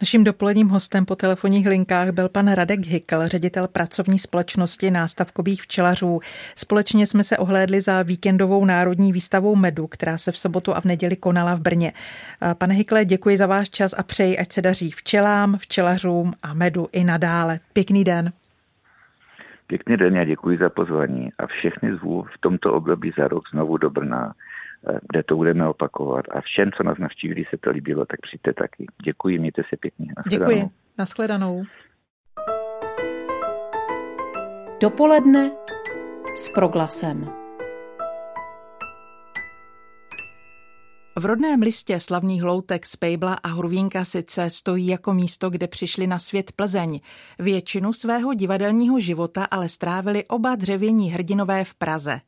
Naším 0.01 0.23
dopoledním 0.23 0.69
hostem 0.69 1.05
po 1.05 1.15
telefonních 1.15 1.67
linkách 1.67 2.09
byl 2.09 2.29
pan 2.29 2.51
Radek 2.51 2.85
Hykl, 2.85 3.27
ředitel 3.27 3.67
pracovní 3.67 4.19
společnosti 4.19 4.91
nástavkových 4.91 5.61
včelařů. 5.61 6.19
Společně 6.55 7.07
jsme 7.07 7.23
se 7.23 7.37
ohlédli 7.37 7.81
za 7.81 8.01
víkendovou 8.01 8.65
národní 8.65 9.13
výstavou 9.13 9.55
medu, 9.55 9.87
která 9.87 10.17
se 10.17 10.31
v 10.31 10.37
sobotu 10.37 10.75
a 10.75 10.81
v 10.81 10.85
neděli 10.85 11.15
konala 11.15 11.55
v 11.55 11.59
Brně. 11.59 11.91
Pane 12.57 12.73
Hykle, 12.73 13.05
děkuji 13.05 13.37
za 13.37 13.47
váš 13.47 13.69
čas 13.69 13.93
a 13.97 14.03
přeji, 14.03 14.37
ať 14.37 14.51
se 14.51 14.61
daří 14.61 14.91
včelám, 14.91 15.57
včelařům 15.57 16.33
a 16.43 16.53
medu 16.53 16.87
i 16.91 17.03
nadále. 17.03 17.59
Pěkný 17.73 18.03
den. 18.03 18.31
Pěkný 19.67 19.97
den, 19.97 20.15
já 20.15 20.23
děkuji 20.23 20.57
za 20.57 20.69
pozvání 20.69 21.29
a 21.39 21.47
všechny 21.47 21.95
zvu 21.95 22.23
v 22.23 22.37
tomto 22.39 22.73
období 22.73 23.11
za 23.17 23.27
rok 23.27 23.43
znovu 23.53 23.77
do 23.77 23.89
Brna, 23.89 24.33
kde 25.09 25.23
to 25.23 25.35
budeme 25.35 25.69
opakovat. 25.69 26.25
A 26.31 26.41
všem, 26.41 26.71
co 26.77 26.83
nás 26.83 26.97
navštívili, 26.97 27.45
se 27.49 27.57
to 27.57 27.69
líbilo, 27.69 28.05
tak 28.05 28.21
přijďte 28.21 28.53
taky. 28.53 28.85
Děkuji, 29.03 29.39
mějte 29.39 29.61
se 29.69 29.77
pěkně. 29.77 30.13
Nashledanou. 30.17 30.51
Děkuji, 30.51 30.69
nashledanou. 30.97 31.63
Dopoledne 34.81 35.51
s 36.35 36.49
proglasem. 36.49 37.42
V 41.15 41.25
rodném 41.25 41.61
listě 41.61 41.99
slavných 41.99 42.43
loutek 42.43 42.85
z 42.85 42.95
Pejbla 42.95 43.33
a 43.33 43.47
Hruvínka 43.47 44.05
sice 44.05 44.49
stojí 44.49 44.87
jako 44.87 45.13
místo, 45.13 45.49
kde 45.49 45.67
přišli 45.67 46.07
na 46.07 46.19
svět 46.19 46.51
Plzeň. 46.51 46.99
Většinu 47.39 47.93
svého 47.93 48.33
divadelního 48.33 48.99
života 48.99 49.45
ale 49.45 49.69
strávili 49.69 50.25
oba 50.25 50.55
dřevění 50.55 51.11
hrdinové 51.11 51.63
v 51.63 51.75
Praze. 51.75 52.19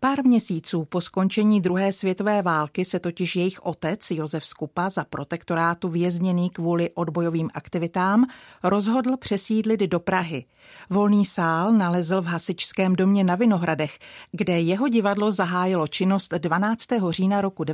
Pár 0.00 0.24
měsíců 0.24 0.84
po 0.84 1.00
skončení 1.00 1.60
druhé 1.60 1.92
světové 1.92 2.42
války 2.42 2.84
se 2.84 2.98
totiž 2.98 3.36
jejich 3.36 3.60
otec 3.66 4.10
Josef 4.10 4.46
Skupa 4.46 4.90
za 4.90 5.04
protektorátu 5.04 5.88
vězněný 5.88 6.50
kvůli 6.50 6.90
odbojovým 6.94 7.50
aktivitám 7.54 8.26
rozhodl 8.64 9.16
přesídlit 9.16 9.80
do 9.80 10.00
Prahy. 10.00 10.44
Volný 10.90 11.24
sál 11.24 11.72
nalezl 11.72 12.22
v 12.22 12.26
hasičském 12.26 12.96
domě 12.96 13.24
na 13.24 13.34
Vinohradech, 13.34 13.98
kde 14.32 14.60
jeho 14.60 14.88
divadlo 14.88 15.30
zahájilo 15.30 15.88
činnost 15.88 16.34
12. 16.34 16.86
října 17.10 17.40
roku 17.40 17.64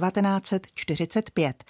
1945. 0.62 1.64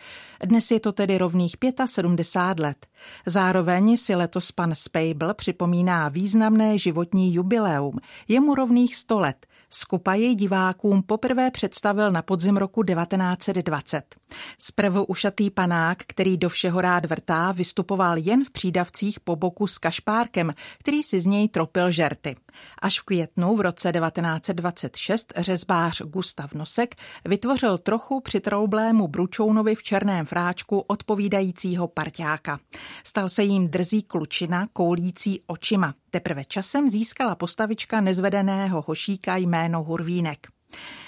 Dnes 0.45 0.71
je 0.71 0.81
to 0.81 0.93
tedy 0.93 1.19
rovných 1.19 1.57
75 1.87 2.65
let. 2.65 2.87
Zároveň 3.27 3.97
si 3.97 4.15
letos 4.15 4.53
pan 4.53 4.75
Spejbl 4.75 5.35
připomíná 5.35 6.09
významné 6.09 6.79
životní 6.79 7.35
jubileum. 7.35 7.99
Je 8.29 8.41
mu 8.41 8.55
rovných 8.55 8.97
100 8.97 9.19
let– 9.19 9.47
Skupa 9.79 10.15
jej 10.15 10.35
divákům 10.35 11.03
poprvé 11.03 11.51
představil 11.51 12.13
na 12.13 12.23
podzim 12.23 12.57
roku 12.57 12.83
1920. 12.83 14.17
Zprvu 14.59 15.05
ušatý 15.05 15.51
panák, 15.51 15.99
který 16.07 16.37
do 16.37 16.49
všeho 16.49 16.81
rád 16.81 17.07
vrtá, 17.07 17.53
vystupoval 17.53 18.19
jen 18.19 18.45
v 18.45 18.51
přídavcích 18.51 19.21
po 19.21 19.37
boku 19.37 19.67
s 19.67 19.79
kašpárkem, 19.79 20.55
který 20.79 21.03
si 21.03 21.21
z 21.21 21.27
něj 21.27 21.49
tropil 21.49 21.91
žerty. 21.91 22.37
Až 22.83 23.01
v 23.01 23.03
květnu 23.03 23.57
v 23.57 23.61
roce 23.61 23.93
1926 23.93 25.33
řezbář 25.37 26.03
Gustav 26.03 26.55
Nosek 26.55 26.95
vytvořil 27.25 27.79
trochu 27.79 28.21
přitroublému 28.21 29.09
Bručounovi 29.09 29.75
v 29.75 29.83
černém 29.83 30.27
fráčku 30.27 30.79
odpovídajícího 30.79 31.89
parťáka. 31.89 32.59
Stal 33.05 33.29
se 33.29 33.43
jím 33.43 33.69
drzí 33.69 34.03
klučina 34.03 34.67
koulící 34.73 35.41
očima. 35.47 35.95
Teprve 36.17 36.45
časem 36.45 36.89
získala 36.89 37.35
postavička 37.35 38.01
nezvedeného 38.01 38.85
hošíka 38.87 39.37
jméno 39.37 39.83
Hurvínek. 39.83 40.47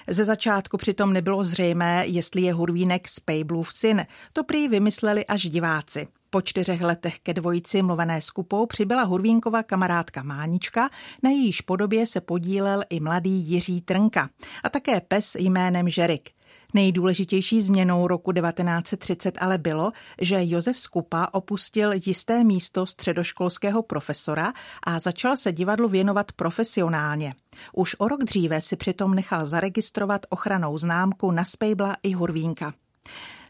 Ze 0.09 0.25
začátku 0.25 0.77
přitom 0.77 1.13
nebylo 1.13 1.45
zřejmé, 1.45 2.07
jestli 2.07 2.43
je 2.43 2.53
Hurvínek 2.53 3.09
Spejblův 3.09 3.73
syn. 3.73 4.07
To 4.33 4.45
prý 4.45 4.69
vymysleli 4.69 5.27
až 5.27 5.43
diváci. 5.43 6.09
Po 6.31 6.43
čtyřech 6.43 6.81
letech 6.81 7.21
ke 7.21 7.35
dvojici 7.35 7.83
mluvené 7.83 8.23
skupou 8.23 8.67
přibyla 8.67 9.03
Hurvínkova 9.03 9.63
kamarádka 9.63 10.23
Mánička, 10.23 10.91
na 11.23 11.31
jejíž 11.31 11.61
podobě 11.61 12.07
se 12.07 12.21
podílel 12.21 12.83
i 12.91 13.01
mladý 13.01 13.51
Jiří 13.51 13.81
Trnka 13.81 14.29
a 14.65 14.69
také 14.69 15.01
pes 15.01 15.35
jménem 15.35 15.89
Žerik. 15.89 16.31
Nejdůležitější 16.75 17.63
změnou 17.63 18.07
roku 18.07 18.33
1930 18.33 19.39
ale 19.41 19.59
bylo, 19.59 19.93
že 20.21 20.37
Josef 20.41 20.81
Skupa 20.81 21.29
opustil 21.33 21.93
jisté 22.07 22.45
místo 22.45 22.87
středoškolského 22.87 23.83
profesora 23.83 24.53
a 24.83 25.01
začal 25.01 25.37
se 25.37 25.53
divadlu 25.53 25.89
věnovat 25.89 26.33
profesionálně. 26.33 27.35
Už 27.73 27.97
o 27.99 28.09
rok 28.09 28.25
dříve 28.25 28.61
si 28.61 28.77
přitom 28.77 29.15
nechal 29.15 29.47
zaregistrovat 29.47 30.27
ochranou 30.29 30.79
známku 30.79 31.31
na 31.31 31.45
Spejbla 31.45 31.97
i 32.03 32.13
Hurvínka. 32.13 32.73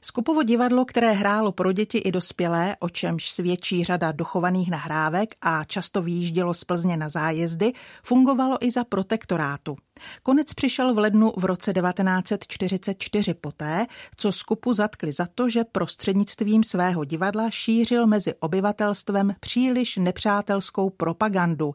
Skupovo 0.00 0.42
divadlo, 0.42 0.84
které 0.84 1.12
hrálo 1.12 1.52
pro 1.52 1.72
děti 1.72 1.98
i 1.98 2.12
dospělé, 2.12 2.76
o 2.80 2.88
čemž 2.88 3.28
svědčí 3.28 3.84
řada 3.84 4.12
dochovaných 4.12 4.70
nahrávek 4.70 5.34
a 5.42 5.64
často 5.64 6.02
vyjíždělo 6.02 6.54
z 6.54 6.64
Plzně 6.64 6.96
na 6.96 7.08
zájezdy, 7.08 7.72
fungovalo 8.02 8.64
i 8.64 8.70
za 8.70 8.84
protektorátu. 8.84 9.76
Konec 10.22 10.54
přišel 10.54 10.94
v 10.94 10.98
lednu 10.98 11.32
v 11.36 11.44
roce 11.44 11.72
1944 11.72 13.34
poté, 13.34 13.86
co 14.16 14.32
skupu 14.32 14.72
zatkli 14.74 15.12
za 15.12 15.26
to, 15.34 15.48
že 15.48 15.64
prostřednictvím 15.64 16.64
svého 16.64 17.04
divadla 17.04 17.50
šířil 17.50 18.06
mezi 18.06 18.34
obyvatelstvem 18.34 19.34
příliš 19.40 19.96
nepřátelskou 19.96 20.90
propagandu. 20.90 21.74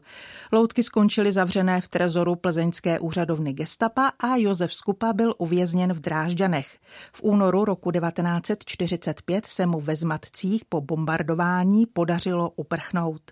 Loutky 0.52 0.82
skončily 0.82 1.32
zavřené 1.32 1.80
v 1.80 1.88
trezoru 1.88 2.36
plzeňské 2.36 2.98
úřadovny 2.98 3.52
gestapa 3.52 4.12
a 4.18 4.36
Josef 4.36 4.74
Skupa 4.74 5.12
byl 5.12 5.34
uvězněn 5.38 5.92
v 5.92 6.00
Drážďanech. 6.00 6.78
V 7.12 7.20
únoru 7.22 7.64
roku 7.64 7.90
1945 7.90 9.46
se 9.46 9.66
mu 9.66 9.80
ve 9.80 9.96
zmatcích 9.96 10.64
po 10.64 10.80
bombardování 10.80 11.86
podařilo 11.86 12.50
uprchnout. 12.56 13.22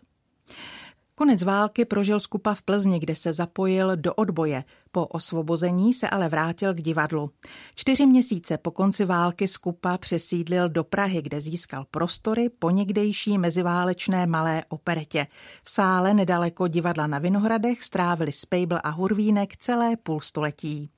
Konec 1.14 1.42
války 1.42 1.84
prožil 1.84 2.20
Skupa 2.20 2.54
v 2.54 2.62
Plzni, 2.62 2.98
kde 2.98 3.14
se 3.14 3.32
zapojil 3.32 3.96
do 3.96 4.14
odboje. 4.14 4.64
Po 4.94 5.06
osvobození 5.06 5.94
se 5.94 6.08
ale 6.08 6.28
vrátil 6.28 6.74
k 6.74 6.82
divadlu. 6.82 7.30
Čtyři 7.74 8.06
měsíce 8.06 8.58
po 8.58 8.70
konci 8.70 9.04
války 9.04 9.48
Skupa 9.48 9.98
přesídlil 9.98 10.68
do 10.68 10.84
Prahy, 10.84 11.22
kde 11.22 11.40
získal 11.40 11.84
prostory 11.90 12.48
po 12.48 12.70
někdejší 12.70 13.38
meziválečné 13.38 14.26
malé 14.26 14.64
operetě. 14.68 15.26
V 15.64 15.70
sále 15.70 16.14
nedaleko 16.14 16.68
divadla 16.68 17.06
na 17.06 17.18
Vinohradech 17.18 17.82
strávili 17.82 18.32
Spejbl 18.32 18.78
a 18.84 18.90
Hurvínek 18.90 19.56
celé 19.56 19.96
půlstoletí. 19.96 20.90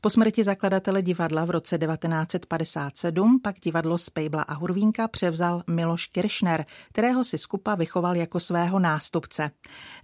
Po 0.00 0.10
smrti 0.10 0.44
zakladatele 0.44 1.02
divadla 1.02 1.44
v 1.44 1.50
roce 1.50 1.78
1957 1.78 3.40
pak 3.42 3.60
divadlo 3.60 3.98
Spejbla 3.98 4.42
a 4.42 4.54
Hurvínka 4.54 5.08
převzal 5.08 5.62
Miloš 5.66 6.06
Kiršner, 6.06 6.64
kterého 6.88 7.24
si 7.24 7.38
Skupa 7.38 7.74
vychoval 7.74 8.16
jako 8.16 8.40
svého 8.40 8.78
nástupce. 8.78 9.50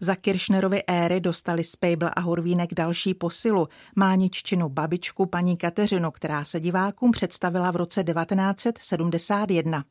Za 0.00 0.14
Kiršnerovy 0.14 0.82
éry 0.86 1.20
dostali 1.20 1.64
Spejbl 1.64 2.06
a 2.16 2.20
Hurvínek 2.20 2.74
další 2.74 3.14
poslední 3.14 3.37
posilu 3.38 3.68
mániččinu 3.96 4.68
babičku 4.68 5.26
paní 5.26 5.56
Kateřinu, 5.56 6.10
která 6.10 6.44
se 6.44 6.60
divákům 6.60 7.10
představila 7.10 7.70
v 7.70 7.76
roce 7.76 8.04
1971. 8.04 9.84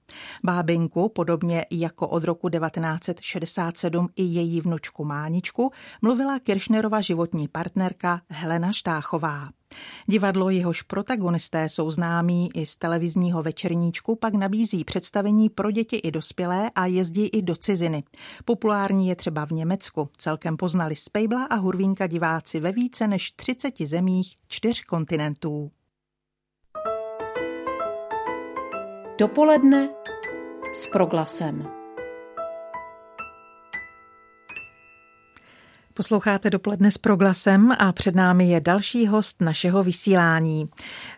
Bábinku, 0.43 1.09
podobně 1.09 1.65
jako 1.71 2.07
od 2.07 2.23
roku 2.23 2.49
1967 2.49 4.09
i 4.15 4.23
její 4.23 4.61
vnučku 4.61 5.05
Máničku, 5.05 5.71
mluvila 6.01 6.39
Kiršnerova 6.39 7.01
životní 7.01 7.47
partnerka 7.47 8.21
Helena 8.29 8.71
Štáchová. 8.71 9.56
Divadlo, 10.07 10.49
jehož 10.49 10.81
protagonisté 10.81 11.69
jsou 11.69 11.91
známí 11.91 12.49
i 12.55 12.65
z 12.65 12.75
televizního 12.75 13.43
večerníčku, 13.43 14.15
pak 14.15 14.33
nabízí 14.33 14.83
představení 14.83 15.49
pro 15.49 15.71
děti 15.71 15.95
i 15.95 16.11
dospělé 16.11 16.71
a 16.75 16.85
jezdí 16.85 17.27
i 17.27 17.41
do 17.41 17.55
ciziny. 17.55 18.03
Populární 18.45 19.07
je 19.07 19.15
třeba 19.15 19.45
v 19.45 19.51
Německu. 19.51 20.09
Celkem 20.17 20.57
poznali 20.57 20.95
Spejbla 20.95 21.43
a 21.43 21.55
Hurvínka 21.55 22.07
diváci 22.07 22.59
ve 22.59 22.71
více 22.71 23.07
než 23.07 23.31
30 23.31 23.81
zemích 23.81 24.35
čtyř 24.47 24.81
kontinentů. 24.81 25.71
Dopoledne 29.19 29.89
s 30.73 30.87
proglasem. 30.87 31.76
Posloucháte 35.97 36.49
dopoledne 36.49 36.91
s 36.91 36.97
proglasem 36.97 37.71
a 37.79 37.91
před 37.91 38.15
námi 38.15 38.49
je 38.49 38.61
další 38.61 39.07
host 39.07 39.41
našeho 39.41 39.83
vysílání. 39.83 40.69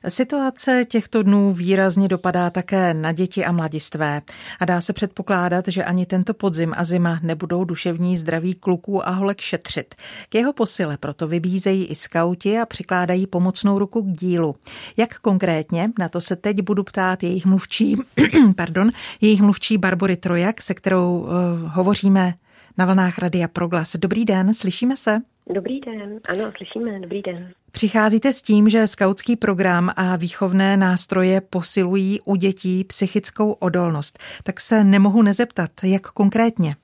Situace 0.07 0.85
těchto 0.85 1.23
dnů 1.23 1.53
výrazně 1.53 2.07
dopadá 2.07 2.49
také 2.49 2.93
na 2.93 3.11
děti 3.11 3.45
a 3.45 3.51
mladistvé 3.51 4.21
a 4.59 4.65
dá 4.65 4.81
se 4.81 4.93
předpokládat, 4.93 5.67
že 5.67 5.83
ani 5.83 6.05
tento 6.05 6.33
podzim 6.33 6.73
a 6.77 6.83
zima 6.83 7.19
nebudou 7.23 7.63
duševní 7.63 8.17
zdraví 8.17 8.53
kluků 8.53 9.07
a 9.07 9.11
holek 9.11 9.41
šetřit. 9.41 9.95
K 10.29 10.35
jeho 10.35 10.53
posile 10.53 10.97
proto 10.97 11.27
vybízejí 11.27 11.85
i 11.85 11.95
skauti 11.95 12.59
a 12.59 12.65
přikládají 12.65 13.27
pomocnou 13.27 13.79
ruku 13.79 14.01
k 14.01 14.17
dílu. 14.17 14.55
Jak 14.97 15.19
konkrétně, 15.19 15.89
na 15.99 16.09
to 16.09 16.21
se 16.21 16.35
teď 16.35 16.61
budu 16.61 16.83
ptát 16.83 17.23
jejich 17.23 17.45
mluvčí, 17.45 17.97
pardon, 18.55 18.91
jejich 19.21 19.41
mluvčí 19.41 19.77
Barbory 19.77 20.17
Trojak, 20.17 20.61
se 20.61 20.73
kterou 20.73 21.19
uh, 21.19 21.27
hovoříme 21.65 22.33
na 22.77 22.85
vlnách 22.85 23.19
Radia 23.19 23.47
Proglas. 23.47 23.95
Dobrý 23.95 24.25
den, 24.25 24.53
slyšíme 24.53 24.97
se? 24.97 25.21
Dobrý 25.53 25.79
den, 25.79 26.19
ano, 26.29 26.51
slyšíme, 26.57 26.99
dobrý 26.99 27.21
den. 27.21 27.51
Přicházíte 27.71 28.33
s 28.33 28.41
tím, 28.41 28.69
že 28.69 28.87
skautský 28.87 29.35
program 29.35 29.91
a 29.95 30.15
výchovné 30.15 30.77
nástroje 30.77 31.41
posilují 31.41 32.19
u 32.25 32.35
dětí 32.35 32.83
psychickou 32.83 33.51
odolnost. 33.51 34.19
Tak 34.43 34.59
se 34.59 34.83
nemohu 34.83 35.21
nezeptat, 35.21 35.71
jak 35.83 36.01
konkrétně? 36.01 36.75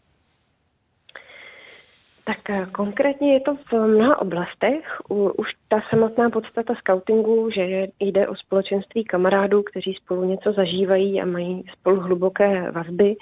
Tak 2.25 2.49
eh, 2.49 2.65
konkrétně 2.71 3.33
je 3.33 3.39
to 3.39 3.55
v 3.55 3.87
mnoha 3.87 4.21
oblastech. 4.21 5.01
Už 5.09 5.47
ta 5.67 5.81
samotná 5.89 6.29
podstata 6.29 6.73
scoutingu, 6.75 7.49
že 7.55 7.87
jde 7.99 8.27
o 8.27 8.35
společenství 8.35 9.03
kamarádů, 9.03 9.63
kteří 9.63 9.93
spolu 9.93 10.23
něco 10.23 10.53
zažívají 10.53 11.21
a 11.21 11.25
mají 11.25 11.63
spolu 11.79 11.99
hluboké 11.99 12.71
vazby, 12.71 13.15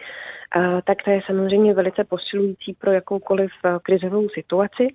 tak 0.85 1.03
to 1.05 1.11
je 1.11 1.21
samozřejmě 1.25 1.73
velice 1.73 2.03
posilující 2.03 2.73
pro 2.73 2.91
jakoukoliv 2.91 3.51
eh, 3.65 3.69
krizovou 3.81 4.29
situaci. 4.29 4.87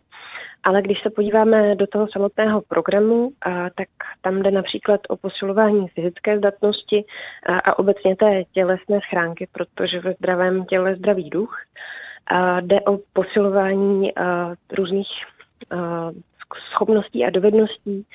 Ale 0.65 0.83
když 0.83 1.03
se 1.03 1.11
podíváme 1.11 1.75
do 1.75 1.87
toho 1.87 2.07
samotného 2.13 2.63
programu, 2.69 3.31
tak 3.75 3.89
tam 4.21 4.43
jde 4.43 4.51
například 4.51 5.01
o 5.09 5.17
posilování 5.17 5.89
fyzické 5.89 6.39
zdatnosti 6.39 7.05
a 7.65 7.79
obecně 7.79 8.17
té 8.17 8.45
tělesné 8.53 9.01
schránky, 9.07 9.49
protože 9.53 10.01
ve 10.01 10.13
zdravém 10.13 10.65
těle 10.65 10.97
zdravý 10.97 11.31
duch. 11.31 11.57
Jde 12.61 12.81
o 12.81 12.99
posilování 13.13 14.13
různých 14.73 15.09
schopností 16.73 17.25
a 17.25 17.31
dovedností, 17.31 18.07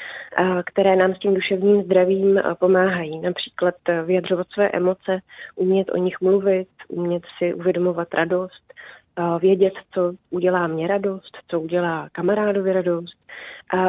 které 0.66 0.96
nám 0.96 1.16
s 1.16 1.20
tím 1.20 1.34
duševním 1.34 1.84
zdravím 1.84 2.42
pomáhají. 2.60 3.20
Například 3.20 3.76
vyjadřovat 4.06 4.48
své 4.54 4.70
emoce, 4.70 5.20
umět 5.56 5.92
o 5.92 5.98
nich 5.98 6.22
mluvit, 6.22 6.68
umět 6.88 7.24
si 7.38 7.54
uvědomovat 7.54 8.14
radost, 8.14 8.74
vědět, 9.40 9.74
co 9.94 10.14
udělá 10.30 10.68
mě 10.68 10.88
radost, 10.88 11.38
co 11.48 11.60
udělá 11.60 12.10
kamarádovi 12.12 12.74
radost, 12.74 13.14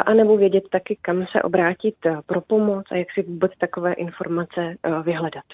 a 0.07 0.15
nebo 0.15 0.37
vědět 0.37 0.65
taky, 0.73 0.99
kam 1.03 1.27
se 1.33 1.43
obrátit 1.43 1.95
pro 2.27 2.41
pomoc 2.41 2.85
a 2.91 2.97
jak 2.97 3.09
si 3.15 3.23
vůbec 3.23 3.53
takové 3.61 3.93
informace 3.93 4.77
vyhledat. 5.03 5.45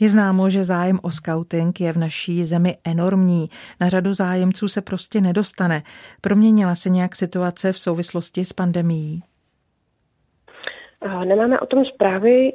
Je 0.00 0.08
známo, 0.08 0.50
že 0.50 0.64
zájem 0.64 0.98
o 1.02 1.10
scouting 1.10 1.80
je 1.80 1.92
v 1.92 1.96
naší 1.96 2.44
zemi 2.44 2.74
enormní. 2.86 3.48
Na 3.80 3.88
řadu 3.88 4.14
zájemců 4.14 4.68
se 4.68 4.82
prostě 4.82 5.20
nedostane. 5.20 5.82
Proměnila 6.20 6.74
se 6.74 6.90
nějak 6.90 7.16
situace 7.16 7.72
v 7.72 7.78
souvislosti 7.78 8.44
s 8.44 8.52
pandemií? 8.52 9.22
Nemáme 11.24 11.60
o 11.60 11.66
tom 11.66 11.84
zprávy, 11.84 12.52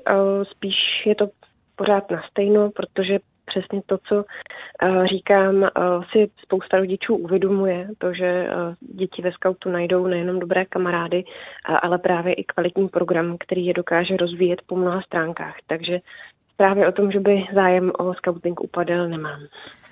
spíš 0.51 0.75
je 1.05 1.15
to 1.15 1.29
pořád 1.75 2.11
na 2.11 2.21
stejno, 2.31 2.71
protože 2.71 3.19
přesně 3.49 3.81
to, 3.85 3.97
co 4.07 4.15
uh, 4.15 5.05
říkám, 5.05 5.55
uh, 5.55 5.67
si 6.11 6.31
spousta 6.43 6.77
rodičů 6.77 7.15
uvědomuje, 7.15 7.87
to, 7.97 8.13
že 8.13 8.47
uh, 8.47 8.75
děti 8.97 9.21
ve 9.21 9.31
skautu 9.31 9.69
najdou 9.69 10.07
nejenom 10.07 10.39
dobré 10.39 10.65
kamarády, 10.65 11.23
ale 11.81 11.97
právě 11.97 12.33
i 12.33 12.43
kvalitní 12.43 12.87
program, 12.87 13.37
který 13.39 13.65
je 13.65 13.73
dokáže 13.73 14.17
rozvíjet 14.17 14.61
po 14.65 14.75
mnoha 14.75 15.01
stránkách. 15.01 15.55
Takže 15.67 15.99
právě 16.57 16.87
o 16.87 16.91
tom, 16.91 17.11
že 17.11 17.19
by 17.19 17.45
zájem 17.53 17.91
o 17.99 18.13
scouting 18.13 18.61
upadl, 18.61 19.07
nemám. 19.07 19.39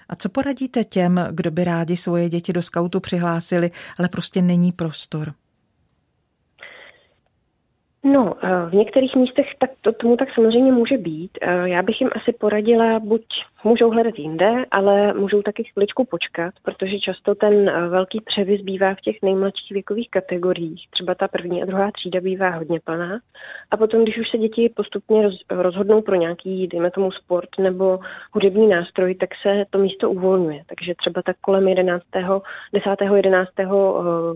A 0.10 0.16
co 0.16 0.30
poradíte 0.30 0.84
těm, 0.84 1.28
kdo 1.32 1.52
by 1.52 1.64
rádi 1.64 1.98
svoje 1.98 2.30
děti 2.30 2.54
do 2.54 2.62
skautu 2.62 3.00
přihlásili, 3.00 3.70
ale 4.00 4.10
prostě 4.10 4.42
není 4.42 4.72
prostor? 4.72 5.28
No, 8.12 8.36
eh, 8.44 8.70
v 8.70 8.74
některých 8.74 9.16
místech 9.16 9.46
tak 9.60 9.70
to, 9.82 9.92
tomu 9.92 10.18
tak 10.18 10.34
samozřejmě 10.34 10.72
může 10.72 10.98
být. 10.98 11.32
Eh, 11.42 11.70
já 11.70 11.82
bych 11.82 12.02
jim 12.02 12.10
asi 12.16 12.34
poradila, 12.34 13.00
buď 13.00 13.26
můžou 13.64 13.90
hledat 13.90 14.20
jinde, 14.20 14.66
ale 14.72 15.14
můžou 15.14 15.42
taky 15.42 15.64
chviličku 15.64 16.06
počkat, 16.06 16.54
protože 16.64 17.00
často 17.00 17.36
ten 17.36 17.70
eh, 17.70 17.88
velký 17.88 18.22
převis 18.22 18.62
bývá 18.62 18.96
v 18.96 19.02
těch 19.02 19.16
nejmladších 19.22 19.72
věkových 19.72 20.10
kategoriích. 20.10 20.88
Třeba 20.90 21.16
ta 21.16 21.28
první 21.28 21.64
a 21.64 21.66
druhá 21.66 21.92
třída 21.92 22.22
bývá 22.22 22.50
hodně 22.50 22.80
plná. 22.80 23.20
A 23.72 23.78
potom, 23.78 24.04
když 24.04 24.18
už 24.18 24.30
se 24.32 24.38
děti 24.38 24.74
postupně 24.76 25.22
roz, 25.24 25.36
rozhodnou 25.50 26.02
pro 26.02 26.16
nějaký, 26.16 26.68
dejme 26.68 26.92
tomu, 26.92 27.12
sport 27.12 27.50
nebo 27.60 28.00
hudební 28.32 28.68
nástroj, 28.68 29.16
tak 29.16 29.30
se 29.42 29.66
to 29.70 29.78
místo 29.78 30.12
uvolňuje. 30.12 30.64
Takže 30.70 30.96
třeba 30.96 31.22
tak 31.22 31.36
kolem 31.42 31.68
11. 31.68 32.04
10. 32.74 32.90
11. 33.16 33.52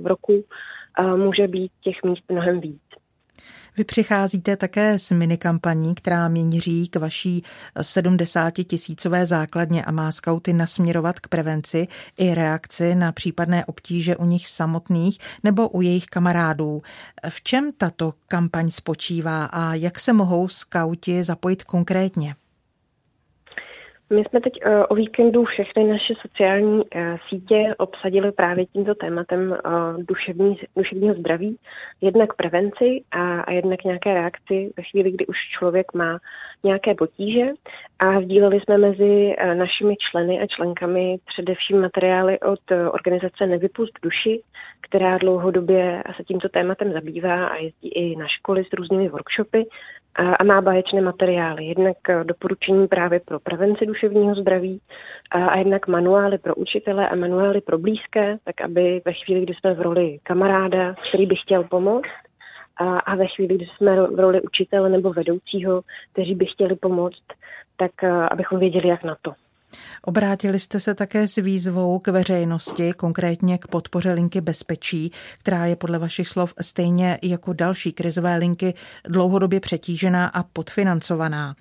roku 0.04 0.44
může 1.16 1.48
být 1.48 1.72
těch 1.84 2.04
míst 2.04 2.24
mnohem 2.30 2.60
víc. 2.60 3.01
Vy 3.78 3.84
přicházíte 3.84 4.58
také 4.58 5.00
s 5.00 5.12
minikampaní, 5.12 5.96
která 5.96 6.28
měří 6.28 6.88
k 6.88 6.96
vaší 6.96 7.44
70 7.82 8.52
tisícové 8.52 9.26
základně 9.26 9.86
a 9.86 9.92
má 9.92 10.12
skauty 10.12 10.54
nasměrovat 10.54 11.20
k 11.20 11.28
prevenci 11.28 11.88
i 12.18 12.36
reakci 12.36 12.96
na 12.96 13.12
případné 13.12 13.66
obtíže 13.66 14.18
u 14.18 14.26
nich 14.26 14.48
samotných 14.48 15.18
nebo 15.44 15.70
u 15.70 15.82
jejich 15.82 16.06
kamarádů. 16.06 16.82
V 17.30 17.44
čem 17.44 17.72
tato 17.78 18.14
kampaň 18.28 18.72
spočívá 18.72 19.46
a 19.46 19.74
jak 19.74 20.00
se 20.00 20.14
mohou 20.14 20.48
skauti 20.48 21.24
zapojit 21.24 21.64
konkrétně? 21.64 22.36
My 24.12 24.24
jsme 24.24 24.42
teď 24.42 24.54
uh, 24.66 24.84
o 24.90 24.96
víkendu 24.96 25.46
všechny 25.46 25.84
naše 25.84 26.14
sociální 26.22 26.76
uh, 26.76 26.84
sítě 27.30 27.76
obsadili 27.78 28.32
právě 28.32 28.66
tímto 28.66 28.96
tématem 28.96 29.52
uh, 29.52 30.04
duševní, 30.04 30.58
duševního 30.76 31.16
zdraví, 31.16 31.58
jednak 32.02 32.34
prevenci 32.36 33.04
a, 33.12 33.42
a 33.42 33.52
jednak 33.52 33.84
nějaké 33.84 34.14
reakci 34.14 34.74
ve 34.78 34.84
chvíli, 34.84 35.12
kdy 35.12 35.28
už 35.28 35.38
člověk 35.60 35.94
má 35.94 36.20
nějaké 36.64 36.96
potíže 36.96 37.46
a 38.00 38.22
sdíleli 38.22 38.60
jsme 38.60 38.78
mezi 38.78 39.36
uh, 39.44 39.56
našimi 39.56 39.96
členy 39.96 40.42
a 40.42 40.48
členkami 40.48 41.18
především 41.26 41.82
materiály 41.82 42.40
od 42.40 42.72
uh, 42.72 42.78
organizace 42.94 43.48
Nevypust 43.48 43.94
duši, 44.04 44.42
která 44.82 45.18
dlouhodobě 45.18 46.04
se 46.18 46.24
tímto 46.24 46.50
tématem 46.50 46.94
zabývá 46.94 47.48
a 47.48 47.56
jezdí 47.56 47.90
i 47.90 48.16
na 48.16 48.28
školy 48.28 48.64
s 48.64 48.74
různými 48.74 49.10
workshopy 49.10 49.66
a 50.16 50.44
má 50.44 50.62
báječné 50.62 51.02
materiály. 51.02 51.66
Jednak 51.66 51.98
eh, 52.10 52.24
doporučení 52.24 52.88
právě 52.88 53.20
pro 53.20 53.40
prevenci 53.40 53.86
duševního 53.86 54.36
zdraví 54.36 54.82
a 55.32 55.58
jednak 55.58 55.88
manuály 55.88 56.38
pro 56.38 56.56
učitele 56.56 57.10
a 57.10 57.16
manuály 57.16 57.62
pro 57.62 57.78
blízké, 57.78 58.38
tak 58.44 58.62
aby 58.62 59.02
ve 59.06 59.14
chvíli, 59.14 59.42
kdy 59.42 59.54
jsme 59.54 59.74
v 59.74 59.82
roli 59.82 60.20
kamaráda, 60.24 60.96
který 61.10 61.26
by 61.26 61.36
chtěl 61.36 61.64
pomoct, 61.64 62.10
a, 62.78 62.98
a 62.98 63.16
ve 63.16 63.28
chvíli, 63.28 63.56
kdy 63.56 63.66
jsme 63.66 64.02
v 64.02 64.20
roli 64.20 64.42
učitele 64.42 64.90
nebo 64.90 65.14
vedoucího, 65.14 65.82
kteří 66.14 66.36
by 66.36 66.46
chtěli 66.46 66.76
pomoct, 66.76 67.24
tak 67.78 68.04
abychom 68.32 68.60
věděli, 68.60 68.88
jak 68.88 69.04
na 69.04 69.18
to. 69.22 69.34
Obrátili 70.02 70.60
jste 70.60 70.80
se 70.80 70.96
také 70.96 71.28
s 71.28 71.36
výzvou 71.36 72.00
k 72.00 72.08
veřejnosti, 72.08 72.94
konkrétně 72.94 73.58
k 73.58 73.68
podpoře 73.68 74.14
linky 74.14 74.42
bezpečí, 74.42 75.12
která 75.40 75.66
je 75.66 75.76
podle 75.76 76.00
vašich 76.00 76.28
slov 76.28 76.54
stejně 76.62 77.20
jako 77.24 77.54
další 77.54 77.94
krizové 77.94 78.36
linky 78.36 78.74
dlouhodobě 79.08 79.60
přetížená 79.60 80.28
a 80.28 80.44
podfinancovaná. 80.44 81.56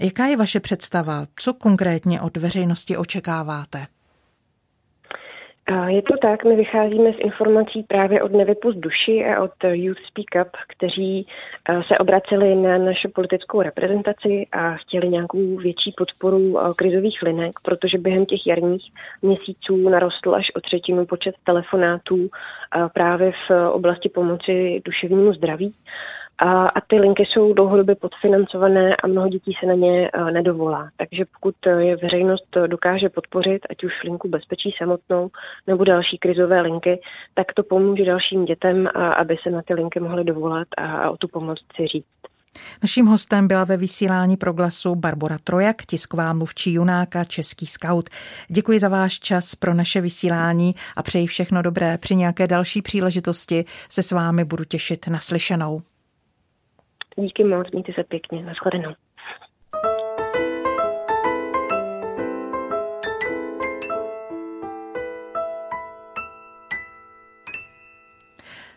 Jaká 0.00 0.26
je 0.26 0.36
vaše 0.36 0.60
představa? 0.60 1.26
Co 1.36 1.54
konkrétně 1.54 2.20
od 2.20 2.36
veřejnosti 2.36 2.96
očekáváte? 2.96 3.86
Je 5.86 6.02
to 6.02 6.16
tak, 6.22 6.44
my 6.44 6.56
vycházíme 6.56 7.12
z 7.12 7.18
informací 7.18 7.82
právě 7.82 8.22
od 8.22 8.32
Nevypust 8.32 8.78
duši 8.78 9.24
a 9.24 9.42
od 9.42 9.52
Youth 9.64 9.98
Speak 9.98 10.46
Up, 10.46 10.56
kteří 10.68 11.26
se 11.88 11.98
obraceli 11.98 12.54
na 12.54 12.78
naši 12.78 13.08
politickou 13.08 13.62
reprezentaci 13.62 14.46
a 14.52 14.76
chtěli 14.76 15.08
nějakou 15.08 15.56
větší 15.56 15.94
podporu 15.96 16.58
krizových 16.76 17.22
linek, 17.22 17.52
protože 17.62 17.98
během 17.98 18.26
těch 18.26 18.46
jarních 18.46 18.92
měsíců 19.22 19.88
narostl 19.88 20.34
až 20.34 20.46
o 20.56 20.60
třetinu 20.60 21.06
počet 21.06 21.34
telefonátů 21.44 22.28
právě 22.92 23.32
v 23.32 23.70
oblasti 23.70 24.08
pomoci 24.08 24.82
duševnímu 24.84 25.32
zdraví. 25.32 25.74
A, 26.38 26.66
a 26.66 26.80
ty 26.86 26.96
linky 26.96 27.24
jsou 27.26 27.52
dlouhodobě 27.52 27.94
podfinancované 27.94 28.96
a 28.96 29.06
mnoho 29.06 29.28
dětí 29.28 29.52
se 29.60 29.66
na 29.66 29.74
ně 29.74 30.10
uh, 30.10 30.30
nedovolá. 30.30 30.88
Takže 30.96 31.24
pokud 31.38 31.54
e, 31.66 31.84
je 31.84 31.96
veřejnost 31.96 32.56
dokáže 32.66 33.08
podpořit, 33.08 33.66
ať 33.70 33.84
už 33.84 33.92
linku 34.04 34.28
bezpečí 34.28 34.74
samotnou 34.78 35.30
nebo 35.66 35.84
další 35.84 36.18
krizové 36.18 36.60
linky, 36.60 37.00
tak 37.34 37.46
to 37.52 37.62
pomůže 37.62 38.04
dalším 38.04 38.44
dětem, 38.44 38.88
aby 39.16 39.36
se 39.42 39.50
na 39.50 39.62
ty 39.62 39.74
linky 39.74 40.00
mohly 40.00 40.24
dovolat 40.24 40.68
a, 40.78 41.10
o 41.10 41.16
tu 41.16 41.28
pomoc 41.28 41.58
si 41.76 41.86
říct. 41.86 42.06
Naším 42.82 43.06
hostem 43.06 43.48
byla 43.48 43.64
ve 43.64 43.76
vysílání 43.76 44.36
proglasu 44.36 44.94
Barbara 44.94 45.36
Trojak, 45.44 45.76
tisková 45.86 46.32
mluvčí 46.32 46.72
Junáka, 46.74 47.24
český 47.24 47.66
scout. 47.66 48.10
Děkuji 48.48 48.80
za 48.80 48.88
váš 48.88 49.20
čas 49.20 49.54
pro 49.54 49.74
naše 49.74 50.00
vysílání 50.00 50.74
a 50.96 51.02
přeji 51.02 51.26
všechno 51.26 51.62
dobré. 51.62 51.98
Při 51.98 52.16
nějaké 52.16 52.46
další 52.46 52.82
příležitosti 52.82 53.64
se 53.88 54.02
s 54.02 54.12
vámi 54.12 54.44
budu 54.44 54.64
těšit 54.64 55.08
na 55.08 55.18
slyšenou. 55.18 55.82
Díky 57.16 57.44
moc, 57.44 57.70
mějte 57.70 57.92
se 57.92 58.04
pěkně, 58.04 58.42
nashledanou. 58.42 58.94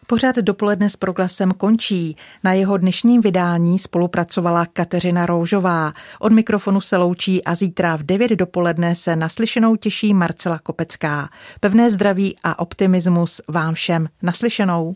Pořád 0.07 0.35
dopoledne 0.35 0.89
s 0.89 0.95
proglasem 0.95 1.51
končí. 1.51 2.15
Na 2.43 2.53
jeho 2.53 2.77
dnešním 2.77 3.21
vydání 3.21 3.79
spolupracovala 3.79 4.65
Kateřina 4.65 5.25
Roužová. 5.25 5.93
Od 6.19 6.31
mikrofonu 6.31 6.81
se 6.81 6.97
loučí 6.97 7.43
a 7.43 7.55
zítra 7.55 7.95
v 7.95 8.03
9 8.03 8.31
dopoledne 8.31 8.95
se 8.95 9.15
naslyšenou 9.15 9.75
těší 9.75 10.13
Marcela 10.13 10.59
Kopecká. 10.59 11.29
Pevné 11.59 11.89
zdraví 11.89 12.35
a 12.43 12.59
optimismus 12.59 13.41
vám 13.47 13.73
všem 13.73 14.07
naslyšenou. 14.21 14.95